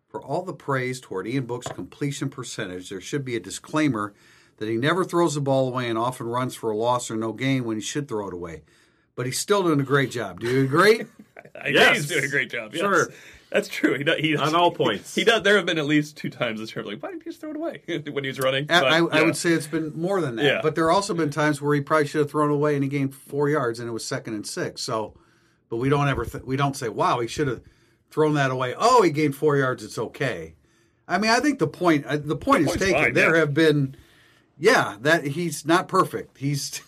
for 0.09 0.21
all 0.21 0.43
the 0.43 0.53
praise 0.53 1.01
toward 1.01 1.29
Ian 1.29 1.47
Book's 1.47 1.69
completion 1.69 2.29
percentage, 2.31 2.89
there 2.91 3.01
should 3.01 3.25
be 3.25 3.37
a 3.37 3.41
disclaimer 3.41 4.13
that 4.57 4.69
he 4.69 4.77
never 4.77 5.05
throws 5.05 5.37
the 5.37 5.41
ball 5.41 5.69
away 5.69 5.89
and 5.89 5.97
often 5.97 6.27
runs 6.27 6.57
for 6.57 6.73
a 6.73 6.77
loss 6.77 7.13
or 7.13 7.17
no 7.17 7.33
gain 7.33 7.63
when 7.65 7.77
he 7.77 7.81
should 7.83 8.09
throw 8.09 8.27
it 8.27 8.35
away. 8.35 8.63
But 9.16 9.27
he's 9.27 9.38
still 9.38 9.62
doing 9.62 9.81
a 9.81 9.85
great 9.85 10.11
job. 10.11 10.40
Do 10.40 10.48
you 10.48 10.64
agree? 10.64 11.03
I 11.55 11.64
think 11.64 11.77
Yes. 11.77 11.96
he's 11.96 12.09
doing 12.09 12.24
a 12.24 12.29
great 12.29 12.50
job. 12.50 12.72
Yes. 12.74 12.81
Sure. 12.81 13.09
That's 13.50 13.68
true. 13.68 13.96
He 13.96 14.03
does, 14.03 14.18
he 14.18 14.33
does, 14.33 14.40
On 14.40 14.57
all 14.57 14.72
points. 14.72 15.14
He 15.14 15.22
does. 15.22 15.42
There 15.42 15.57
have 15.57 15.66
been 15.66 15.79
at 15.79 15.87
least 15.87 16.16
two 16.16 16.29
times 16.31 16.59
this 16.59 16.74
year. 16.74 16.85
Like, 16.85 17.00
why 17.00 17.11
didn't 17.11 17.24
you 17.24 17.31
just 17.31 17.40
throw 17.40 17.50
it 17.50 17.57
away 17.57 17.83
when 18.11 18.24
he 18.24 18.29
was 18.29 18.40
running? 18.40 18.66
I, 18.68 18.81
But, 18.81 18.92
I, 18.92 18.96
I 18.98 19.18
yeah. 19.20 19.22
would 19.27 19.37
say 19.37 19.50
it's 19.50 19.68
been 19.68 19.92
more 19.94 20.20
than 20.20 20.35
that. 20.37 20.44
Yeah. 20.44 20.61
But 20.62 20.74
there 20.74 20.88
have 20.88 20.96
also 20.96 21.14
been 21.14 21.31
times 21.31 21.62
where 21.62 21.72
he 21.74 21.81
probably 21.81 22.09
should 22.09 22.18
have 22.22 22.31
thrown 22.31 22.50
it 22.50 22.55
away 22.55 22.74
and 22.74 22.83
he 22.83 22.90
gained 22.90 23.14
four 23.14 23.48
yards 23.48 23.79
and 23.79 23.88
it 23.88 23.92
was 23.92 24.05
second 24.05 24.35
and 24.35 24.44
six. 24.44 24.83
So, 24.83 25.14
but 25.68 25.77
we 25.77 25.88
don't 25.88 26.09
ever 26.09 26.24
th- 26.24 26.42
we 26.44 26.57
don't 26.57 26.77
say, 26.77 26.88
"Wow, 26.88 27.20
he 27.20 27.29
should 27.29 27.46
have 27.46 27.61
thrown 28.11 28.35
that 28.35 28.50
away." 28.50 28.74
Oh, 28.77 29.03
he 29.03 29.11
gained 29.11 29.37
four 29.37 29.57
yards. 29.57 29.85
It's 29.85 29.98
okay. 29.98 30.55
I 31.07 31.18
mean, 31.18 31.31
I 31.31 31.38
think 31.38 31.59
the 31.61 31.66
point 31.68 32.05
uh, 32.07 32.16
the 32.16 32.37
point 32.37 32.66
is 32.66 32.72
taken. 32.72 32.94
fine, 32.94 33.12
there 33.14 33.35
yeah. 33.35 33.40
have 33.40 33.55
been, 33.55 33.94
yeah, 34.59 34.96
that 35.03 35.24
he's 35.27 35.64
not 35.64 35.87
perfect. 35.88 36.38
He's 36.38 36.81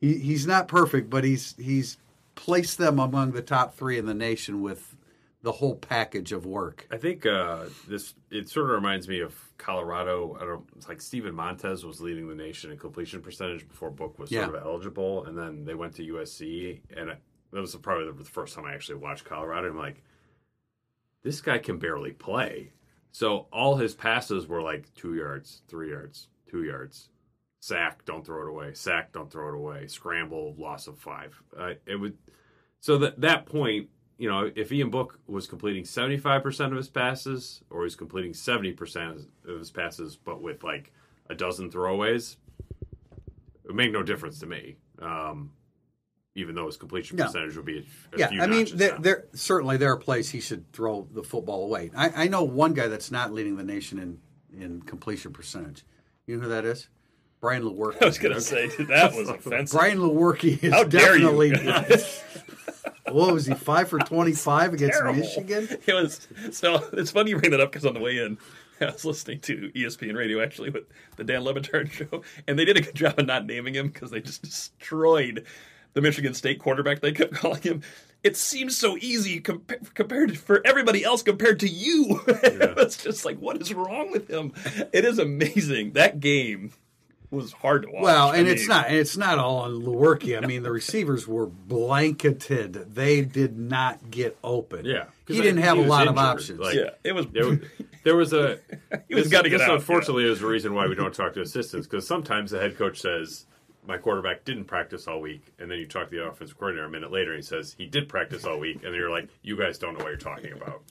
he, 0.00 0.14
he's 0.18 0.46
not 0.46 0.68
perfect, 0.68 1.10
but 1.10 1.24
he's 1.24 1.54
he's 1.58 1.98
placed 2.34 2.78
them 2.78 2.98
among 2.98 3.32
the 3.32 3.42
top 3.42 3.74
three 3.74 3.98
in 3.98 4.06
the 4.06 4.14
nation 4.14 4.62
with 4.62 4.96
the 5.42 5.52
whole 5.52 5.76
package 5.76 6.32
of 6.32 6.46
work. 6.46 6.86
I 6.90 6.96
think 6.96 7.24
uh, 7.26 7.64
this 7.88 8.14
it 8.30 8.48
sort 8.48 8.66
of 8.66 8.72
reminds 8.72 9.08
me 9.08 9.20
of 9.20 9.34
Colorado. 9.58 10.36
I 10.40 10.44
don't. 10.44 10.64
It's 10.76 10.88
like 10.88 11.00
Steven 11.00 11.34
Montez 11.34 11.84
was 11.84 12.00
leading 12.00 12.28
the 12.28 12.34
nation 12.34 12.70
in 12.70 12.78
completion 12.78 13.20
percentage 13.22 13.68
before 13.68 13.90
Book 13.90 14.18
was 14.18 14.30
Yeah. 14.30 14.44
sort 14.44 14.56
of 14.56 14.62
eligible, 14.64 15.24
and 15.26 15.36
then 15.36 15.64
they 15.64 15.74
went 15.74 15.94
to 15.96 16.02
USC, 16.14 16.80
and 16.96 17.10
I, 17.10 17.16
that 17.52 17.60
was 17.60 17.74
probably 17.76 18.10
the 18.12 18.24
first 18.24 18.54
time 18.54 18.64
I 18.66 18.74
actually 18.74 18.96
watched 18.96 19.24
Colorado. 19.24 19.68
I'm 19.70 19.78
like, 19.78 20.02
this 21.22 21.40
guy 21.40 21.58
can 21.58 21.78
barely 21.78 22.12
play. 22.12 22.72
So 23.10 23.46
all 23.52 23.76
his 23.76 23.94
passes 23.94 24.46
were 24.46 24.62
like 24.62 24.92
two 24.94 25.14
yards, 25.14 25.62
three 25.68 25.90
yards, 25.90 26.28
two 26.48 26.62
yards, 26.64 27.08
sack, 27.68 28.04
don't 28.04 28.24
throw 28.24 28.42
it 28.42 28.48
away, 28.48 28.72
sack, 28.72 29.12
don't 29.12 29.30
throw 29.30 29.48
it 29.48 29.54
away, 29.54 29.86
scramble, 29.86 30.54
loss 30.58 30.86
of 30.86 30.98
five. 30.98 31.40
Uh, 31.56 31.74
it 31.86 31.96
would. 31.96 32.16
So 32.80 32.98
that 32.98 33.20
that 33.20 33.46
point, 33.46 33.88
you 34.18 34.28
know, 34.28 34.50
if 34.56 34.72
Ian 34.72 34.90
Book 34.90 35.20
was 35.26 35.46
completing 35.46 35.84
seventy 35.84 36.16
five 36.16 36.42
percent 36.42 36.72
of 36.72 36.76
his 36.76 36.88
passes, 36.88 37.62
or 37.70 37.84
he's 37.84 37.96
completing 37.96 38.34
seventy 38.34 38.72
percent 38.72 39.20
of 39.46 39.58
his 39.58 39.70
passes, 39.70 40.16
but 40.16 40.40
with 40.40 40.64
like 40.64 40.92
a 41.28 41.34
dozen 41.34 41.70
throwaways, 41.70 42.36
it 43.64 43.66
would 43.66 43.76
make 43.76 43.92
no 43.92 44.02
difference 44.02 44.40
to 44.40 44.46
me. 44.46 44.76
Um, 45.00 45.52
even 46.34 46.54
though 46.54 46.66
his 46.66 46.76
completion 46.76 47.16
No. 47.16 47.24
percentage 47.24 47.56
would 47.56 47.64
be 47.64 47.78
a, 47.78 48.16
a 48.16 48.18
Yeah, 48.18 48.28
few 48.28 48.40
I 48.42 48.46
mean, 48.46 48.66
there, 48.74 48.96
there 48.98 49.24
certainly 49.34 49.76
there 49.76 49.90
are 49.92 49.96
plays 49.96 50.30
he 50.30 50.40
should 50.40 50.70
throw 50.72 51.08
the 51.12 51.22
football 51.24 51.64
away. 51.64 51.90
I, 51.96 52.24
I 52.24 52.28
know 52.28 52.44
one 52.44 52.74
guy 52.74 52.86
that's 52.86 53.10
not 53.10 53.32
leading 53.32 53.56
the 53.56 53.64
nation 53.64 53.98
in, 53.98 54.20
in 54.56 54.82
completion 54.82 55.32
percentage. 55.32 55.84
You 56.26 56.36
know 56.36 56.44
who 56.44 56.48
that 56.48 56.64
is? 56.64 56.88
Brian 57.40 57.62
Lewerke. 57.62 58.02
I 58.02 58.06
was 58.06 58.18
going 58.18 58.34
to 58.34 58.40
say 58.40 58.66
that 58.84 59.14
was 59.14 59.28
offensive. 59.28 59.78
Brian 59.78 59.98
Lewerke 59.98 60.62
is 60.62 60.72
How 60.72 60.84
dare 60.84 61.16
you. 61.16 61.50
definitely. 61.52 61.52
what 63.12 63.32
was 63.32 63.46
he? 63.46 63.54
Five 63.54 63.88
for 63.88 63.98
twenty-five 63.98 64.74
against 64.74 64.98
Terrible. 64.98 65.20
Michigan. 65.20 65.68
It 65.86 65.92
was 65.94 66.26
so. 66.52 66.84
It's 66.92 67.10
funny 67.10 67.30
you 67.30 67.38
bring 67.38 67.52
that 67.52 67.60
up 67.60 67.70
because 67.72 67.86
on 67.86 67.94
the 67.94 68.00
way 68.00 68.18
in, 68.18 68.38
I 68.80 68.86
was 68.86 69.04
listening 69.04 69.40
to 69.40 69.70
ESPN 69.74 70.16
radio 70.16 70.42
actually 70.42 70.70
with 70.70 70.84
the 71.16 71.24
Dan 71.24 71.42
Le 71.44 71.54
Batard 71.54 71.90
show, 71.90 72.22
and 72.46 72.58
they 72.58 72.64
did 72.64 72.76
a 72.76 72.80
good 72.82 72.94
job 72.94 73.18
of 73.18 73.26
not 73.26 73.46
naming 73.46 73.74
him 73.74 73.88
because 73.88 74.10
they 74.10 74.20
just 74.20 74.42
destroyed 74.42 75.46
the 75.94 76.00
Michigan 76.00 76.34
State 76.34 76.58
quarterback. 76.60 77.00
They 77.00 77.12
kept 77.12 77.34
calling 77.34 77.62
him. 77.62 77.82
It 78.24 78.36
seems 78.36 78.76
so 78.76 78.96
easy 78.96 79.40
compa- 79.40 79.94
compared 79.94 80.30
to, 80.30 80.34
for 80.34 80.60
everybody 80.64 81.04
else 81.04 81.22
compared 81.22 81.60
to 81.60 81.68
you. 81.68 82.20
it's 82.26 83.02
just 83.02 83.24
like, 83.24 83.38
what 83.38 83.62
is 83.62 83.72
wrong 83.72 84.10
with 84.10 84.28
him? 84.28 84.52
It 84.92 85.04
is 85.04 85.20
amazing 85.20 85.92
that 85.92 86.18
game 86.18 86.72
was 87.30 87.52
hard 87.52 87.82
to 87.82 87.88
watch. 87.90 88.02
Well, 88.02 88.30
and 88.32 88.46
I 88.48 88.50
it's 88.50 88.62
mean, 88.62 88.68
not 88.68 88.86
and 88.88 88.96
it's 88.96 89.16
not 89.16 89.38
all 89.38 89.58
on 89.58 89.82
Lewerke. 89.82 90.42
I 90.42 90.46
mean, 90.46 90.62
the 90.62 90.70
receivers 90.82 91.26
were 91.28 91.46
blanketed. 91.46 92.94
They 92.94 93.22
did 93.22 93.58
not 93.58 94.10
get 94.10 94.38
open. 94.42 94.84
Yeah, 94.84 95.04
he 95.26 95.40
didn't 95.40 95.58
I- 95.62 95.66
have 95.66 95.76
he 95.76 95.80
a 95.80 95.84
was 95.84 95.90
lot 95.90 96.08
of 96.08 96.16
options. 96.18 96.58
like- 96.60 96.74
Yeah, 96.74 96.90
it 97.04 97.12
was. 97.12 97.26
there, 97.28 97.46
was- 97.48 97.58
there 98.04 98.16
was 98.16 98.32
a. 98.32 98.58
He 99.08 99.14
was 99.14 99.24
this- 99.24 99.32
gotta 99.32 99.48
get 99.50 99.58
this 99.58 99.68
out, 99.68 99.74
Unfortunately, 99.76 100.24
is 100.24 100.40
the 100.40 100.46
reason 100.46 100.74
why 100.74 100.86
we 100.86 100.94
don't 100.94 101.14
talk 101.14 101.34
to 101.34 101.40
assistants 101.42 101.86
because 101.86 102.06
sometimes 102.06 102.50
the 102.50 102.58
head 102.60 102.76
coach 102.78 103.00
says 103.00 103.44
my 103.86 103.96
quarterback 103.98 104.44
didn't 104.44 104.64
practice 104.66 105.06
all 105.08 105.20
week, 105.20 105.42
and 105.58 105.70
then 105.70 105.78
you 105.78 105.86
talk 105.86 106.10
to 106.10 106.16
the 106.16 106.24
offensive 106.24 106.58
coordinator 106.58 106.86
a 106.86 106.90
minute 106.90 107.10
later, 107.10 107.30
and 107.32 107.38
he 107.38 107.46
says 107.46 107.74
he 107.76 107.86
did 107.86 108.08
practice 108.08 108.44
all 108.44 108.58
week, 108.58 108.76
and 108.76 108.84
then 108.86 108.94
you're 108.94 109.10
like, 109.10 109.28
you 109.42 109.56
guys 109.56 109.78
don't 109.78 109.94
know 109.98 110.04
what 110.04 110.08
you're 110.10 110.16
talking 110.18 110.52
about. 110.52 110.82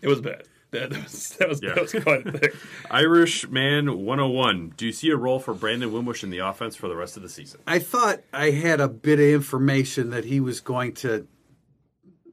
It 0.00 0.08
was 0.08 0.20
bad. 0.20 0.44
That 0.72 0.90
was 0.90 1.30
that 1.38 1.48
was, 1.48 1.62
Yeah. 1.62 1.74
that 1.74 1.82
was 1.82 1.92
quite 1.92 2.26
a 2.26 2.32
thing. 2.32 2.50
Irish 2.90 3.48
man 3.48 4.04
101. 4.04 4.74
Do 4.76 4.86
you 4.86 4.92
see 4.92 5.10
a 5.10 5.16
role 5.16 5.38
for 5.38 5.54
Brandon 5.54 5.92
Wimbush 5.92 6.24
in 6.24 6.30
the 6.30 6.38
offense 6.38 6.76
for 6.76 6.88
the 6.88 6.96
rest 6.96 7.16
of 7.16 7.22
the 7.22 7.28
season? 7.28 7.60
I 7.66 7.78
thought 7.78 8.20
I 8.32 8.50
had 8.50 8.80
a 8.80 8.88
bit 8.88 9.18
of 9.18 9.26
information 9.26 10.10
that 10.10 10.24
he 10.24 10.40
was 10.40 10.60
going 10.60 10.94
to 10.94 11.26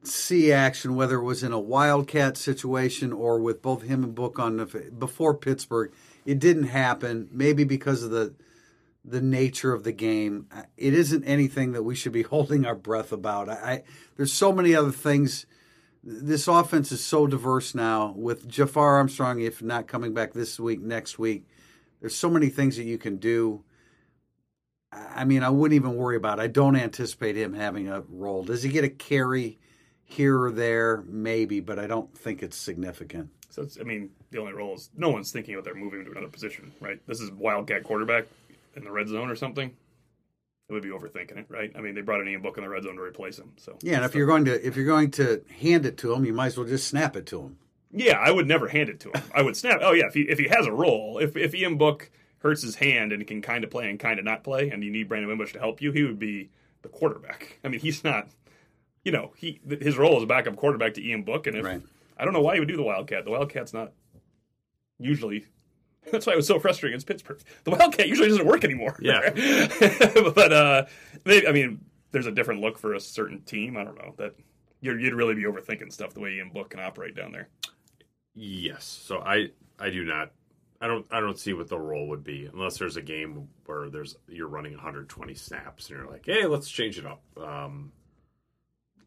see 0.02 0.52
action, 0.52 0.96
whether 0.96 1.16
it 1.16 1.22
was 1.24 1.42
in 1.42 1.52
a 1.52 1.58
wildcat 1.60 2.36
situation 2.36 3.12
or 3.12 3.38
with 3.38 3.62
both 3.62 3.82
him 3.82 4.04
and 4.04 4.14
Book 4.14 4.38
on 4.38 4.56
the 4.58 4.66
before 4.98 5.34
Pittsburgh. 5.34 5.92
It 6.26 6.38
didn't 6.38 6.64
happen, 6.64 7.28
maybe 7.32 7.64
because 7.64 8.02
of 8.02 8.10
the 8.10 8.34
the 9.06 9.20
nature 9.20 9.72
of 9.72 9.84
the 9.84 9.92
game. 9.92 10.46
It 10.78 10.94
isn't 10.94 11.24
anything 11.24 11.72
that 11.72 11.82
we 11.82 11.94
should 11.94 12.12
be 12.12 12.22
holding 12.34 12.66
our 12.66 12.74
breath 12.74 13.12
about. 13.12 13.48
I, 13.48 13.52
I 13.54 13.82
there's 14.16 14.32
so 14.32 14.52
many 14.52 14.74
other 14.74 14.92
things. 14.92 15.46
This 16.06 16.48
offense 16.48 16.92
is 16.92 17.02
so 17.02 17.26
diverse 17.26 17.74
now 17.74 18.12
with 18.14 18.46
Jafar 18.46 18.96
Armstrong, 18.96 19.40
if 19.40 19.62
not 19.62 19.86
coming 19.86 20.12
back 20.12 20.34
this 20.34 20.60
week, 20.60 20.82
next 20.82 21.18
week. 21.18 21.46
There's 22.00 22.14
so 22.14 22.28
many 22.28 22.50
things 22.50 22.76
that 22.76 22.84
you 22.84 22.98
can 22.98 23.16
do. 23.16 23.64
I 24.92 25.24
mean, 25.24 25.42
I 25.42 25.48
wouldn't 25.48 25.74
even 25.74 25.96
worry 25.96 26.16
about 26.16 26.38
it. 26.38 26.42
I 26.42 26.46
don't 26.48 26.76
anticipate 26.76 27.36
him 27.36 27.54
having 27.54 27.88
a 27.88 28.02
role. 28.02 28.44
Does 28.44 28.62
he 28.62 28.68
get 28.68 28.84
a 28.84 28.90
carry 28.90 29.58
here 30.04 30.42
or 30.42 30.52
there, 30.52 31.02
maybe, 31.08 31.60
but 31.60 31.78
I 31.78 31.86
don't 31.86 32.16
think 32.16 32.42
it's 32.42 32.56
significant. 32.58 33.30
So 33.48 33.62
it's, 33.62 33.80
I 33.80 33.84
mean, 33.84 34.10
the 34.30 34.38
only 34.38 34.52
role 34.52 34.74
is 34.74 34.90
no 34.94 35.08
one's 35.08 35.32
thinking 35.32 35.54
about 35.54 35.64
they're 35.64 35.74
moving 35.74 36.04
to 36.04 36.10
another 36.10 36.28
position, 36.28 36.70
right? 36.80 37.00
This 37.06 37.20
is 37.20 37.30
wildcat 37.30 37.82
quarterback 37.82 38.26
in 38.76 38.84
the 38.84 38.90
red 38.90 39.08
zone 39.08 39.30
or 39.30 39.36
something. 39.36 39.74
It 40.68 40.72
would 40.72 40.82
be 40.82 40.88
overthinking 40.88 41.36
it, 41.36 41.46
right? 41.50 41.70
I 41.76 41.80
mean, 41.82 41.94
they 41.94 42.00
brought 42.00 42.22
an 42.22 42.28
Ian 42.28 42.40
Book 42.40 42.56
in 42.56 42.64
the 42.64 42.70
red 42.70 42.84
zone 42.84 42.96
to 42.96 43.02
replace 43.02 43.38
him. 43.38 43.52
So 43.58 43.76
Yeah, 43.82 43.96
and 43.96 44.04
if 44.04 44.14
you're 44.14 44.26
going 44.26 44.46
to 44.46 44.66
if 44.66 44.76
you're 44.76 44.86
going 44.86 45.10
to 45.12 45.42
hand 45.60 45.84
it 45.84 45.98
to 45.98 46.12
him, 46.14 46.24
you 46.24 46.32
might 46.32 46.46
as 46.46 46.56
well 46.56 46.66
just 46.66 46.88
snap 46.88 47.16
it 47.16 47.26
to 47.26 47.40
him. 47.42 47.58
Yeah, 47.92 48.18
I 48.18 48.30
would 48.30 48.48
never 48.48 48.68
hand 48.68 48.88
it 48.88 48.98
to 49.00 49.08
him. 49.10 49.22
I 49.34 49.42
would 49.42 49.56
snap. 49.56 49.80
Oh 49.82 49.92
yeah, 49.92 50.06
if 50.06 50.14
he 50.14 50.22
if 50.22 50.38
he 50.38 50.48
has 50.48 50.66
a 50.66 50.72
role, 50.72 51.18
if 51.18 51.36
if 51.36 51.54
Ian 51.54 51.76
Book 51.76 52.10
hurts 52.38 52.62
his 52.62 52.76
hand 52.76 53.12
and 53.12 53.26
can 53.26 53.42
kind 53.42 53.62
of 53.62 53.70
play 53.70 53.88
and 53.88 53.98
kind 54.00 54.18
of 54.18 54.24
not 54.24 54.42
play, 54.42 54.70
and 54.70 54.82
you 54.82 54.90
need 54.90 55.08
Brandon 55.08 55.28
Wimbush 55.28 55.52
to 55.52 55.58
help 55.58 55.82
you, 55.82 55.92
he 55.92 56.02
would 56.02 56.18
be 56.18 56.50
the 56.82 56.88
quarterback. 56.88 57.58
I 57.62 57.68
mean, 57.68 57.80
he's 57.80 58.02
not. 58.02 58.28
You 59.04 59.12
know, 59.12 59.32
he 59.36 59.60
his 59.80 59.98
role 59.98 60.16
is 60.16 60.22
a 60.22 60.26
backup 60.26 60.56
quarterback 60.56 60.94
to 60.94 61.06
Ian 61.06 61.24
Book, 61.24 61.46
and 61.46 61.56
if 61.58 61.64
Right. 61.64 61.82
I 62.16 62.24
don't 62.24 62.32
know 62.32 62.40
why 62.40 62.54
he 62.54 62.60
would 62.60 62.68
do 62.68 62.76
the 62.76 62.82
Wildcat. 62.82 63.24
The 63.26 63.30
Wildcat's 63.30 63.74
not 63.74 63.92
usually. 64.98 65.46
That's 66.12 66.26
why 66.26 66.32
it 66.34 66.36
was 66.36 66.46
so 66.46 66.58
frustrating 66.58 66.94
against 66.94 67.06
Pittsburgh. 67.06 67.40
The 67.64 67.70
Wildcat 67.72 68.08
usually 68.08 68.28
doesn't 68.28 68.46
work 68.46 68.64
anymore. 68.64 68.96
Yeah. 69.00 69.30
but 70.34 70.52
uh, 70.52 70.86
they, 71.24 71.46
I 71.46 71.52
mean, 71.52 71.80
there's 72.12 72.26
a 72.26 72.32
different 72.32 72.60
look 72.60 72.78
for 72.78 72.94
a 72.94 73.00
certain 73.00 73.40
team. 73.42 73.76
I 73.76 73.84
don't 73.84 73.96
know 73.98 74.14
that 74.18 74.34
you'd, 74.80 75.00
you'd 75.00 75.14
really 75.14 75.34
be 75.34 75.42
overthinking 75.44 75.92
stuff 75.92 76.14
the 76.14 76.20
way 76.20 76.34
Ian 76.34 76.50
Book 76.50 76.70
can 76.70 76.80
operate 76.80 77.14
down 77.16 77.32
there. 77.32 77.48
Yes. 78.34 78.84
So 78.84 79.18
I 79.20 79.48
I 79.78 79.90
do 79.90 80.04
not 80.04 80.32
I 80.80 80.86
don't 80.88 81.06
I 81.10 81.20
don't 81.20 81.38
see 81.38 81.52
what 81.52 81.68
the 81.68 81.78
role 81.78 82.08
would 82.08 82.24
be 82.24 82.48
unless 82.52 82.78
there's 82.78 82.96
a 82.96 83.02
game 83.02 83.48
where 83.66 83.88
there's 83.90 84.16
you're 84.28 84.48
running 84.48 84.72
120 84.72 85.34
snaps 85.34 85.88
and 85.88 85.98
you're 85.98 86.10
like, 86.10 86.24
hey, 86.26 86.46
let's 86.46 86.68
change 86.68 86.98
it 86.98 87.06
up. 87.06 87.22
Um, 87.40 87.92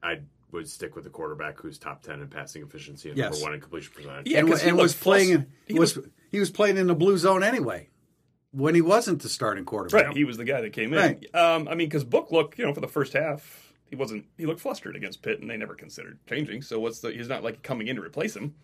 I 0.01 0.19
would 0.51 0.69
stick 0.69 0.95
with 0.95 1.03
the 1.03 1.09
quarterback 1.09 1.59
who's 1.59 1.77
top 1.77 2.01
10 2.03 2.21
in 2.21 2.27
passing 2.29 2.63
efficiency 2.63 3.09
and 3.09 3.17
Yes. 3.17 3.31
number 3.33 3.43
one 3.43 3.53
in 3.53 3.59
completion 3.59 3.91
percentage. 3.93 4.27
Yeah, 4.27 4.39
and, 4.39 4.49
'cause 4.49 4.61
he 4.61 4.69
and 4.69 4.77
was 4.77 4.93
playing 4.95 5.29
in, 5.31 5.41
flus- 5.41 5.47
he 5.67 5.73
he 5.73 5.79
was 5.79 5.99
he 6.29 6.39
was 6.39 6.49
playing 6.51 6.77
in 6.77 6.87
the 6.87 6.95
blue 6.95 7.17
zone 7.17 7.43
anyway 7.43 7.89
when 8.51 8.75
he 8.75 8.81
wasn't 8.81 9.21
the 9.21 9.29
starting 9.29 9.65
quarterback. 9.65 10.07
Right, 10.07 10.15
he 10.17 10.23
was 10.23 10.37
the 10.37 10.45
guy 10.45 10.61
that 10.61 10.73
came 10.73 10.93
in. 10.93 10.99
Right. 10.99 11.35
Um, 11.35 11.67
I 11.67 11.71
mean, 11.75 11.87
because 11.89 12.03
Book 12.03 12.31
looked, 12.31 12.57
you 12.57 12.65
know, 12.65 12.73
for 12.73 12.81
the 12.81 12.87
first 12.87 13.13
half, 13.13 13.73
he 13.89 13.95
wasn't. 13.95 14.25
He 14.37 14.45
looked 14.45 14.59
flustered 14.61 14.95
against 14.95 15.21
Pitt, 15.21 15.39
and 15.41 15.49
they 15.49 15.57
never 15.57 15.75
considered 15.75 16.19
changing. 16.27 16.61
So 16.61 16.79
what's 16.79 16.99
the? 16.99 17.11
He's 17.11 17.29
not 17.29 17.43
like 17.43 17.61
coming 17.63 17.87
in 17.87 17.95
to 17.97 18.01
replace 18.01 18.35
him. 18.35 18.55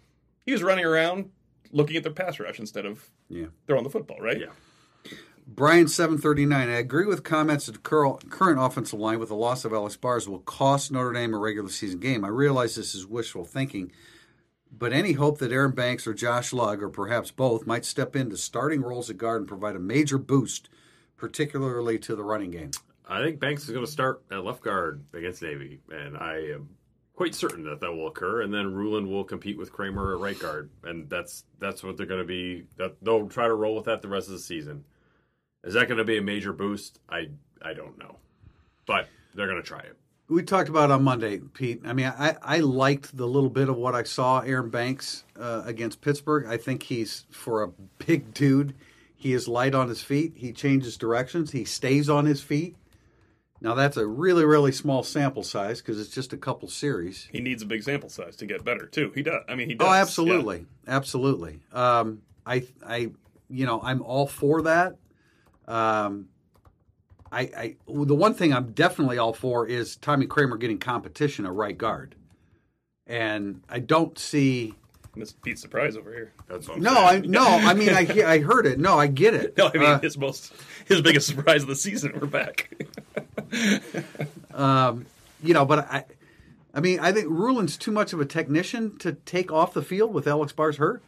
He 0.45 0.51
was 0.51 0.61
running 0.63 0.85
around 0.85 1.29
looking 1.71 1.95
at 1.97 2.03
their 2.03 2.11
pass 2.11 2.39
rush 2.39 2.59
instead 2.59 2.85
of 2.85 3.09
Yeah. 3.29 3.47
throwing 3.67 3.83
the 3.83 3.89
football. 3.89 4.19
Right. 4.19 4.39
Yeah. 4.41 5.11
Brian 5.45 5.87
seven 5.87 6.17
thirty 6.17 6.45
nine. 6.45 6.69
I 6.69 6.77
agree 6.77 7.05
with 7.05 7.23
comments 7.23 7.65
that 7.65 7.73
the 7.73 7.79
current 7.79 8.59
offensive 8.59 8.99
line 8.99 9.19
with 9.19 9.29
the 9.29 9.35
loss 9.35 9.65
of 9.65 9.73
Alex 9.73 9.97
Bars 9.97 10.27
will 10.27 10.39
cost 10.39 10.91
Notre 10.91 11.11
Dame 11.13 11.33
a 11.33 11.37
regular 11.37 11.69
season 11.69 11.99
game. 11.99 12.23
I 12.23 12.29
realize 12.29 12.75
this 12.75 12.95
is 12.95 13.05
wishful 13.05 13.43
thinking, 13.43 13.91
but 14.77 14.93
any 14.93 15.13
hope 15.13 15.37
that 15.39 15.51
Aaron 15.51 15.71
Banks 15.71 16.07
or 16.07 16.13
Josh 16.13 16.51
Lugg 16.51 16.81
or 16.81 16.89
perhaps 16.89 17.31
both 17.31 17.67
might 17.67 17.85
step 17.85 18.15
into 18.15 18.37
starting 18.37 18.81
roles 18.81 19.09
at 19.09 19.17
guard 19.17 19.41
and 19.41 19.47
provide 19.47 19.75
a 19.75 19.79
major 19.79 20.17
boost, 20.17 20.69
particularly 21.17 21.99
to 21.99 22.15
the 22.15 22.23
running 22.23 22.51
game. 22.51 22.71
I 23.07 23.21
think 23.21 23.39
Banks 23.39 23.63
is 23.63 23.69
going 23.69 23.85
to 23.85 23.91
start 23.91 24.23
at 24.31 24.43
left 24.43 24.63
guard 24.63 25.03
against 25.13 25.41
Navy, 25.41 25.81
and 25.91 26.17
I 26.17 26.37
am 26.53 26.69
quite 27.15 27.35
certain 27.35 27.63
that 27.65 27.79
that 27.81 27.91
will 27.91 28.07
occur. 28.07 28.41
And 28.41 28.53
then 28.53 28.73
Ruhland 28.73 29.07
will 29.07 29.23
compete 29.23 29.57
with 29.57 29.71
Kraemer 29.71 30.15
at 30.15 30.21
right 30.21 30.39
guard, 30.39 30.69
and 30.83 31.09
that's 31.09 31.43
that's 31.59 31.83
what 31.83 31.97
they're 31.97 32.05
going 32.05 32.21
to 32.21 32.27
be. 32.27 32.65
That 32.77 32.95
they'll 33.01 33.27
try 33.27 33.47
to 33.47 33.53
roll 33.53 33.75
with 33.75 33.85
that 33.85 34.01
the 34.01 34.07
rest 34.07 34.27
of 34.27 34.33
the 34.33 34.39
season. 34.39 34.85
Is 35.63 35.73
that 35.75 35.87
going 35.87 35.97
to 35.97 36.03
be 36.03 36.17
a 36.17 36.21
major 36.21 36.53
boost? 36.53 36.99
I 37.09 37.29
I 37.61 37.73
don't 37.73 37.97
know, 37.97 38.17
but 38.85 39.07
they're 39.35 39.47
going 39.47 39.61
to 39.61 39.67
try 39.67 39.79
it. 39.79 39.97
We 40.33 40.41
talked 40.41 40.67
about 40.67 40.89
on 40.89 41.03
Monday, 41.03 41.37
Pete. 41.37 41.81
I 41.85 41.93
mean, 41.93 42.07
I, 42.07 42.35
I 42.41 42.57
liked 42.57 43.15
the 43.15 43.27
little 43.27 43.51
bit 43.51 43.69
of 43.69 43.77
what 43.77 43.93
I 43.93 44.01
saw 44.01 44.39
Aaron 44.39 44.71
Banks 44.71 45.25
uh, 45.39 45.61
against 45.63 46.01
Pittsburgh. 46.01 46.47
I 46.47 46.57
think 46.57 46.81
he's 46.81 47.25
for 47.29 47.61
a 47.61 47.67
big 48.03 48.33
dude. 48.33 48.73
He 49.15 49.33
is 49.33 49.47
light 49.47 49.75
on 49.75 49.89
his 49.89 50.01
feet. 50.01 50.33
He 50.35 50.51
changes 50.51 50.97
directions. 50.97 51.51
He 51.51 51.65
stays 51.65 52.09
on 52.09 52.25
his 52.25 52.41
feet. 52.41 52.75
Now 53.61 53.75
that's 53.75 53.95
a 53.95 54.07
really 54.07 54.43
really 54.43 54.71
small 54.71 55.03
sample 55.03 55.43
size 55.43 55.81
because 55.81 56.01
it's 56.01 56.09
just 56.09 56.33
a 56.33 56.37
couple 56.37 56.67
series. 56.67 57.29
He 57.31 57.39
needs 57.39 57.61
a 57.61 57.67
big 57.67 57.83
sample 57.83 58.09
size 58.09 58.35
to 58.37 58.47
get 58.47 58.65
better 58.65 58.87
too. 58.87 59.11
He 59.13 59.21
does. 59.21 59.43
I 59.47 59.53
mean, 59.53 59.69
he 59.69 59.75
does. 59.75 59.87
Oh, 59.87 59.93
yeah. 59.93 60.01
absolutely, 60.01 60.65
absolutely. 60.87 61.59
Um, 61.71 62.23
I 62.45 62.67
I 62.85 63.11
you 63.49 63.67
know 63.67 63.79
I'm 63.81 64.01
all 64.01 64.25
for 64.25 64.63
that. 64.63 64.97
Um, 65.67 66.27
I, 67.33 67.41
I 67.57 67.75
the 67.87 68.15
one 68.15 68.33
thing 68.33 68.53
I'm 68.53 68.71
definitely 68.71 69.17
all 69.17 69.33
for 69.33 69.67
is 69.67 69.95
Tommy 69.95 70.27
Kraemer 70.27 70.59
getting 70.59 70.77
competition 70.77 71.45
at 71.45 71.53
right 71.53 71.77
guard, 71.77 72.15
and 73.07 73.61
I 73.69 73.79
don't 73.79 74.17
see. 74.17 74.75
Miss 75.15 75.31
Pete 75.31 75.59
surprise 75.59 75.95
over 75.95 76.11
here. 76.11 76.31
That's 76.47 76.67
what 76.67 76.77
I'm 76.77 76.83
No, 76.83 76.95
I 76.95 77.19
no, 77.19 77.45
I 77.45 77.73
mean 77.73 77.89
I 77.89 78.01
I 78.25 78.39
heard 78.39 78.65
it. 78.65 78.79
No, 78.79 78.97
I 78.97 79.07
get 79.07 79.33
it. 79.33 79.55
No, 79.57 79.69
I 79.73 79.77
mean 79.77 79.89
Uh, 79.89 79.99
his 79.99 80.17
most 80.17 80.53
his 80.85 81.01
biggest 81.01 81.27
surprise 81.27 81.63
of 81.63 81.69
the 81.69 81.75
season. 81.75 82.13
We're 82.19 82.27
back. 82.27 82.69
um, 84.53 85.05
you 85.41 85.53
know, 85.53 85.65
but 85.65 85.79
I, 85.91 86.05
I 86.73 86.79
mean 86.79 86.99
I 86.99 87.11
think 87.11 87.27
Ruhland's 87.27 87.77
too 87.77 87.91
much 87.91 88.13
of 88.13 88.21
a 88.21 88.25
technician 88.25 88.97
to 88.99 89.13
take 89.13 89.51
off 89.51 89.73
the 89.73 89.83
field 89.83 90.13
with 90.13 90.27
Alex 90.27 90.53
Bars 90.53 90.77
hurt. 90.77 91.03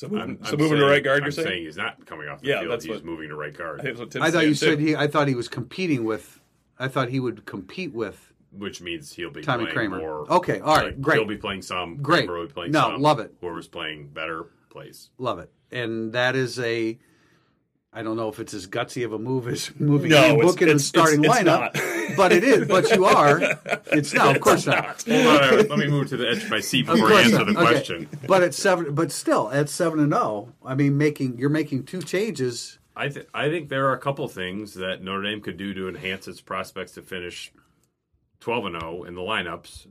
So 0.00 0.08
moving, 0.08 0.38
I'm, 0.40 0.44
so 0.46 0.52
I'm 0.54 0.58
moving 0.58 0.78
to 0.78 0.86
right 0.86 1.04
guard. 1.04 1.18
I'm 1.18 1.24
you're 1.24 1.30
saying? 1.30 1.48
saying 1.48 1.64
he's 1.66 1.76
not 1.76 2.06
coming 2.06 2.26
off 2.26 2.40
the 2.40 2.48
Yeah, 2.48 2.60
field. 2.60 2.72
that's 2.72 2.84
He's 2.86 2.94
what- 2.94 3.04
moving 3.04 3.28
to 3.28 3.36
right 3.36 3.52
guard, 3.52 3.80
I 3.80 3.82
think 3.82 3.98
that's 3.98 4.14
what 4.14 4.22
I 4.24 4.30
thought 4.30 4.46
you 4.46 4.54
saying, 4.54 4.72
said 4.72 4.78
too. 4.78 4.84
he. 4.86 4.96
I 4.96 5.06
thought 5.08 5.28
he 5.28 5.34
was 5.34 5.46
competing 5.46 6.04
with. 6.04 6.40
I 6.78 6.88
thought 6.88 7.10
he 7.10 7.20
would 7.20 7.44
compete 7.44 7.92
with. 7.92 8.32
which 8.52 8.80
means 8.80 9.12
he'll 9.12 9.30
be 9.30 9.42
Tommy 9.42 9.66
playing 9.66 9.90
Kraemer. 9.90 9.98
more. 9.98 10.32
Okay, 10.32 10.58
all 10.60 10.74
right, 10.76 10.86
like, 10.86 11.00
great. 11.02 11.18
He'll 11.18 11.28
be 11.28 11.36
playing 11.36 11.60
some. 11.60 11.98
Great. 11.98 12.26
Kraemer 12.26 12.38
will 12.40 12.46
be 12.46 12.52
playing 12.54 12.72
No, 12.72 12.80
some. 12.92 13.02
love 13.02 13.20
it. 13.20 13.34
Whoever's 13.42 13.68
playing 13.68 14.08
better 14.08 14.46
plays. 14.70 15.10
Love 15.18 15.38
it. 15.38 15.52
And 15.70 16.14
that 16.14 16.34
is 16.34 16.58
a 16.58 16.98
I 17.92 18.02
don't 18.02 18.16
know 18.16 18.28
if 18.28 18.38
it's 18.38 18.54
as 18.54 18.68
gutsy 18.68 19.04
of 19.04 19.12
a 19.12 19.18
move 19.18 19.48
as 19.48 19.72
moving 19.80 20.10
No, 20.10 20.24
it's- 20.36 20.44
Book 20.44 20.62
in 20.62 20.68
the 20.68 20.74
it's- 20.74 20.86
starting 20.86 21.24
it's- 21.24 21.40
it's 21.40 21.48
lineup. 21.48 21.74
not. 21.74 22.16
but 22.16 22.32
it 22.32 22.44
is. 22.44 22.68
But 22.68 22.90
you 22.94 23.04
are. 23.04 23.40
It's 23.92 24.14
no, 24.14 24.30
of 24.30 24.40
course 24.40 24.66
not. 24.66 25.02
Hold 25.02 25.26
on, 25.26 25.68
let 25.68 25.78
me 25.78 25.88
move 25.88 26.08
to 26.10 26.16
the 26.16 26.28
edge 26.28 26.44
of 26.44 26.50
my 26.50 26.60
seat 26.60 26.86
before 26.86 27.12
I 27.12 27.22
answer 27.22 27.38
not. 27.38 27.46
the 27.46 27.52
Okay. 27.58 27.70
question. 27.72 28.08
But 28.28 28.44
at 28.44 28.54
seven 28.54 28.94
but 28.94 29.10
still 29.10 29.50
at 29.50 29.68
seven 29.68 29.98
and 29.98 30.12
zero, 30.12 30.52
I 30.64 30.74
mean 30.76 30.96
making 30.96 31.38
you're 31.38 31.48
making 31.50 31.84
two 31.84 32.00
changes. 32.02 32.78
I 32.94 33.08
th- 33.08 33.26
I 33.34 33.48
think 33.48 33.68
there 33.68 33.86
are 33.88 33.92
a 33.94 33.98
couple 33.98 34.28
things 34.28 34.74
that 34.74 35.02
Notre 35.02 35.22
Dame 35.22 35.40
could 35.40 35.56
do 35.56 35.74
to 35.74 35.88
enhance 35.88 36.28
its 36.28 36.40
prospects 36.40 36.92
to 36.92 37.02
finish 37.02 37.52
12 38.40 38.66
and 38.66 38.80
0 38.80 39.02
in 39.04 39.14
the 39.16 39.22
lineups. 39.22 39.86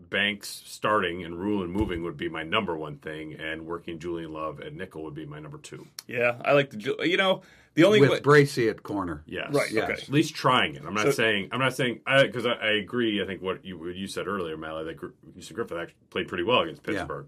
Banks 0.00 0.62
starting 0.64 1.24
and 1.24 1.34
Ruhland 1.34 1.70
moving 1.70 2.04
would 2.04 2.16
be 2.16 2.28
my 2.28 2.44
number 2.44 2.76
one 2.76 2.98
thing, 2.98 3.34
and 3.34 3.66
working 3.66 3.98
Julian 3.98 4.32
Love 4.32 4.60
at 4.60 4.72
nickel 4.72 5.02
would 5.02 5.14
be 5.14 5.26
my 5.26 5.40
number 5.40 5.58
two. 5.58 5.86
Yeah, 6.06 6.36
I 6.44 6.52
like 6.52 6.70
the. 6.70 6.96
You 7.02 7.16
know, 7.16 7.42
the 7.74 7.82
only 7.84 8.00
with 8.00 8.10
way, 8.10 8.20
Bracy 8.20 8.68
at 8.68 8.84
corner. 8.84 9.22
Yes, 9.26 9.52
Right, 9.52 9.70
Yes. 9.72 9.84
okay. 9.90 9.92
At 10.02 10.08
least 10.08 10.34
trying 10.36 10.76
it. 10.76 10.84
I'm 10.86 10.94
not 10.94 11.06
So- 11.06 11.10
saying 11.10 11.48
I'm 11.50 11.58
not 11.58 11.74
saying 11.74 12.00
because 12.06 12.46
I, 12.46 12.52
I 12.52 12.70
agree. 12.74 13.20
I 13.20 13.26
think 13.26 13.42
what 13.42 13.64
you 13.64 13.76
what 13.76 13.96
you 13.96 14.06
said 14.06 14.28
earlier, 14.28 14.56
Mally, 14.56 14.84
that 14.84 14.96
Gr- 14.96 15.08
Houston 15.34 15.56
Griffith 15.56 15.76
actually 15.76 15.96
played 16.10 16.28
pretty 16.28 16.44
well 16.44 16.60
against 16.60 16.82
Yeah. 16.86 16.92
Pittsburgh. 16.94 17.26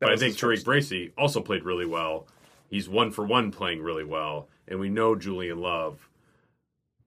But 0.00 0.10
I 0.12 0.16
think 0.16 0.34
his 0.34 0.36
Tariq 0.42 0.54
first- 0.56 0.64
Bracy 0.64 1.12
also 1.16 1.40
played 1.40 1.62
really 1.62 1.86
well. 1.86 2.26
He's 2.68 2.88
one 2.88 3.12
for 3.12 3.24
one 3.24 3.52
playing 3.52 3.80
really 3.80 4.04
well, 4.04 4.48
and 4.66 4.80
we 4.80 4.88
know 4.90 5.14
Julian 5.14 5.58
Love 5.60 6.08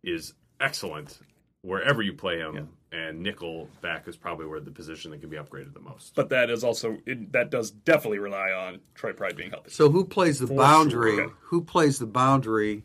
is 0.03 0.33
excellent 0.59 1.19
wherever 1.61 2.01
you 2.01 2.13
play 2.13 2.37
him. 2.39 2.69
And 2.93 3.21
nickel 3.21 3.69
back 3.81 4.07
is 4.09 4.17
probably 4.17 4.45
where 4.45 4.59
the 4.59 4.69
position 4.71 5.11
that 5.11 5.21
can 5.21 5.29
be 5.29 5.37
upgraded 5.37 5.73
the 5.73 5.79
most. 5.79 6.13
but 6.13 6.27
that 6.29 6.49
is 6.49 6.61
also 6.63 6.97
it, 7.05 7.31
that 7.31 7.49
does 7.49 7.71
definitely 7.71 8.19
rely 8.19 8.51
on 8.51 8.81
Troy 8.95 9.13
Pride 9.13 9.37
being 9.37 9.49
healthy. 9.49 9.69
So 9.71 9.89
who 9.89 10.03
plays 10.03 10.39
the 10.39 10.47
boundary? 10.47 11.15
sure. 11.15 11.31
Who 11.43 11.63
plays 11.63 11.99
the 11.99 12.05
boundary 12.05 12.83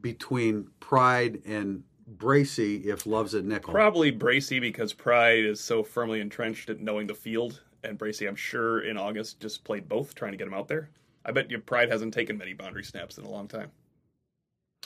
between 0.00 0.68
Pride 0.80 1.40
and 1.46 1.84
Bracy 2.06 2.88
if 2.88 3.06
Love's 3.06 3.34
at 3.34 3.44
nickel? 3.44 3.72
Probably 3.72 4.10
Bracy 4.10 4.58
because 4.58 4.92
Pride 4.92 5.44
is 5.44 5.60
so 5.60 5.84
firmly 5.84 6.20
entrenched 6.20 6.68
at 6.68 6.80
knowing 6.80 7.06
the 7.06 7.14
field, 7.14 7.62
and 7.84 7.96
Bracy, 7.96 8.26
I'm 8.26 8.36
sure, 8.36 8.80
in 8.80 8.96
August 8.98 9.40
just 9.40 9.62
played 9.64 9.88
both, 9.88 10.14
trying 10.16 10.32
to 10.32 10.36
get 10.38 10.46
him 10.48 10.54
out 10.54 10.66
there. 10.68 10.90
I 11.24 11.30
bet 11.30 11.50
you 11.50 11.58
Pride 11.60 11.90
hasn't 11.90 12.12
taken 12.12 12.36
many 12.36 12.54
boundary 12.54 12.84
snaps 12.84 13.18
in 13.18 13.24
a 13.24 13.30
long 13.30 13.46
time. 13.48 13.70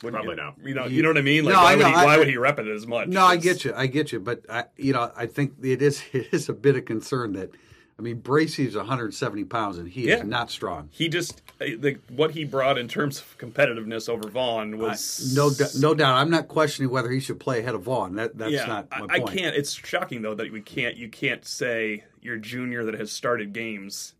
Wouldn't 0.02 0.22
Probably 0.22 0.36
you? 0.36 0.42
not. 0.42 0.54
You 0.68 0.74
know, 0.74 0.86
you 0.86 1.02
know 1.02 1.08
what 1.10 1.18
I 1.18 1.22
mean? 1.22 1.44
Like, 1.44 1.54
No, 1.54 1.60
why, 1.60 1.72
I 1.72 1.76
would 1.76 1.86
he, 1.86 1.92
I- 1.92 2.04
why 2.04 2.18
would 2.18 2.28
he 2.28 2.36
rep 2.36 2.58
it 2.58 2.68
as 2.68 2.86
much? 2.86 3.08
No, 3.08 3.24
I 3.24 3.36
get 3.36 3.64
you. 3.64 3.72
I 3.74 3.86
get 3.86 4.12
you. 4.12 4.20
But 4.20 4.42
I, 4.48 4.64
you 4.76 4.92
know, 4.92 5.10
I 5.16 5.26
think 5.26 5.54
it 5.62 5.82
is 5.82 6.02
it 6.12 6.28
is 6.32 6.48
a 6.48 6.52
bit 6.52 6.76
of 6.76 6.84
concern 6.84 7.32
that, 7.32 7.50
I 7.98 8.02
mean, 8.02 8.20
Bracy's 8.20 8.76
170 8.76 9.44
pounds 9.44 9.76
and 9.76 9.88
he 9.88 10.08
Yeah. 10.08 10.18
is 10.18 10.24
not 10.24 10.50
strong. 10.52 10.88
He 10.92 11.08
just 11.08 11.42
uh, 11.60 11.64
the, 11.80 11.98
what 12.10 12.30
he 12.30 12.44
brought 12.44 12.78
in 12.78 12.86
terms 12.86 13.18
of 13.18 13.36
competitiveness 13.38 14.08
over 14.08 14.28
Vaughn 14.28 14.78
was 14.78 15.34
No, 15.34 15.50
d- 15.50 15.64
no 15.80 15.94
doubt. 15.94 16.14
I'm 16.14 16.30
not 16.30 16.46
questioning 16.46 16.90
whether 16.92 17.10
he 17.10 17.18
should 17.18 17.40
play 17.40 17.58
ahead 17.58 17.74
of 17.74 17.82
Vaughn. 17.82 18.14
That 18.14 18.38
that's 18.38 18.52
yeah, 18.52 18.66
not 18.66 18.88
my 18.92 19.06
I, 19.10 19.14
I 19.16 19.20
can't. 19.20 19.56
It's 19.56 19.72
shocking 19.72 20.22
though 20.22 20.34
that 20.36 20.52
we 20.52 20.60
can't. 20.60 20.96
You 20.96 21.08
can't 21.08 21.44
say 21.44 22.04
your 22.22 22.36
junior 22.36 22.84
that 22.84 22.94
has 22.94 23.10
started 23.10 23.52
games, 23.52 24.14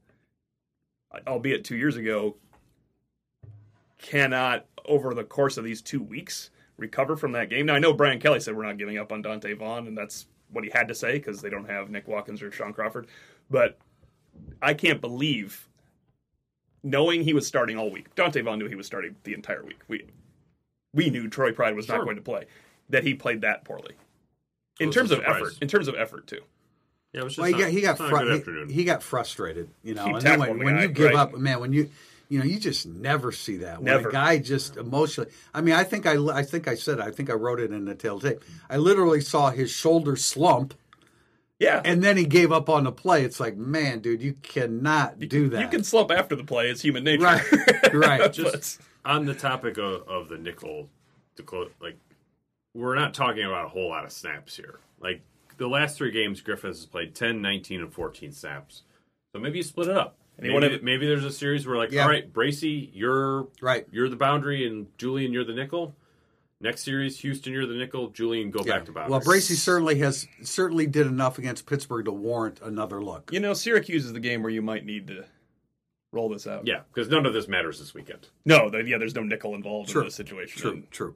albeit 1.28 1.64
two 1.64 1.76
years 1.76 1.94
ago, 1.96 2.34
cannot 3.98 4.66
over 4.88 5.14
the 5.14 5.24
course 5.24 5.56
of 5.56 5.64
these 5.64 5.82
two 5.82 6.02
weeks 6.02 6.50
recover 6.76 7.16
from 7.16 7.32
that 7.32 7.50
game. 7.50 7.66
Now 7.66 7.74
I 7.74 7.78
know 7.78 7.92
Brian 7.92 8.20
Kelly 8.20 8.40
said 8.40 8.56
we're 8.56 8.66
not 8.66 8.78
giving 8.78 8.98
up 8.98 9.12
on 9.12 9.22
Donte 9.22 9.56
Vaughn, 9.58 9.86
and 9.86 9.96
that's 9.96 10.26
what 10.50 10.64
he 10.64 10.70
had 10.70 10.88
to 10.88 10.94
say 10.94 11.14
because 11.14 11.40
they 11.40 11.50
don't 11.50 11.68
have 11.68 11.90
Nick 11.90 12.08
Watkins 12.08 12.42
or 12.42 12.50
Shaun 12.50 12.72
Crawford. 12.72 13.06
But 13.50 13.78
I 14.62 14.74
can't 14.74 15.00
believe 15.00 15.68
knowing 16.82 17.22
he 17.22 17.34
was 17.34 17.46
starting 17.46 17.76
all 17.76 17.90
week. 17.90 18.14
Donte 18.14 18.42
Vaughn 18.42 18.58
knew 18.58 18.68
he 18.68 18.74
was 18.74 18.86
starting 18.86 19.16
the 19.24 19.34
entire 19.34 19.64
week. 19.64 19.80
We 19.88 20.06
we 20.94 21.10
knew 21.10 21.28
Troy 21.28 21.52
Pride 21.52 21.74
was 21.74 21.88
not 21.88 22.04
going 22.04 22.16
to 22.16 22.22
play. 22.22 22.46
That 22.88 23.04
he 23.04 23.14
played 23.14 23.42
that 23.42 23.64
poorly. 23.64 23.94
In 24.80 24.90
terms 24.90 25.10
of 25.10 25.20
effort, 25.24 25.58
in 25.60 25.68
terms 25.68 25.88
of 25.88 25.94
effort 25.96 26.26
too. 26.26 26.40
Yeah, 27.12 27.22
it 27.22 27.24
was 27.24 27.34
just 27.36 27.38
Well, 27.38 27.46
he 27.46 27.52
not, 27.52 27.58
got 27.60 27.70
he 27.70 27.80
got 27.80 28.00
it's 28.00 28.44
fru- 28.44 28.66
he- 28.68 28.72
he, 28.74 28.84
got 28.84 29.02
frustrated, 29.02 29.68
you 29.82 29.94
know. 29.94 30.04
Keep 30.04 30.14
and 30.16 30.22
then 30.22 30.40
when, 30.40 30.58
when 30.64 30.76
guy, 30.76 30.82
you 30.82 30.88
give 30.88 31.06
right. 31.06 31.14
up, 31.16 31.34
man, 31.36 31.60
when 31.60 31.72
you 31.72 31.90
you 32.28 32.38
know 32.38 32.44
you 32.44 32.58
just 32.60 32.86
never 32.86 33.32
see 33.32 33.56
that. 33.58 33.76
When 33.78 33.86
Never. 33.86 34.10
a 34.10 34.12
guy 34.12 34.38
just 34.38 34.76
emotionally. 34.76 35.30
I 35.54 35.62
mean, 35.62 35.74
I 35.74 35.84
think 35.84 36.06
I 36.06 36.16
I 36.28 36.42
think 36.42 36.68
I 36.68 36.74
said 36.74 37.00
I 37.00 37.10
think 37.10 37.30
I 37.30 37.32
wrote 37.32 37.60
it 37.60 37.72
in 37.72 37.86
the 37.86 37.94
tail 37.94 38.20
tape. 38.20 38.42
I 38.68 38.76
literally 38.76 39.22
saw 39.22 39.50
his 39.50 39.70
shoulder 39.70 40.16
slump, 40.16 40.74
Yeah. 41.58 41.80
and 41.82 42.02
then 42.02 42.18
he 42.18 42.26
gave 42.26 42.52
up 42.52 42.68
on 42.68 42.84
the 42.84 42.92
play. 42.92 43.24
It's 43.24 43.40
like, 43.40 43.56
man, 43.56 44.00
dude, 44.00 44.20
you 44.20 44.34
cannot 44.42 45.18
do 45.18 45.48
that. 45.48 45.60
You 45.62 45.68
can 45.68 45.84
slump 45.84 46.10
after 46.10 46.36
the 46.36 46.44
play. 46.44 46.68
It's 46.68 46.82
human 46.82 47.04
nature. 47.04 47.22
Right, 47.24 47.42
right. 47.94 48.30
just 48.32 48.80
on 49.06 49.24
the 49.24 49.34
topic 49.34 49.78
of, 49.78 50.06
of 50.06 50.28
the 50.28 50.36
nickel, 50.36 50.90
to 51.36 51.42
close, 51.42 51.70
like 51.80 51.96
we're 52.74 52.94
not 52.94 53.14
talking 53.14 53.44
about 53.44 53.64
a 53.64 53.68
whole 53.68 53.88
lot 53.88 54.04
of 54.04 54.12
snaps 54.12 54.54
here. 54.54 54.80
Like 55.00 55.22
the 55.58 55.68
last 55.68 55.96
three 55.98 56.10
games, 56.10 56.40
Griffiths 56.40 56.78
has 56.80 56.86
played 56.86 57.14
10, 57.14 57.42
19, 57.42 57.80
and 57.82 57.92
14 57.92 58.32
snaps. 58.32 58.82
So 59.34 59.40
maybe 59.40 59.58
you 59.58 59.62
split 59.62 59.88
it 59.88 59.96
up. 59.96 60.16
And 60.38 60.44
Maybe, 60.46 60.54
wanna- 60.54 60.78
maybe 60.82 61.06
there's 61.06 61.24
a 61.24 61.32
series 61.32 61.66
where 61.66 61.76
like, 61.76 61.90
Yeah. 61.92 62.04
all 62.04 62.08
right, 62.08 62.32
Bracy, 62.32 62.90
you're 62.94 63.48
Right. 63.60 63.86
you're 63.90 64.08
the 64.08 64.16
boundary, 64.16 64.66
and 64.66 64.86
Julian, 64.96 65.32
you're 65.32 65.44
the 65.44 65.52
nickel. 65.54 65.96
Next 66.60 66.82
series, 66.82 67.20
Houston, 67.20 67.52
you're 67.52 67.66
the 67.66 67.74
nickel. 67.74 68.08
Julian, 68.10 68.50
go 68.50 68.64
back 68.64 68.84
to 68.86 68.92
boundary. 68.92 69.10
Well, 69.12 69.20
Bracy 69.20 69.54
certainly 69.54 69.96
has 69.98 70.26
certainly 70.42 70.86
did 70.88 71.06
enough 71.06 71.38
against 71.38 71.66
Pittsburgh 71.66 72.04
to 72.06 72.12
warrant 72.12 72.60
another 72.62 73.02
look. 73.02 73.30
You 73.32 73.38
know, 73.40 73.52
Syracuse 73.54 74.04
is 74.06 74.12
the 74.12 74.18
game 74.20 74.42
where 74.42 74.50
you 74.50 74.62
might 74.62 74.84
need 74.84 75.06
to 75.08 75.24
roll 76.12 76.28
this 76.30 76.46
out. 76.46 76.66
yeah, 76.66 76.80
because 76.92 77.08
none 77.08 77.26
of 77.26 77.32
this 77.32 77.46
matters 77.48 77.78
this 77.78 77.92
weekend. 77.94 78.28
No, 78.44 78.70
the, 78.70 78.82
yeah, 78.82 78.98
there's 78.98 79.14
no 79.14 79.22
nickel 79.22 79.54
involved 79.54 79.90
True. 79.90 80.00
in 80.02 80.06
this 80.08 80.14
situation. 80.16 80.60
True, 80.60 80.70
And 80.72 80.90
true. 80.90 81.14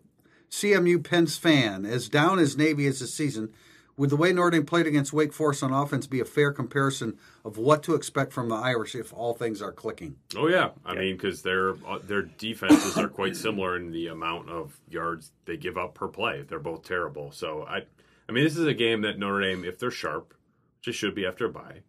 CMU 0.51 0.99
Penn's 1.03 1.37
fan, 1.39 1.87
as 1.87 2.09
down 2.09 2.39
as 2.39 2.57
Navy 2.57 2.87
is 2.87 3.01
this 3.01 3.15
season, 3.15 3.53
would 3.97 4.11
the 4.11 4.17
way 4.17 4.33
Notre 4.33 4.51
Dame 4.51 4.65
played 4.65 4.87
against 4.87 5.13
Wake 5.13 5.33
Forest 5.33 5.63
on 5.63 5.73
offense 5.73 6.07
be 6.07 6.21
a 6.21 6.25
fair 6.25 6.53
comparison 6.53 7.19
of 7.45 7.59
what 7.59 7.83
to 7.85 7.95
expect 7.95 8.33
from 8.33 8.49
the 8.49 8.55
Irish 8.55 8.95
if 8.95 9.13
all 9.13 9.35
things 9.35 9.61
are 9.61 9.73
clicking? 9.73 10.17
Oh 10.37 10.49
yeah, 10.49 10.71
I 10.85 10.95
mean 10.95 11.17
because 11.17 11.43
their 11.43 11.75
uh, 11.87 11.99
their 12.03 12.23
defenses 12.23 12.97
are 12.97 13.09
quite 13.09 13.37
similar 13.37 13.77
in 13.77 13.91
the 13.91 14.09
amount 14.09 14.49
of 14.49 14.81
yards 14.89 15.33
they 15.45 15.57
give 15.57 15.77
up 15.77 15.95
per 15.95 16.09
play. 16.09 16.43
They're 16.43 16.59
both 16.59 16.85
terrible. 16.85 17.33
So 17.33 17.65
I, 17.65 17.83
I 18.29 18.33
mean 18.33 18.45
this 18.45 18.57
is 18.57 18.67
a 18.67 18.75
game 18.75 19.03
that 19.03 19.19
Notre 19.19 19.43
Dame, 19.43 19.65
if 19.65 19.79
they're 19.79 19.91
sharp, 19.91 20.35
which 20.79 20.89
it 20.89 20.93
should 20.99 21.15
be 21.15 21.27
after 21.27 21.47
a 21.47 21.51
bye, 21.51 21.83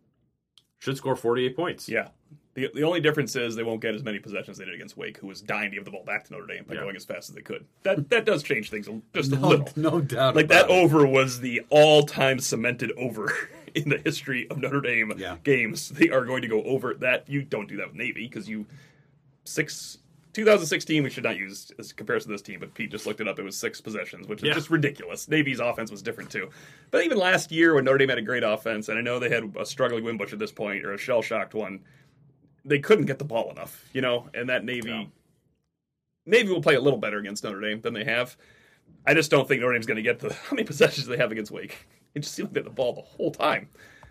should 0.80 0.98
score 0.98 1.16
forty 1.16 1.46
eight 1.46 1.56
points. 1.56 1.88
Yeah. 1.88 2.10
The, 2.56 2.70
the 2.76 2.84
only 2.84 3.02
difference 3.02 3.36
is 3.36 3.56
they 3.56 3.64
won't 3.64 3.82
get 3.82 3.96
as 3.96 4.04
many 4.04 4.20
possessions 4.20 4.60
they 4.60 4.66
did 4.66 4.76
against 4.76 4.96
Wake, 4.96 5.18
who 5.18 5.26
was 5.26 5.42
dying 5.42 5.72
to 5.72 5.76
give 5.76 5.86
the 5.86 5.92
ball 5.92 6.04
back 6.04 6.24
to 6.26 6.34
Notre 6.34 6.46
Dame 6.46 6.66
by 6.68 6.76
Yeah. 6.76 6.82
going 6.82 6.96
as 6.96 7.04
fast 7.04 7.30
as 7.30 7.36
they 7.36 7.42
could. 7.42 7.66
That 7.82 8.10
that 8.12 8.26
does 8.26 8.44
change 8.44 8.70
things 8.70 8.88
a- 8.88 9.02
just 9.14 9.32
a 9.32 9.40
No, 9.40 9.48
little. 9.48 9.70
no 9.76 10.02
doubt. 10.02 10.36
Like 10.36 10.46
about 10.46 10.68
that 10.68 10.74
it. 10.74 10.84
over 10.84 11.08
was 11.08 11.40
the 11.40 11.62
all-time 11.70 12.38
cemented 12.40 12.92
over 12.96 13.34
in 13.76 13.90
the 13.90 13.98
history 13.98 14.48
of 14.52 14.60
Notre 14.60 14.82
Dame 14.82 15.14
Yeah. 15.18 15.38
games. 15.44 15.90
They 15.90 16.10
are 16.10 16.26
going 16.26 16.44
to 16.44 16.48
go 16.48 16.62
over 16.64 16.94
that. 16.96 17.28
You 17.28 17.42
don't 17.42 17.68
do 17.68 17.78
that 17.78 17.88
with 17.88 17.96
Navy 17.96 18.28
because 18.28 18.48
you 18.48 18.68
six 19.46 19.98
2016 20.34 21.04
we 21.04 21.10
should 21.12 21.24
not 21.24 21.38
use 21.38 21.72
as 21.78 21.92
a 21.92 21.94
comparison 21.94 22.30
to 22.30 22.34
this 22.34 22.42
team, 22.42 22.60
but 22.60 22.74
Pete 22.74 22.90
just 22.92 23.06
looked 23.06 23.22
it 23.22 23.28
up. 23.28 23.38
It 23.38 23.44
was 23.44 23.56
six 23.56 23.80
possessions, 23.82 24.28
which 24.28 24.40
is 24.42 24.48
Yeah. 24.48 24.54
just 24.56 24.72
ridiculous. 24.72 25.28
Navy's 25.28 25.60
offense 25.60 25.92
was 25.92 26.02
different 26.02 26.32
too. 26.32 26.50
But 26.90 27.04
even 27.04 27.18
last 27.20 27.52
year 27.52 27.76
when 27.76 27.84
Notre 27.86 28.00
Dame 28.00 28.10
had 28.10 28.18
a 28.18 28.22
great 28.24 28.44
offense, 28.44 28.90
and 28.90 28.98
I 28.98 29.02
know 29.02 29.20
they 29.20 29.30
had 29.30 29.56
a 29.60 29.66
struggling 29.66 30.04
Wimbush 30.04 30.34
at 30.34 30.40
this 30.40 30.52
point 30.52 30.86
or 30.86 30.94
a 30.94 30.98
shell 30.98 31.22
shocked 31.22 31.54
one, 31.54 31.82
they 32.66 32.80
couldn't 32.80 33.06
get 33.06 33.20
the 33.20 33.26
ball 33.26 33.52
enough, 33.52 33.84
you 33.94 34.02
know. 34.02 34.30
And 34.34 34.50
that 34.50 34.64
Navy 34.66 34.90
Yeah. 34.90 35.06
Navy 36.26 36.50
will 36.50 36.62
play 36.62 36.76
a 36.76 36.82
little 36.82 37.00
better 37.00 37.18
against 37.18 37.44
Notre 37.44 37.60
Dame 37.60 37.82
than 37.82 37.94
they 37.94 38.06
have. 38.06 38.38
I 39.06 39.14
just 39.14 39.30
don't 39.30 39.48
think 39.48 39.60
Notre 39.62 39.74
Dame's 39.74 39.86
going 39.86 39.98
to 39.98 40.02
get 40.04 40.20
the 40.20 40.34
how 40.50 40.52
many 40.56 40.64
possessions 40.64 41.08
they 41.08 41.18
have 41.18 41.32
against 41.32 41.52
Wake. 41.52 41.88
It 42.16 42.20
just 42.22 42.34
seemed 42.36 42.50
like 42.50 42.54
they 42.54 42.60
had 42.62 42.68
the 42.68 42.70
ball 42.72 42.94
the 42.94 43.02
whole 43.02 43.32
time. 43.32 43.68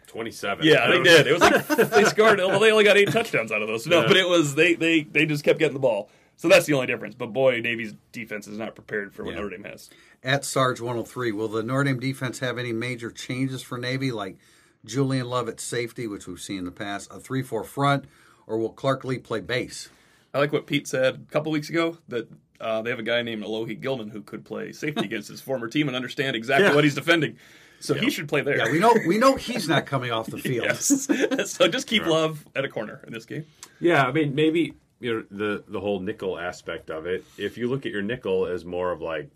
twenty 0.06 0.30
seven. 0.30 0.66
Yeah, 0.66 0.88
they 0.90 1.02
did. 1.02 1.26
It 1.26 1.32
was 1.32 1.40
like 1.40 1.66
they 1.90 2.04
scored. 2.04 2.38
Well, 2.38 2.60
they 2.60 2.70
only 2.72 2.84
got 2.84 2.96
eight 2.96 3.10
touchdowns 3.10 3.50
out 3.52 3.62
of 3.62 3.68
those. 3.68 3.86
No, 3.86 4.02
Yeah. 4.02 4.08
but 4.08 4.16
it 4.16 4.28
was 4.28 4.54
they 4.54 4.74
they 4.74 5.02
they 5.04 5.24
just 5.24 5.44
kept 5.44 5.58
getting 5.58 5.74
the 5.74 5.80
ball. 5.80 6.10
So 6.36 6.48
that's 6.48 6.66
the 6.66 6.74
only 6.74 6.86
difference. 6.88 7.14
But 7.14 7.32
boy, 7.32 7.60
Navy's 7.60 7.94
defense 8.10 8.48
is 8.48 8.58
not 8.58 8.74
prepared 8.74 9.14
for 9.14 9.22
what 9.24 9.34
Yeah. 9.34 9.40
Notre 9.42 9.50
Dame 9.56 9.64
has. 9.64 9.88
At 10.24 10.44
Sarge 10.44 10.80
103, 10.80 11.30
will 11.32 11.48
the 11.48 11.62
Notre 11.62 11.84
Dame 11.84 12.00
defense 12.00 12.40
have 12.40 12.58
any 12.58 12.72
major 12.72 13.10
changes 13.10 13.62
for 13.62 13.78
Navy, 13.78 14.10
like 14.12 14.36
Julian 14.84 15.28
Love 15.28 15.48
at 15.48 15.60
safety, 15.60 16.06
which 16.08 16.26
we've 16.26 16.40
seen 16.40 16.58
in 16.58 16.64
the 16.64 16.70
past, 16.72 17.10
a 17.12 17.20
3 17.20 17.42
4 17.42 17.62
front, 17.64 18.06
or 18.46 18.58
will 18.58 18.70
Clark 18.72 19.04
Lea 19.04 19.18
play 19.18 19.40
base? 19.40 19.88
I 20.34 20.38
like 20.38 20.52
what 20.52 20.66
Pete 20.66 20.86
said 20.88 21.14
a 21.28 21.32
couple 21.32 21.52
weeks 21.52 21.68
ago 21.68 21.98
that 22.08 22.28
uh, 22.60 22.80
they 22.82 22.90
have 22.90 22.98
a 22.98 23.02
guy 23.04 23.22
named 23.22 23.42
Alohi 23.44 23.78
Gilman 23.80 24.10
who 24.10 24.22
could 24.22 24.44
play 24.44 24.72
safety 24.72 25.04
against 25.04 25.28
his 25.28 25.40
former 25.40 25.68
team 25.68 25.88
and 25.88 25.96
understand 25.96 26.36
exactly 26.36 26.68
Yeah. 26.68 26.74
what 26.74 26.84
he's 26.84 26.94
defending. 26.94 27.36
So 27.80 27.94
he 27.94 28.10
should 28.10 28.28
play 28.28 28.42
there. 28.42 28.56
Yeah, 28.56 28.70
we 28.70 28.78
know 28.78 28.94
we 29.08 29.18
know 29.18 29.34
he's 29.34 29.68
not 29.68 29.86
coming 29.86 30.12
off 30.12 30.26
the 30.28 30.38
field. 30.48 30.66
yes. 30.66 31.08
so 31.52 31.66
just 31.66 31.86
keep 31.88 32.06
Love 32.06 32.46
at 32.54 32.64
a 32.64 32.68
corner 32.68 33.02
in 33.06 33.12
this 33.12 33.26
game. 33.26 33.44
Yeah, 33.80 34.04
I 34.06 34.12
mean 34.12 34.34
maybe 34.36 34.74
you 35.00 35.12
know 35.14 35.24
the 35.30 35.64
the 35.66 35.80
whole 35.80 35.98
nickel 35.98 36.38
aspect 36.38 36.90
of 36.90 37.06
it. 37.06 37.24
If 37.36 37.58
you 37.58 37.68
look 37.68 37.84
at 37.84 37.90
your 37.90 38.02
nickel 38.02 38.46
as 38.46 38.64
more 38.64 38.92
of 38.92 39.00
like 39.00 39.30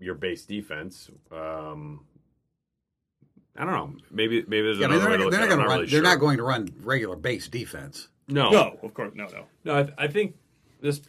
your 0.00 0.14
base 0.16 0.44
defense, 0.44 1.08
um, 1.30 2.04
I 3.60 3.64
don't 3.64 3.74
know. 3.74 3.92
Maybe 4.10 4.42
maybe 4.48 4.62
there's 4.62 4.78
Yeah, 4.78 4.86
I 4.86 4.88
mean, 4.88 5.00
another 5.00 5.18
they're, 5.18 5.30
they're 5.30 5.40
look 5.40 5.48
not 5.48 5.48
going 5.48 5.60
to 5.60 5.66
run. 5.66 5.78
really 5.80 5.90
They're 5.90 5.98
sure. 5.98 6.02
not 6.02 6.18
going 6.18 6.36
to 6.38 6.42
run 6.44 6.68
regular 6.82 7.14
base 7.16 7.46
defense. 7.46 8.08
No, 8.26 8.50
No, 8.50 8.78
of 8.82 8.94
course, 8.94 9.12
no, 9.14 9.26
no. 9.26 9.44
No, 9.64 9.76
I, 9.78 9.82
th- 9.82 9.94
I 9.98 10.06
think 10.06 10.36
this 10.80 11.02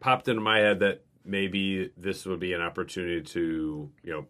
popped 0.00 0.26
into 0.26 0.40
my 0.40 0.58
head 0.58 0.80
that 0.80 1.04
maybe 1.24 1.92
this 1.96 2.26
would 2.26 2.40
be 2.40 2.54
an 2.54 2.60
opportunity 2.60 3.20
to, 3.22 3.88
you 4.02 4.12
know, 4.12 4.26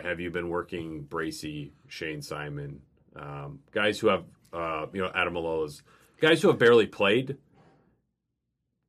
have 0.00 0.20
you 0.20 0.30
been 0.30 0.48
working 0.48 1.02
Bracy, 1.02 1.72
Shayne 1.88 2.22
Simon, 2.22 2.82
um, 3.16 3.58
guys 3.72 3.98
who 3.98 4.06
have, 4.06 4.24
uh, 4.52 4.86
you 4.92 5.02
know, 5.02 5.10
Adam 5.12 5.34
Alo's, 5.34 5.82
guys 6.20 6.40
who 6.40 6.48
have 6.48 6.58
barely 6.58 6.86
played. 6.86 7.36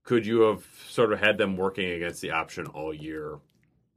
Could 0.03 0.25
you 0.27 0.41
have 0.41 0.65
sort 0.87 1.13
of 1.13 1.19
had 1.19 1.37
them 1.39 1.57
working 1.57 1.89
against 1.89 2.21
the 2.21 2.31
option 2.31 2.67
all 2.67 2.93
year 2.93 3.39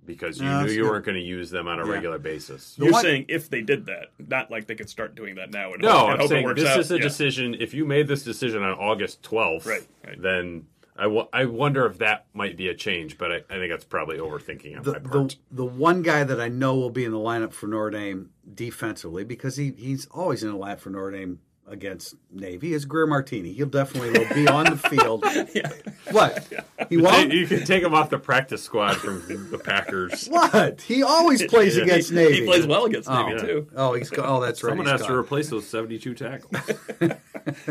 because 0.07 0.38
you 0.38 0.44
No, 0.46 0.64
knew 0.64 0.70
you 0.72 0.82
good. 0.82 0.90
weren't 0.90 1.04
going 1.04 1.16
to 1.18 1.22
use 1.24 1.50
them 1.50 1.66
on 1.68 1.80
a 1.80 1.84
Yeah. 1.86 1.92
regular 1.92 2.18
basis? 2.18 2.74
You're 2.78 2.92
one- 2.92 3.02
saying 3.02 3.24
if 3.28 3.50
they 3.50 3.61
did 3.62 3.86
that, 3.86 4.09
not 4.18 4.50
like 4.50 4.66
they 4.66 4.74
could 4.74 4.88
start 4.88 5.14
doing 5.14 5.34
that 5.36 5.50
now. 5.52 5.72
And 5.72 5.82
No, 5.82 5.90
hope, 5.90 6.00
and 6.02 6.11
I'm 6.12 6.16
hope 6.18 6.24
it 6.24 6.28
saying 6.28 6.44
works 6.44 6.61
this 6.61 6.68
out. 6.70 6.78
is 6.80 6.90
a 6.92 6.96
Yeah. 6.96 7.02
decision. 7.02 7.54
If 7.59 7.74
you 7.74 7.84
made 7.84 8.09
this 8.09 8.22
decision 8.22 8.62
on 8.62 8.72
August 8.78 9.22
12th, 9.22 9.66
Right, 9.66 9.86
right. 10.07 10.20
then 10.22 10.66
I, 10.98 11.02
w- 11.02 11.28
I 11.30 11.44
wonder 11.44 11.84
if 11.84 11.98
that 11.98 12.24
might 12.32 12.57
be 12.57 12.68
a 12.68 12.74
change, 12.74 13.18
but 13.18 13.30
I, 13.30 13.36
I 13.50 13.59
think 13.59 13.70
that's 13.70 13.84
probably 13.84 14.16
overthinking 14.16 14.78
on 14.78 14.82
The, 14.82 14.92
my 14.94 14.98
part. 15.00 15.36
the 15.50 15.57
the 15.57 15.64
one 15.66 16.00
guy 16.00 16.24
that 16.24 16.40
I 16.40 16.48
know 16.48 16.74
will 16.74 16.88
be 16.88 17.04
in 17.04 17.12
the 17.12 17.18
lineup 17.18 17.52
for 17.52 17.66
Notre 17.66 17.90
Dame 17.90 18.30
defensively 18.54 19.22
because 19.22 19.57
he 19.57 19.72
he's 19.76 20.07
always 20.07 20.42
in 20.42 20.50
the 20.50 20.57
lineup 20.57 20.78
for 20.80 20.88
Notre 20.88 21.11
Dame 21.11 21.40
against 21.68 22.14
Navy 22.30 22.72
is 22.72 22.84
Greer 22.84 23.06
Martini. 23.06 23.52
He'll 23.52 23.66
definitely 23.66 24.10
will 24.18 24.34
be 24.34 24.46
on 24.48 24.64
the 24.64 24.76
field. 24.76 25.24
What 26.12 26.46
he 26.88 26.98
won't? 26.98 27.32
you 27.32 27.48
can 27.48 27.64
take 27.64 27.82
him 27.82 27.92
off 27.92 28.10
the 28.10 28.18
practice 28.18 28.62
squad 28.62 28.96
from 28.98 29.20
the 29.50 29.58
Packers. 29.58 30.28
What 30.30 30.80
he 30.80 31.02
always 31.02 31.44
plays 31.46 31.76
against 31.76 32.12
Navy. 32.12 32.40
He 32.40 32.44
plays 32.46 32.64
well 32.64 32.84
against 32.84 33.08
Oh, 33.10 33.26
Navy 33.26 33.40
too. 33.40 33.68
oh, 33.74 33.94
he's 33.94 34.12
oh, 34.16 34.40
that's 34.40 34.62
right. 34.62 34.70
Someone 34.70 34.86
he's 34.86 35.00
has 35.00 35.06
to 35.06 35.14
replace 35.14 35.50
those 35.50 35.66
72 35.66 36.14
tackles. 36.14 36.54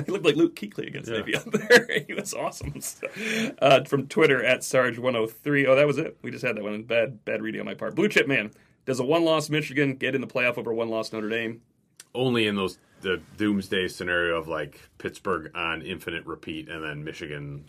He 0.05 0.11
looked 0.11 0.25
like 0.25 0.35
Luke 0.37 0.55
Kuechly 0.55 0.87
against 0.87 1.09
Navy 1.09 1.35
out 1.35 1.51
there. 1.51 1.87
he 2.07 2.13
was 2.13 2.33
awesome. 2.33 2.73
Uh, 3.59 3.83
from 3.83 4.07
Twitter 4.07 4.41
at 4.43 4.61
Sarge103. 4.61 5.65
Oh, 5.67 5.75
that 5.75 5.85
was 5.85 5.97
it. 5.97 6.17
We 6.21 6.31
just 6.31 6.45
had 6.45 6.55
that 6.55 6.63
one. 6.63 6.83
Bad, 6.83 7.25
bad 7.25 7.41
reading 7.41 7.59
on 7.59 7.65
my 7.65 7.73
part. 7.73 7.93
Blue 7.95 8.07
Chip 8.07 8.25
Man. 8.27 8.51
Does 8.85 8.99
a 9.01 9.03
one-loss 9.03 9.49
Michigan 9.49 9.95
get 9.95 10.15
in 10.15 10.21
the 10.21 10.27
playoff 10.27 10.57
over 10.57 10.73
one-loss 10.73 11.11
Notre 11.11 11.27
Dame? 11.27 11.61
Only 12.15 12.47
in 12.47 12.55
those 12.55 12.77
the 13.01 13.21
doomsday 13.37 13.87
scenario 13.87 14.37
of 14.37 14.47
like 14.47 14.79
Pittsburgh 14.97 15.51
on 15.55 15.81
infinite 15.81 16.25
repeat 16.25 16.69
and 16.69 16.83
then 16.83 17.03
Michigan. 17.03 17.65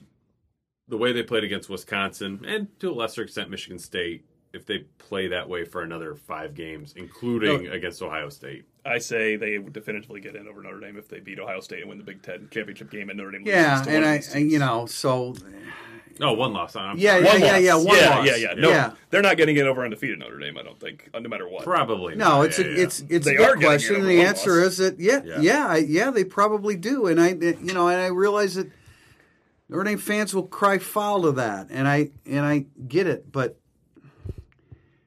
The 0.89 0.97
way 0.97 1.13
they 1.13 1.23
played 1.23 1.45
against 1.45 1.69
Wisconsin 1.69 2.45
and 2.47 2.69
to 2.81 2.91
a 2.91 2.95
lesser 2.95 3.23
extent 3.23 3.51
Michigan 3.51 3.79
State, 3.79 4.25
if 4.53 4.65
they 4.65 4.79
play 4.99 5.29
that 5.29 5.49
way 5.49 5.65
for 5.65 5.83
another 5.83 6.15
five 6.15 6.55
games, 6.55 6.95
including 6.97 7.67
against 7.69 8.01
Ohio 8.03 8.29
State. 8.29 8.65
I 8.87 8.99
say 8.99 9.37
they 9.37 9.59
would 9.59 9.73
definitively 9.73 10.21
get 10.21 10.37
in 10.37 10.47
over 10.47 10.63
Notre 10.63 10.81
Dame 10.81 10.97
if 10.97 11.09
they 11.09 11.19
beat 11.19 11.41
Ohio 11.41 11.61
State 11.61 11.81
and 11.81 11.89
win 11.89 11.99
the 11.99 12.05
Big 12.05 12.23
Ten 12.23 12.49
championship 12.51 12.91
game 12.91 13.11
and 13.11 13.19
Notre 13.19 13.33
Dame. 13.33 13.43
Yeah, 13.45 13.73
loses 13.73 13.87
to 13.87 13.93
and 13.93 13.97
one 13.97 14.05
of 14.05 14.09
I, 14.09 14.17
these 14.17 14.27
and, 14.29 14.35
teams. 14.37 14.53
you 14.53 14.59
know, 14.61 14.87
so 14.87 15.35
Oh, 16.21 16.33
one 16.33 16.53
loss. 16.55 16.75
I'm 16.77 16.97
Yeah, 16.99 17.19
yeah, 17.19 17.25
One 17.33 17.41
yeah, 17.41 17.53
loss. 17.53 17.61
yeah, 17.63 17.75
one 17.77 17.87
yeah, 17.97 18.09
loss. 18.17 18.27
yeah, 18.27 18.37
yeah. 18.37 18.55
No, 18.57 18.71
Yeah. 18.71 18.93
they're 19.11 19.23
not 19.23 19.37
getting 19.37 19.57
it 19.57 19.67
over 19.67 19.85
undefeated 19.85 20.19
Notre 20.19 20.39
Dame. 20.39 20.57
I 20.57 20.63
don't 20.63 20.81
think, 20.81 21.11
uh, 21.13 21.19
no 21.19 21.29
matter 21.29 21.49
what. 21.49 21.63
Probably. 21.65 22.15
no, 22.15 22.25
not. 22.39 22.47
it's 22.47 22.59
Yeah, 22.59 22.65
a, 22.65 22.69
yeah. 22.71 22.83
it's 22.85 23.05
it's 23.09 23.27
They 23.27 23.35
a 23.35 23.37
good 23.39 23.49
are 23.49 23.57
getting 23.57 23.63
it 23.63 23.67
question. 23.67 23.97
And 23.97 24.07
the 24.07 24.23
answer 24.23 24.63
loss. 24.63 24.73
is 24.73 24.77
that 24.79 24.99
yeah, 25.01 25.21
Yeah. 25.25 25.41
yeah, 25.41 25.67
I, 25.67 25.77
yeah, 25.79 26.11
they 26.11 26.25
probably 26.25 26.77
do. 26.77 27.07
And 27.07 27.21
I, 27.21 27.29
you 27.35 27.75
know, 27.75 27.89
and 27.89 28.01
I 28.01 28.07
realize 28.07 28.55
that 28.55 28.71
Notre 29.69 29.85
Dame 29.85 29.99
fans 29.99 30.35
will 30.35 30.47
cry 30.47 30.79
foul 30.79 31.23
to 31.23 31.33
that, 31.33 31.67
and 31.71 31.87
I 31.89 32.11
and 32.25 32.47
I 32.47 32.67
get 32.89 33.07
it, 33.07 33.31
but 33.33 33.59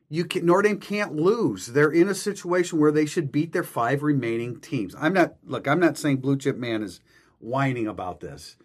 you 0.10 0.26
can, 0.26 0.46
Notre 0.46 0.64
Dame 0.64 0.80
can't 0.80 1.16
lose. 1.16 1.68
They're 1.68 1.92
in 1.92 2.10
a 2.10 2.16
situation 2.16 2.80
where 2.80 2.92
they 2.92 3.06
should 3.06 3.32
beat 3.32 3.54
their 3.54 3.64
five 3.64 4.04
remaining 4.04 4.60
teams. 4.60 4.96
I'm 5.00 5.14
not 5.14 5.36
look. 5.46 5.68
I'm 5.68 5.80
not 5.80 5.98
saying 5.98 6.18
Blue 6.18 6.38
Chip 6.38 6.58
Man 6.58 6.84
is 6.84 7.00
whining 7.40 7.88
about 7.88 8.20
this, 8.20 8.58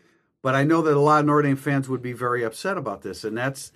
but 0.45 0.55
I 0.55 0.63
know 0.63 0.83
that 0.83 0.95
a 0.95 1.01
lot 1.01 1.21
of 1.21 1.27
Notre 1.27 1.41
Dame 1.41 1.57
fans 1.57 1.89
would 1.89 2.03
be 2.03 2.13
very 2.13 2.45
upset 2.45 2.77
about 2.77 3.01
this. 3.01 3.25
And 3.25 3.37
that's 3.37 3.73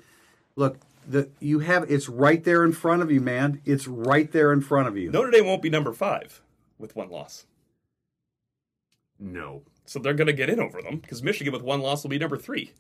look. 0.55 0.77
The 1.09 1.31
you 1.41 1.61
have 1.61 1.91
it's 1.91 2.11
right 2.11 2.45
there 2.45 2.63
in 2.63 2.73
front 2.73 3.01
of 3.01 3.11
you, 3.11 3.23
man. 3.23 3.63
It's 3.65 3.89
right 3.89 4.31
there 4.31 4.53
in 4.53 4.61
front 4.61 4.87
of 4.87 4.97
you. 4.99 5.11
Notre 5.11 5.31
Dame 5.31 5.47
won't 5.47 5.63
be 5.63 5.71
number 5.71 5.95
five 5.95 6.43
with 6.79 6.95
one 6.95 7.09
loss. 7.09 7.47
No. 9.19 9.63
So 9.87 9.99
they're 9.99 10.13
going 10.13 10.27
to 10.27 10.35
get 10.35 10.51
in 10.51 10.61
over 10.61 10.83
them 10.83 10.99
because 10.99 11.23
Michigan 11.23 11.55
with 11.55 11.63
one 11.63 11.81
loss 11.81 12.03
will 12.03 12.11
be 12.11 12.19
number 12.19 12.37
three. 12.37 12.73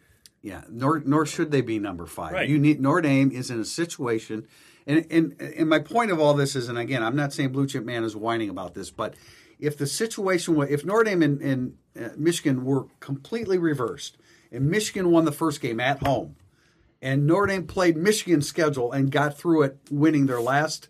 Yeah, 0.43 0.65
nor 0.69 1.01
nor 1.01 1.25
should 1.25 1.51
they 1.51 1.63
be 1.63 1.79
number 1.79 2.05
five. 2.05 2.33
Right. 2.33 2.49
You 2.49 2.59
need 2.59 2.83
Notre 2.83 3.01
Dame 3.01 3.31
is 3.31 3.51
in 3.51 3.59
a 3.59 3.65
situation, 3.65 4.47
and 4.87 5.07
and 5.11 5.41
and 5.41 5.71
my 5.71 5.79
point 5.79 6.11
of 6.11 6.21
all 6.21 6.35
this 6.35 6.55
is, 6.55 6.69
and 6.69 6.77
again, 6.77 7.03
I'm 7.03 7.17
not 7.17 7.33
saying 7.33 7.53
Blue 7.53 7.67
Chip 7.67 7.87
Man 7.87 8.05
is 8.05 8.15
whining 8.15 8.51
about 8.51 8.75
this, 8.75 8.91
but 8.91 9.15
if 9.59 9.79
the 9.79 9.87
situation, 9.87 10.55
wa- 10.55 10.67
if 10.69 10.85
Notre 10.85 11.05
Dame 11.05 11.23
and, 11.23 11.41
and 11.41 11.79
Uh, 11.99 12.09
Michigan 12.17 12.65
were 12.65 12.87
completely 13.01 13.59
reversed, 13.59 14.17
and 14.53 14.71
Michigan 14.71 15.11
won 15.11 15.25
the 15.25 15.33
first 15.33 15.61
game 15.61 15.81
at 15.81 16.03
home, 16.03 16.37
and 17.03 17.27
Notre 17.27 17.47
Dame 17.47 17.67
played 17.67 17.97
Michigan's 17.97 18.47
schedule 18.49 18.93
and 18.93 19.11
got 19.11 19.37
through 19.37 19.63
it, 19.63 19.79
winning 19.91 20.27
their 20.27 20.41
last 20.41 20.89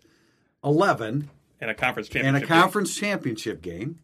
eleven 0.63 1.29
And 1.61 1.71
a 1.71 1.73
conference 1.73 2.07
and 2.09 2.13
championship. 2.23 2.43
a 2.43 2.47
conference 2.47 2.95
championship 2.95 3.61
game. 3.61 3.99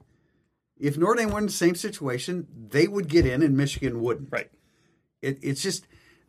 If 0.78 0.98
Notre 0.98 1.16
Dame 1.16 1.30
were 1.32 1.40
in 1.40 1.46
the 1.46 1.52
same 1.52 1.76
situation, 1.76 2.48
they 2.70 2.88
would 2.88 3.08
get 3.08 3.26
in, 3.26 3.42
and 3.42 3.56
Michigan 3.56 4.02
wouldn't. 4.02 4.30
Right. 4.32 4.50
It, 5.22 5.40
it's 5.42 5.62
just 5.62 5.88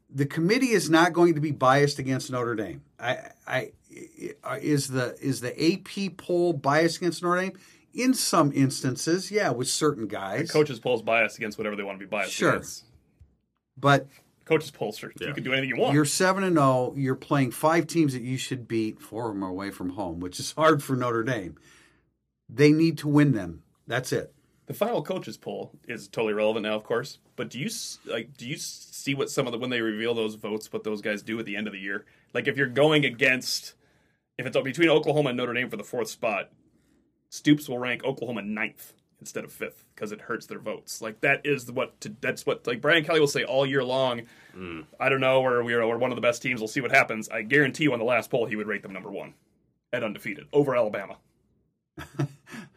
the 0.09 0.27
committee 0.27 0.71
is 0.71 0.89
not 0.89 1.13
going 1.13 1.35
to 1.35 1.41
be 1.41 1.51
biased 1.51 1.99
against 1.99 2.31
Notre 2.31 2.55
Dame. 2.55 2.83
I, 3.01 3.31
I- 3.47 3.73
is 4.61 4.89
the 4.89 5.17
is 5.23 5.41
the 5.41 5.55
AP 5.73 6.17
poll 6.19 6.53
biased 6.53 6.99
against 6.99 7.23
Notre 7.23 7.41
Dame? 7.41 7.53
In 7.97 8.13
some 8.15 8.53
instances, 8.55 9.31
yeah, 9.31 9.51
with 9.51 9.69
certain 9.69 10.07
guys. 10.07 10.51
Coaches 10.51 10.79
polls 10.79 11.03
biased 11.03 11.39
against 11.39 11.57
whatever 11.59 11.77
they 11.77 11.83
want 11.83 11.99
to 11.99 12.05
be 12.05 12.09
biased 12.09 12.33
Sure. 12.35 12.51
against. 12.53 12.85
but 13.77 14.07
Coaches 14.45 14.71
polls, 14.71 14.97
sure, 14.99 15.11
you 15.21 15.35
can 15.35 15.43
do 15.43 15.53
anything 15.53 15.71
you 15.71 15.77
want. 15.77 15.93
you're 15.95 16.05
seven 16.05 16.45
and 16.45 16.55
zero. 16.57 16.95
You're 16.97 17.17
playing 17.17 17.51
five 17.51 17.89
teams 17.89 18.13
that 18.13 18.23
you 18.23 18.37
should 18.37 18.69
beat. 18.69 19.01
Four 19.01 19.29
of 19.29 19.35
them 19.35 19.43
are 19.43 19.49
away 19.49 19.71
from 19.73 19.91
home, 19.91 20.21
which 20.21 20.39
is 20.39 20.53
hard 20.53 20.85
for 20.85 20.95
Notre 20.95 21.25
Dame. 21.25 21.57
They 22.49 22.71
need 22.71 22.97
to 22.99 23.09
win 23.09 23.33
them. 23.33 23.65
That's 23.89 24.13
it. 24.13 24.33
The 24.67 24.75
final 24.75 25.03
coaches 25.03 25.37
poll 25.37 25.73
is 25.89 26.07
totally 26.07 26.33
relevant 26.35 26.65
now, 26.65 26.75
of 26.75 26.85
course. 26.85 27.19
But 27.35 27.51
do 27.51 27.59
you 27.59 27.69
like? 28.07 28.37
Do 28.37 28.47
you 28.49 28.57
see 28.57 29.15
what 29.15 29.31
some 29.31 29.47
of 29.47 29.53
the 29.53 29.59
when 29.59 29.71
they 29.71 29.81
reveal 29.81 30.15
those 30.15 30.37
votes, 30.37 30.73
what 30.73 30.85
those 30.85 31.01
guys 31.03 31.23
do 31.23 31.39
at 31.41 31.45
the 31.45 31.57
end 31.57 31.67
of 31.67 31.73
the 31.73 31.81
year? 31.81 32.05
Like 32.33 32.47
if 32.47 32.57
you're 32.57 32.67
going 32.69 33.05
against, 33.05 33.75
if 34.39 34.47
it's 34.47 34.57
between 34.61 34.89
Oklahoma 34.91 35.31
and 35.31 35.37
Notre 35.39 35.55
Dame 35.55 35.71
for 35.71 35.77
the 35.77 35.83
fourth 35.85 36.09
spot, 36.09 36.51
Stoops 37.31 37.69
will 37.69 37.79
rank 37.79 38.05
Oklahoma 38.05 38.43
ninth 38.43 38.93
instead 39.21 39.45
of 39.45 39.53
fifth 39.53 39.85
because 39.95 40.13
it 40.13 40.21
hurts 40.21 40.47
their 40.47 40.59
votes. 40.59 41.01
Like 41.03 41.21
that 41.23 41.41
is 41.45 41.71
what 41.73 42.01
to, 42.03 42.15
that's 42.21 42.45
what 42.47 42.67
like 42.67 42.81
Brian 42.81 43.05
Kelly 43.05 43.21
will 43.21 43.27
say 43.27 43.45
all 43.45 43.67
year 43.67 43.83
long. 43.85 44.23
Mm. 44.57 44.85
I 45.01 45.09
don't 45.09 45.21
know, 45.21 45.45
or 45.45 45.63
we're, 45.65 45.87
we're 45.87 45.99
one 45.99 46.11
of 46.13 46.17
the 46.17 46.23
best 46.23 46.43
teams. 46.43 46.61
We'll 46.61 46.69
see 46.69 46.81
what 46.81 46.91
happens. 46.93 47.29
I 47.29 47.43
guarantee 47.43 47.85
you, 47.85 47.93
on 47.93 47.99
the 47.99 48.05
last 48.05 48.31
poll, 48.31 48.47
he 48.47 48.57
would 48.57 48.67
rate 48.67 48.83
them 48.83 48.93
number 48.93 49.11
one 49.11 49.35
at 49.93 50.03
undefeated 50.05 50.47
over 50.53 50.77
Alabama. 50.77 51.17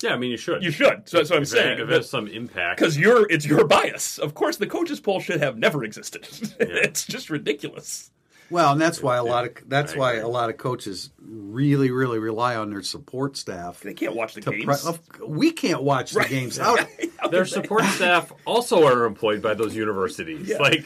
Yeah, 0.01 0.13
I 0.13 0.17
mean 0.17 0.31
you 0.31 0.37
should. 0.37 0.63
You 0.63 0.71
should. 0.71 1.07
So 1.09 1.17
that's 1.17 1.29
what 1.29 1.35
I'm 1.37 1.43
If 1.43 1.49
saying. 1.49 1.79
If 1.79 1.89
it 1.89 1.93
has 1.93 2.09
some 2.09 2.27
impact. 2.27 2.79
because 2.79 2.97
you're 2.97 3.29
it's 3.29 3.45
your 3.45 3.67
bias. 3.67 4.17
Of 4.17 4.33
course, 4.33 4.55
the 4.57 4.65
coaches 4.65 4.99
poll 4.99 5.19
should 5.19 5.41
have 5.41 5.57
never 5.57 5.83
existed. 5.83 6.25
it's 6.59 7.05
just 7.05 7.29
ridiculous. 7.29 8.11
Well, 8.51 8.71
and 8.71 8.81
that's 8.81 9.01
why 9.03 9.17
a 9.17 9.23
lot 9.23 9.45
of 9.45 9.51
that's 9.67 9.95
why 9.95 10.15
a 10.15 10.27
lot 10.27 10.49
of 10.49 10.57
coaches 10.57 11.11
really, 11.21 11.91
really 11.91 12.19
rely 12.19 12.55
on 12.55 12.69
their 12.69 12.81
support 12.81 13.37
staff. 13.37 13.81
They 13.81 13.93
can't 13.93 14.15
watch 14.15 14.33
the 14.33 14.41
games. 14.41 14.83
pre- 15.09 15.27
we 15.27 15.51
can't 15.51 15.83
watch 15.83 16.11
the 16.11 16.23
games. 16.25 16.57
How, 16.57 16.77
Their 17.29 17.45
support 17.45 17.83
staff 17.95 18.31
also 18.45 18.85
are 18.87 19.05
employed 19.05 19.41
by 19.41 19.53
those 19.53 19.75
universities. 19.75 20.51
Like, 20.59 20.85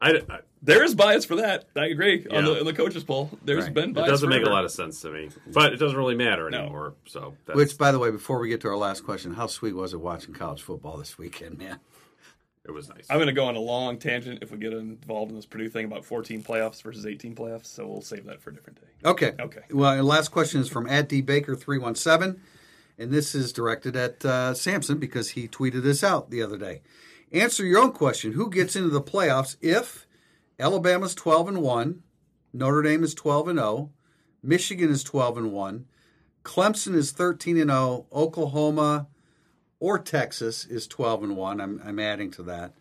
I, 0.00 0.22
I- 0.28 0.40
there 0.62 0.82
is 0.82 0.94
bias 0.94 1.26
for 1.26 1.36
that. 1.36 1.66
I 1.76 1.86
agree 1.88 2.26
on, 2.30 2.44
the, 2.46 2.58
on 2.60 2.64
the 2.64 2.72
coaches 2.72 3.04
poll. 3.04 3.28
There's 3.44 3.64
Right. 3.64 3.74
been 3.74 3.92
bias. 3.92 4.08
it 4.08 4.10
doesn't 4.10 4.28
make 4.30 4.46
a 4.46 4.48
lot 4.48 4.64
of 4.64 4.70
sense 4.70 5.02
to 5.02 5.10
me. 5.10 5.28
But 5.52 5.74
it 5.74 5.76
doesn't 5.76 5.96
really 5.98 6.14
matter 6.14 6.48
No. 6.48 6.58
anymore. 6.60 6.94
So 7.06 7.34
that's, 7.44 7.54
which, 7.54 7.76
by 7.76 7.92
the 7.92 7.98
way, 7.98 8.10
before 8.10 8.38
we 8.38 8.48
get 8.48 8.62
to 8.62 8.68
our 8.68 8.76
last 8.76 9.04
question, 9.04 9.34
how 9.34 9.46
sweet 9.46 9.74
was 9.74 9.92
it 9.92 10.00
watching 10.00 10.32
college 10.32 10.62
football 10.62 10.96
this 10.96 11.18
weekend, 11.18 11.58
man? 11.58 11.80
It 12.66 12.72
was 12.72 12.88
nice. 12.88 13.06
I'm 13.10 13.18
going 13.18 13.26
to 13.26 13.34
go 13.34 13.44
on 13.44 13.56
a 13.56 13.60
long 13.60 13.98
tangent 13.98 14.42
if 14.42 14.50
we 14.50 14.56
get 14.56 14.72
involved 14.72 15.30
in 15.30 15.36
this 15.36 15.44
Purdue 15.44 15.68
thing 15.68 15.84
about 15.84 16.04
14 16.04 16.42
playoffs 16.42 16.82
versus 16.82 17.04
18 17.04 17.34
playoffs. 17.34 17.66
So 17.66 17.86
we'll 17.86 18.00
save 18.00 18.24
that 18.24 18.40
for 18.40 18.50
a 18.50 18.54
different 18.54 18.80
day. 18.80 19.08
Okay. 19.08 19.32
Okay. 19.38 19.60
Well, 19.70 19.92
and 19.92 20.06
last 20.06 20.28
question 20.28 20.62
is 20.62 20.68
from 20.68 20.88
at 20.88 21.08
D 21.08 21.20
Baker 21.20 21.54
three 21.54 21.78
one 21.78 21.94
seven, 21.94 22.40
and 22.98 23.10
this 23.10 23.34
is 23.34 23.52
directed 23.52 23.96
at 23.96 24.24
uh, 24.24 24.54
Sampson 24.54 24.98
because 24.98 25.30
he 25.30 25.46
tweeted 25.46 25.82
this 25.82 26.02
out 26.02 26.30
the 26.30 26.42
other 26.42 26.56
day. 26.56 26.80
Answer 27.32 27.66
your 27.66 27.82
own 27.82 27.92
question: 27.92 28.32
Who 28.32 28.48
gets 28.48 28.76
into 28.76 28.88
the 28.88 29.02
playoffs 29.02 29.56
if 29.60 30.06
Alabama's 30.58 31.14
twelve 31.14 31.48
and 31.48 31.60
one, 31.60 32.02
Notre 32.54 32.80
Dame 32.80 33.04
is 33.04 33.14
twelve 33.14 33.46
and 33.46 33.58
zero, 33.58 33.90
Michigan 34.42 34.90
is 34.90 35.04
twelve 35.04 35.36
and 35.36 35.52
one, 35.52 35.84
Clemson 36.44 36.94
is 36.94 37.10
thirteen 37.10 37.58
and 37.58 37.70
zero, 37.70 38.06
Oklahoma 38.10 39.08
or 39.84 39.98
Texas 39.98 40.64
is 40.64 40.86
twelve 40.86 41.22
and 41.22 41.36
one. 41.36 41.60
I'm 41.60 41.78
I'm 41.84 41.98
adding 41.98 42.30
to 42.32 42.42
that, 42.44 42.72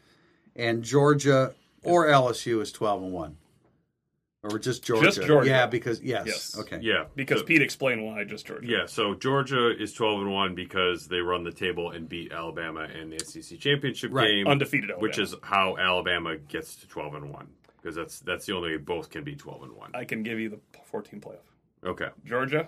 and 0.56 0.84
Georgia 0.84 1.54
or 1.84 2.08
LSU 2.08 2.62
is 2.62 2.72
twelve 2.72 3.04
and 3.04 3.12
one. 3.12 3.38
Or 4.44 4.58
just 4.60 4.84
Georgia? 4.84 5.06
Just 5.06 5.22
Georgia. 5.24 5.50
Yeah, 5.50 5.66
because 5.68 6.02
yes. 6.02 6.26
Yes. 6.26 6.58
Okay. 6.60 6.80
yeah. 6.82 7.06
Because 7.16 7.40
So- 7.42 7.46
Pete 7.46 7.62
explained 7.62 8.06
why 8.06 8.24
just 8.24 8.46
Georgia. 8.46 8.68
Yeah, 8.68 8.86
so 8.88 9.14
Georgia 9.16 9.72
is 9.82 9.94
12 9.94 10.20
and 10.24 10.34
1 10.34 10.54
because 10.54 11.08
they 11.08 11.20
run 11.20 11.46
the 11.46 11.52
table 11.54 11.92
and 11.92 12.10
beat 12.10 12.34
Alabama 12.34 12.84
in 12.84 13.10
the 13.10 13.20
SEC 13.20 13.58
championship 13.58 14.12
Right. 14.14 14.28
game. 14.28 14.48
Undefeated 14.48 14.92
Which 14.98 15.18
is 15.18 15.34
how 15.44 15.78
Alabama 15.78 16.36
gets 16.38 16.76
to 16.78 16.88
12 16.90 17.16
and 17.16 17.32
1 17.32 17.48
because 17.82 17.96
that's 17.96 18.20
that's 18.20 18.46
the 18.46 18.54
only 18.54 18.72
way 18.72 18.78
both 18.78 19.10
can 19.10 19.24
be 19.24 19.34
12 19.34 19.64
and 19.64 19.72
1. 19.78 19.92
I 19.94 20.04
can 20.04 20.24
give 20.24 20.38
you 20.42 20.50
the 20.50 20.60
14 20.84 21.22
playoff. 21.22 21.48
Okay. 21.86 22.10
Georgia, 22.26 22.68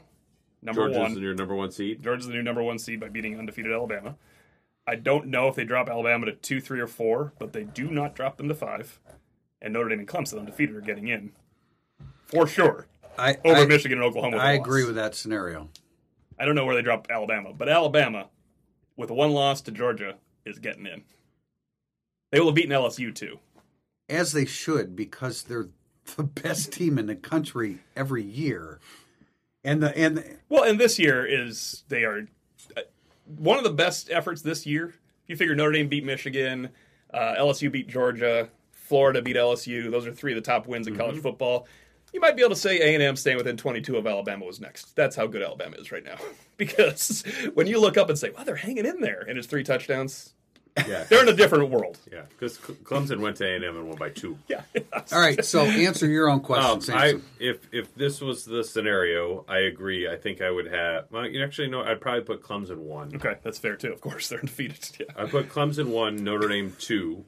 number 0.65 0.81
Georgia's 0.81 1.13
one. 1.13 1.21
your 1.21 1.33
number 1.35 1.55
1 1.55 1.71
seed. 1.71 2.03
Georgia's 2.03 2.27
the 2.27 2.33
new 2.33 2.43
number 2.43 2.63
one 2.63 2.79
seed 2.79 2.99
by 2.99 3.09
beating 3.09 3.37
undefeated 3.37 3.71
Alabama. 3.71 4.15
I 4.87 4.95
don't 4.95 5.27
know 5.27 5.47
if 5.47 5.55
they 5.55 5.63
drop 5.63 5.89
Alabama 5.89 6.27
to 6.27 6.33
two, 6.33 6.61
three, 6.61 6.79
or 6.79 6.87
four, 6.87 7.33
but 7.39 7.53
they 7.53 7.63
do 7.63 7.89
not 7.89 8.15
drop 8.15 8.37
them 8.37 8.47
to 8.49 8.53
five. 8.55 8.99
And 9.61 9.73
Notre 9.73 9.89
Dame 9.89 9.99
and 9.99 10.07
Clemson, 10.07 10.37
undefeated, 10.39 10.75
are 10.75 10.81
getting 10.81 11.07
in 11.07 11.31
for 12.25 12.45
sure 12.45 12.85
I, 13.17 13.37
over 13.43 13.61
I, 13.61 13.65
Michigan 13.65 13.97
and 13.99 14.07
Oklahoma. 14.07 14.37
with 14.37 14.43
a 14.43 14.45
I 14.47 14.57
loss. 14.57 14.65
agree 14.65 14.85
with 14.85 14.95
that 14.95 15.15
scenario. 15.15 15.69
I 16.37 16.45
don't 16.45 16.55
know 16.55 16.65
where 16.65 16.75
they 16.75 16.81
drop 16.81 17.07
Alabama, 17.09 17.53
but 17.53 17.69
Alabama, 17.69 18.27
with 18.97 19.09
one 19.09 19.31
loss 19.31 19.61
to 19.61 19.71
Georgia, 19.71 20.15
is 20.45 20.59
getting 20.59 20.85
in. 20.85 21.03
They 22.31 22.39
will 22.39 22.47
have 22.47 22.55
beaten 22.55 22.71
LSU 22.71 23.13
too. 23.15 23.39
As 24.09 24.33
they 24.33 24.45
should, 24.45 24.95
because 24.95 25.43
they're 25.43 25.69
the 26.17 26.23
best 26.23 26.71
team 26.73 26.99
in 26.99 27.07
the 27.07 27.15
country 27.15 27.79
every 27.95 28.23
year. 28.23 28.79
And 29.65 29.81
the 29.81 29.97
and 29.97 30.17
the, 30.17 30.37
Well, 30.47 30.63
and 30.63 30.79
this 30.79 30.97
year 30.97 31.25
is 31.25 31.83
they 31.89 32.03
are 32.03 32.27
uh, 32.77 32.81
one 33.25 33.57
of 33.57 33.63
the 33.63 33.71
best 33.71 34.09
efforts 34.11 34.41
this 34.41 34.65
year. 34.65 34.93
You 35.27 35.35
figure 35.35 35.55
Notre 35.55 35.71
Dame 35.71 35.89
beat 35.89 36.05
Michigan, 36.05 36.69
uh, 37.11 37.35
LSU 37.39 37.71
beat 37.71 37.87
Georgia, 37.87 38.49
Florida 38.71 39.21
beat 39.21 39.35
LSU. 39.35 39.89
Those 39.89 40.05
are 40.05 40.13
three 40.13 40.33
of 40.33 40.35
the 40.35 40.41
top 40.41 40.67
wins 40.67 40.87
in 40.87 40.95
college 40.95 41.19
football. 41.19 41.67
You 42.13 42.21
might 42.21 42.35
be 42.35 42.43
able 42.43 42.51
to 42.51 42.61
say 42.61 42.79
A 42.79 42.93
and 42.93 43.01
M 43.01 43.15
staying 43.15 43.37
within 43.37 43.57
22 43.57 43.97
of 43.97 44.05
Alabama 44.05 44.45
was 44.45 44.61
next. 44.61 44.95
That's 44.95 45.15
how 45.15 45.25
good 45.25 45.41
Alabama 45.41 45.75
is 45.77 45.91
right 45.91 46.05
now. 46.05 46.17
because 46.57 47.23
when 47.55 47.65
you 47.65 47.81
look 47.81 47.97
up 47.97 48.09
and 48.09 48.17
say, 48.17 48.29
"Wow, 48.29 48.43
they're 48.43 48.55
hanging 48.55 48.85
in 48.85 49.01
there," 49.01 49.25
and 49.27 49.37
it's 49.37 49.47
three 49.47 49.63
touchdowns, 49.63 50.33
Yeah. 50.87 51.05
they're 51.05 51.21
in 51.23 51.29
a 51.29 51.33
different 51.33 51.69
world. 51.69 51.97
Yeah, 52.11 52.23
because 52.29 52.57
Clemson 52.57 53.19
went 53.21 53.37
to 53.37 53.45
A&M 53.45 53.63
and 53.63 53.87
won 53.87 53.97
by 53.97 54.09
2. 54.09 54.37
Yeah. 54.49 54.61
all 55.11 55.19
right, 55.21 55.43
so 55.45 55.61
answer 55.61 56.05
your 56.07 56.29
own 56.29 56.41
question, 56.41 56.93
Um, 56.93 56.99
I 56.99 57.11
Sampson. 57.11 57.23
if 57.39 57.67
if 57.71 57.95
this 57.95 58.19
was 58.19 58.43
the 58.45 58.63
scenario, 58.63 59.45
I 59.47 59.59
agree. 59.59 60.09
I 60.09 60.17
think 60.17 60.41
I 60.41 60.51
would 60.51 60.67
have. 60.67 61.05
Well, 61.11 61.27
you 61.27 61.43
actually 61.43 61.69
know, 61.69 61.81
I'd 61.81 62.01
probably 62.01 62.23
put 62.23 62.43
Clemson 62.43 62.77
one. 62.79 63.15
okay, 63.15 63.35
that's 63.41 63.57
fair 63.57 63.75
too. 63.77 63.93
Of 63.93 64.01
course, 64.01 64.27
they're 64.29 64.39
undefeated. 64.39 64.89
Yeah. 64.99 65.05
I 65.15 65.25
put 65.25 65.49
Clemson 65.49 65.87
one, 65.87 66.17
Notre 66.23 66.47
Dame 66.49 66.75
two, 66.77 67.23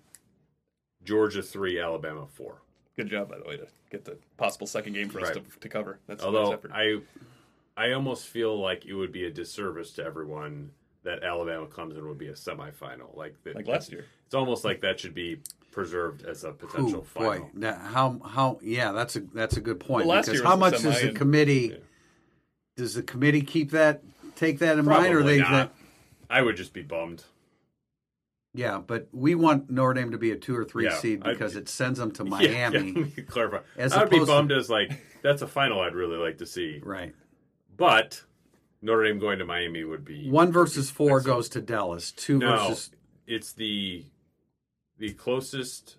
Georgia 1.03 1.41
three, 1.41 1.79
Alabama 1.79 2.27
four. 2.33 2.61
Good 2.97 3.09
job, 3.09 3.29
by 3.29 3.37
the 3.37 3.43
way, 3.45 3.57
to 3.57 3.67
get 3.91 4.05
the 4.05 4.17
possible 4.37 4.67
second 4.67 4.93
game 4.93 5.07
for 5.09 5.19
us 5.21 5.27
Right. 5.29 5.35
to, 5.53 5.59
to 5.59 5.69
cover. 5.69 5.99
That's 6.07 6.23
a 6.23 6.25
nice 6.25 6.35
Although 6.35 6.53
effort. 6.53 6.71
I, 6.73 6.97
I 7.77 7.91
almost 7.93 8.25
feel 8.27 8.59
like 8.59 8.85
it 8.85 8.93
would 8.95 9.11
be 9.11 9.23
a 9.25 9.29
disservice 9.31 9.91
to 9.93 10.03
everyone 10.03 10.71
that 11.07 11.23
Alabama 11.23 11.65
Clemson 11.65 12.05
would 12.07 12.17
be 12.17 12.27
a 12.27 12.33
semifinal. 12.33 13.15
Like 13.15 13.35
that, 13.43 13.55
Like 13.55 13.67
last 13.67 13.91
year. 13.91 14.05
It's 14.25 14.35
almost 14.35 14.63
like 14.65 14.81
that 14.81 14.99
should 14.99 15.13
be 15.15 15.39
preserved 15.71 16.25
as 16.25 16.43
a 16.43 16.51
potential 16.51 16.99
Ooh, 16.99 17.03
final. 17.03 17.29
boy, 17.43 17.49
that, 17.55 17.79
how 17.79 18.19
how 18.25 18.59
yeah, 18.61 18.91
that's 18.91 19.15
a 19.15 19.21
that's 19.33 19.57
a 19.57 19.61
good 19.61 19.79
point. 19.79 20.05
Well, 20.07 20.17
last 20.17 20.25
because 20.25 20.41
year 20.41 20.47
how 20.49 20.55
much 20.57 20.81
does 20.81 21.01
the 21.01 21.11
committee 21.13 21.69
yeah. 21.73 21.77
does 22.75 22.93
the 22.95 23.03
committee 23.03 23.41
keep 23.41 23.71
that 23.71 24.01
take 24.35 24.59
that 24.59 24.77
in 24.77 24.85
mind, 24.85 25.13
or 25.13 25.23
they 25.23 25.39
not. 25.39 25.73
I 26.29 26.41
would 26.41 26.57
just 26.57 26.73
be 26.73 26.81
bummed. 26.81 27.23
Yeah, 28.53 28.79
but 28.85 29.07
we 29.13 29.35
want 29.35 29.69
Notre 29.69 29.93
Dame 29.93 30.11
to 30.11 30.17
be 30.17 30.31
a 30.31 30.35
two 30.35 30.55
or 30.55 30.65
three 30.65 30.85
Yeah, 30.85 30.97
seed 30.97 31.21
I- 31.23 31.31
because 31.31 31.55
it 31.55 31.69
sends 31.69 31.99
them 31.99 32.11
to 32.13 32.23
Miami. 32.25 32.53
yeah, 32.53 32.69
let 32.73 32.85
me 33.17 33.23
clarify. 33.27 33.59
As 33.77 33.93
I 33.93 33.99
would 34.01 34.09
be 34.09 34.17
opposed 34.17 34.29
to- 34.29 34.35
bummed 34.35 34.51
as 34.51 34.69
like 34.69 34.91
that's 35.21 35.41
a 35.41 35.47
final 35.47 35.79
I'd 35.79 35.95
really 35.95 36.17
like 36.17 36.39
to 36.39 36.45
see, 36.45 36.81
Right. 36.83 37.13
but 37.77 38.23
Notre 38.82 39.03
Dame 39.05 39.19
going 39.19 39.39
to 39.39 39.45
Miami 39.45 39.84
would 39.84 40.05
be 40.05 40.30
One 40.30 40.51
versus 40.51 40.89
four 40.89 41.19
goes 41.21 41.49
to 41.49 41.61
Dallas. 41.61 42.11
Two 42.11 42.38
no. 42.39 42.55
versus 42.69 42.91
It's 43.25 43.53
the 43.53 44.05
the 44.97 45.13
closest 45.13 45.97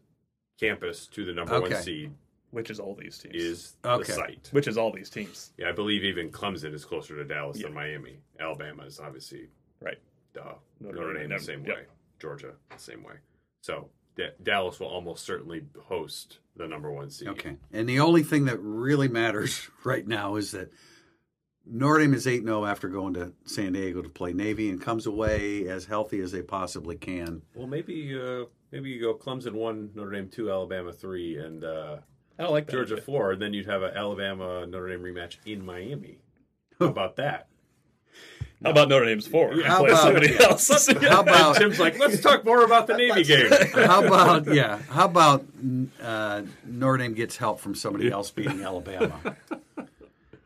campus 0.58 1.06
to 1.08 1.24
the 1.24 1.32
number 1.32 1.54
Okay. 1.54 1.74
one 1.74 1.82
seed 1.82 2.12
which 2.50 2.70
is 2.70 2.80
all 2.80 2.94
these 2.94 3.18
teams. 3.18 3.34
is 3.34 3.76
Okay. 3.84 4.04
the 4.04 4.12
site. 4.12 4.48
which 4.52 4.66
is 4.66 4.78
all 4.78 4.90
these 4.92 5.10
teams. 5.10 5.52
Yeah, 5.58 5.68
I 5.68 5.72
believe 5.72 6.02
even 6.02 6.30
Clemson 6.30 6.72
is 6.72 6.84
closer 6.84 7.14
to 7.16 7.24
Dallas 7.24 7.58
Yeah. 7.58 7.64
than 7.66 7.74
Miami. 7.74 8.20
Alabama 8.40 8.84
is 8.84 8.98
obviously 9.00 9.50
Right. 9.80 9.98
duh. 10.32 10.54
Notre 10.80 10.94
Notre, 10.98 11.12
Dame, 11.14 11.28
Dame, 11.28 11.38
the 11.38 11.44
same 11.44 11.66
yep. 11.66 11.76
way. 11.76 11.86
Georgia 12.18 12.54
the 12.70 12.78
same 12.78 13.02
way. 13.02 13.16
So 13.60 13.90
Da- 14.16 14.32
Dallas 14.42 14.80
will 14.80 14.88
almost 14.88 15.24
certainly 15.24 15.64
host 15.78 16.38
the 16.56 16.66
number 16.66 16.90
one 16.90 17.10
seed. 17.10 17.28
Okay. 17.28 17.56
And 17.70 17.88
the 17.88 18.00
only 18.00 18.22
thing 18.24 18.46
that 18.46 18.58
really 18.58 19.06
matters 19.08 19.68
right 19.84 20.06
now 20.06 20.34
is 20.36 20.50
that 20.52 20.72
Notre 21.70 22.00
Dame 22.00 22.14
is 22.14 22.26
8 22.26 22.44
0 22.44 22.64
after 22.64 22.88
going 22.88 23.14
to 23.14 23.32
San 23.44 23.72
Diego 23.74 24.02
to 24.02 24.08
play 24.08 24.32
Navy 24.32 24.70
and 24.70 24.80
comes 24.80 25.06
away 25.06 25.68
as 25.68 25.84
healthy 25.86 26.20
as 26.20 26.32
they 26.32 26.42
possibly 26.42 26.96
can. 26.96 27.42
Well, 27.54 27.66
maybe 27.66 28.18
uh, 28.18 28.44
maybe 28.72 28.90
you 28.90 29.00
go 29.00 29.14
Clemson 29.14 29.52
one, 29.52 29.90
Notre 29.94 30.10
Dame 30.12 30.28
two, 30.28 30.50
Alabama 30.50 30.92
three, 30.92 31.36
and 31.36 31.64
uh, 31.64 31.96
I 32.38 32.42
don't 32.42 32.52
like 32.52 32.66
that. 32.66 32.72
Georgia 32.72 32.96
four, 33.00 33.32
and 33.32 33.42
then 33.42 33.52
you'd 33.52 33.66
have 33.66 33.82
an 33.82 33.94
Alabama 33.96 34.66
Notre 34.66 34.88
Dame 34.88 35.00
rematch 35.02 35.36
in 35.44 35.64
Miami. 35.64 36.18
How 36.78 36.86
about 36.86 37.16
that? 37.16 37.48
How 38.64 38.70
about 38.70 38.88
Notre 38.88 39.04
Dame's 39.04 39.26
four? 39.26 39.62
How 39.62 39.78
Play 39.80 39.90
about- 39.90 40.02
somebody 40.02 40.36
else. 40.38 40.68
How 40.88 41.20
about 41.20 41.56
Tim's 41.56 41.78
like, 41.78 41.96
let's 41.98 42.20
talk 42.20 42.44
more 42.44 42.64
about 42.64 42.88
the 42.88 42.96
Navy 42.96 43.22
game. 43.22 43.50
how 43.72 44.04
about 44.04 44.52
yeah? 44.52 44.78
How 44.88 45.04
about 45.04 45.44
uh, 46.02 46.42
Notre 46.66 46.96
Dame 46.98 47.14
gets 47.14 47.36
help 47.36 47.60
from 47.60 47.74
somebody 47.76 48.10
else 48.10 48.30
beating 48.32 48.62
Alabama? 48.62 49.36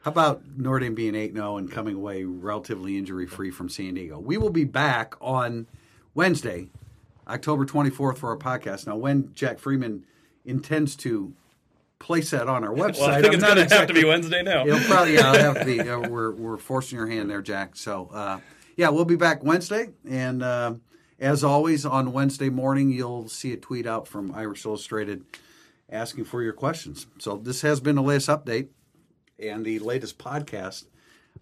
How 0.03 0.11
about 0.11 0.43
Notre 0.57 0.81
Dame 0.81 0.97
being 0.97 1.15
eight 1.15 1.33
0 1.33 1.59
and 1.59 1.71
coming 1.71 1.95
away 1.95 2.25
relatively 2.25 2.99
injury 2.99 3.27
free 3.27 3.53
from 3.53 3.69
San 3.69 3.95
Diego? 3.95 4.19
We 4.19 4.37
will 4.37 4.51
be 4.51 4.65
back 4.65 5.15
on 5.21 5.69
Wednesday, 6.13 6.69
October 7.29 7.65
twenty 7.65 7.91
fourth, 7.91 8.19
for 8.19 8.31
our 8.31 8.37
podcast. 8.37 8.89
Now, 8.89 8.97
when 8.97 9.33
Jack 9.33 9.61
Freeman 9.61 10.05
intends 10.45 10.97
to 10.97 11.33
place 12.01 12.31
that 12.31 12.49
on 12.49 12.65
our 12.65 12.75
website, 12.75 12.99
well, 12.99 13.11
I 13.11 13.23
think 13.23 13.35
it's 13.35 13.43
not 13.43 13.55
going 13.55 13.69
to 13.69 13.75
have 13.77 13.87
to 13.87 13.95
be 13.95 14.05
Wednesday 14.05 14.43
now. 14.43 14.67
It'll 14.67 14.81
probably 14.81 15.19
I'll 15.21 15.39
have 15.39 15.61
to 15.61 15.65
be. 15.65 15.81
Uh, 15.89 16.01
we're 16.09 16.33
we're 16.33 16.59
forcing 16.59 16.99
your 16.99 17.07
hand 17.07 17.31
there, 17.31 17.43
Jack. 17.43 17.77
So 17.77 18.09
uh, 18.13 18.41
yeah, 18.77 18.89
we'll 18.89 19.05
be 19.05 19.17
back 19.17 19.45
Wednesday, 19.45 19.91
and 20.09 20.43
uh, 20.43 20.75
as 21.21 21.45
always 21.45 21.87
on 21.87 22.13
Wednesday 22.13 22.49
morning, 22.49 22.91
you'll 22.91 23.29
see 23.29 23.53
a 23.53 23.57
tweet 23.57 23.87
out 23.87 24.09
from 24.09 24.35
Irish 24.35 24.65
Illustrated 24.65 25.25
asking 25.89 26.25
for 26.25 26.43
your 26.43 26.55
questions. 26.55 27.07
So 27.19 27.37
this 27.37 27.61
has 27.63 27.79
been 27.79 27.95
the 27.95 28.03
latest 28.03 28.29
update 28.29 28.69
and 29.39 29.65
the 29.65 29.79
latest 29.79 30.19
podcast, 30.19 30.85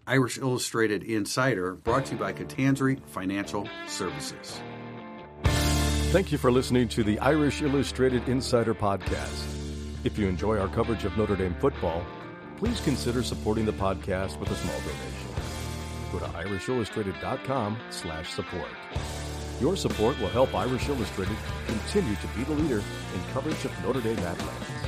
Irish 0.07 0.37
Illustrated 0.37 1.03
Insider, 1.03 1.73
brought 1.73 2.05
to 2.05 2.13
you 2.13 2.19
by 2.19 2.33
Catanzari 2.33 2.99
Financial 3.07 3.67
Services. 3.87 4.61
Thank 6.11 6.31
you 6.31 6.37
for 6.37 6.51
listening 6.51 6.87
to 6.89 7.03
the 7.03 7.19
Irish 7.19 7.61
Illustrated 7.61 8.27
Insider 8.27 8.75
Podcast. 8.75 9.45
If 10.03 10.17
you 10.17 10.27
enjoy 10.27 10.57
our 10.57 10.67
coverage 10.67 11.05
of 11.05 11.15
Notre 11.17 11.35
Dame 11.35 11.55
football, 11.59 12.03
please 12.57 12.81
consider 12.81 13.23
supporting 13.23 13.65
the 13.65 13.73
podcast 13.73 14.39
with 14.39 14.49
a 14.51 14.55
small 14.55 14.77
donation. 14.79 15.31
Go 16.11 16.19
to 16.19 16.25
irishillustrated.com 16.25 17.77
slash 17.91 18.29
support. 18.31 18.69
Your 19.61 19.75
support 19.77 20.19
will 20.19 20.29
help 20.29 20.53
Irish 20.55 20.89
Illustrated 20.89 21.37
continue 21.67 22.15
to 22.15 22.27
be 22.35 22.43
the 22.43 22.53
leader 22.53 22.79
in 22.79 23.33
coverage 23.33 23.63
of 23.63 23.71
Notre 23.85 24.01
Dame 24.01 24.19
athletics. 24.19 24.80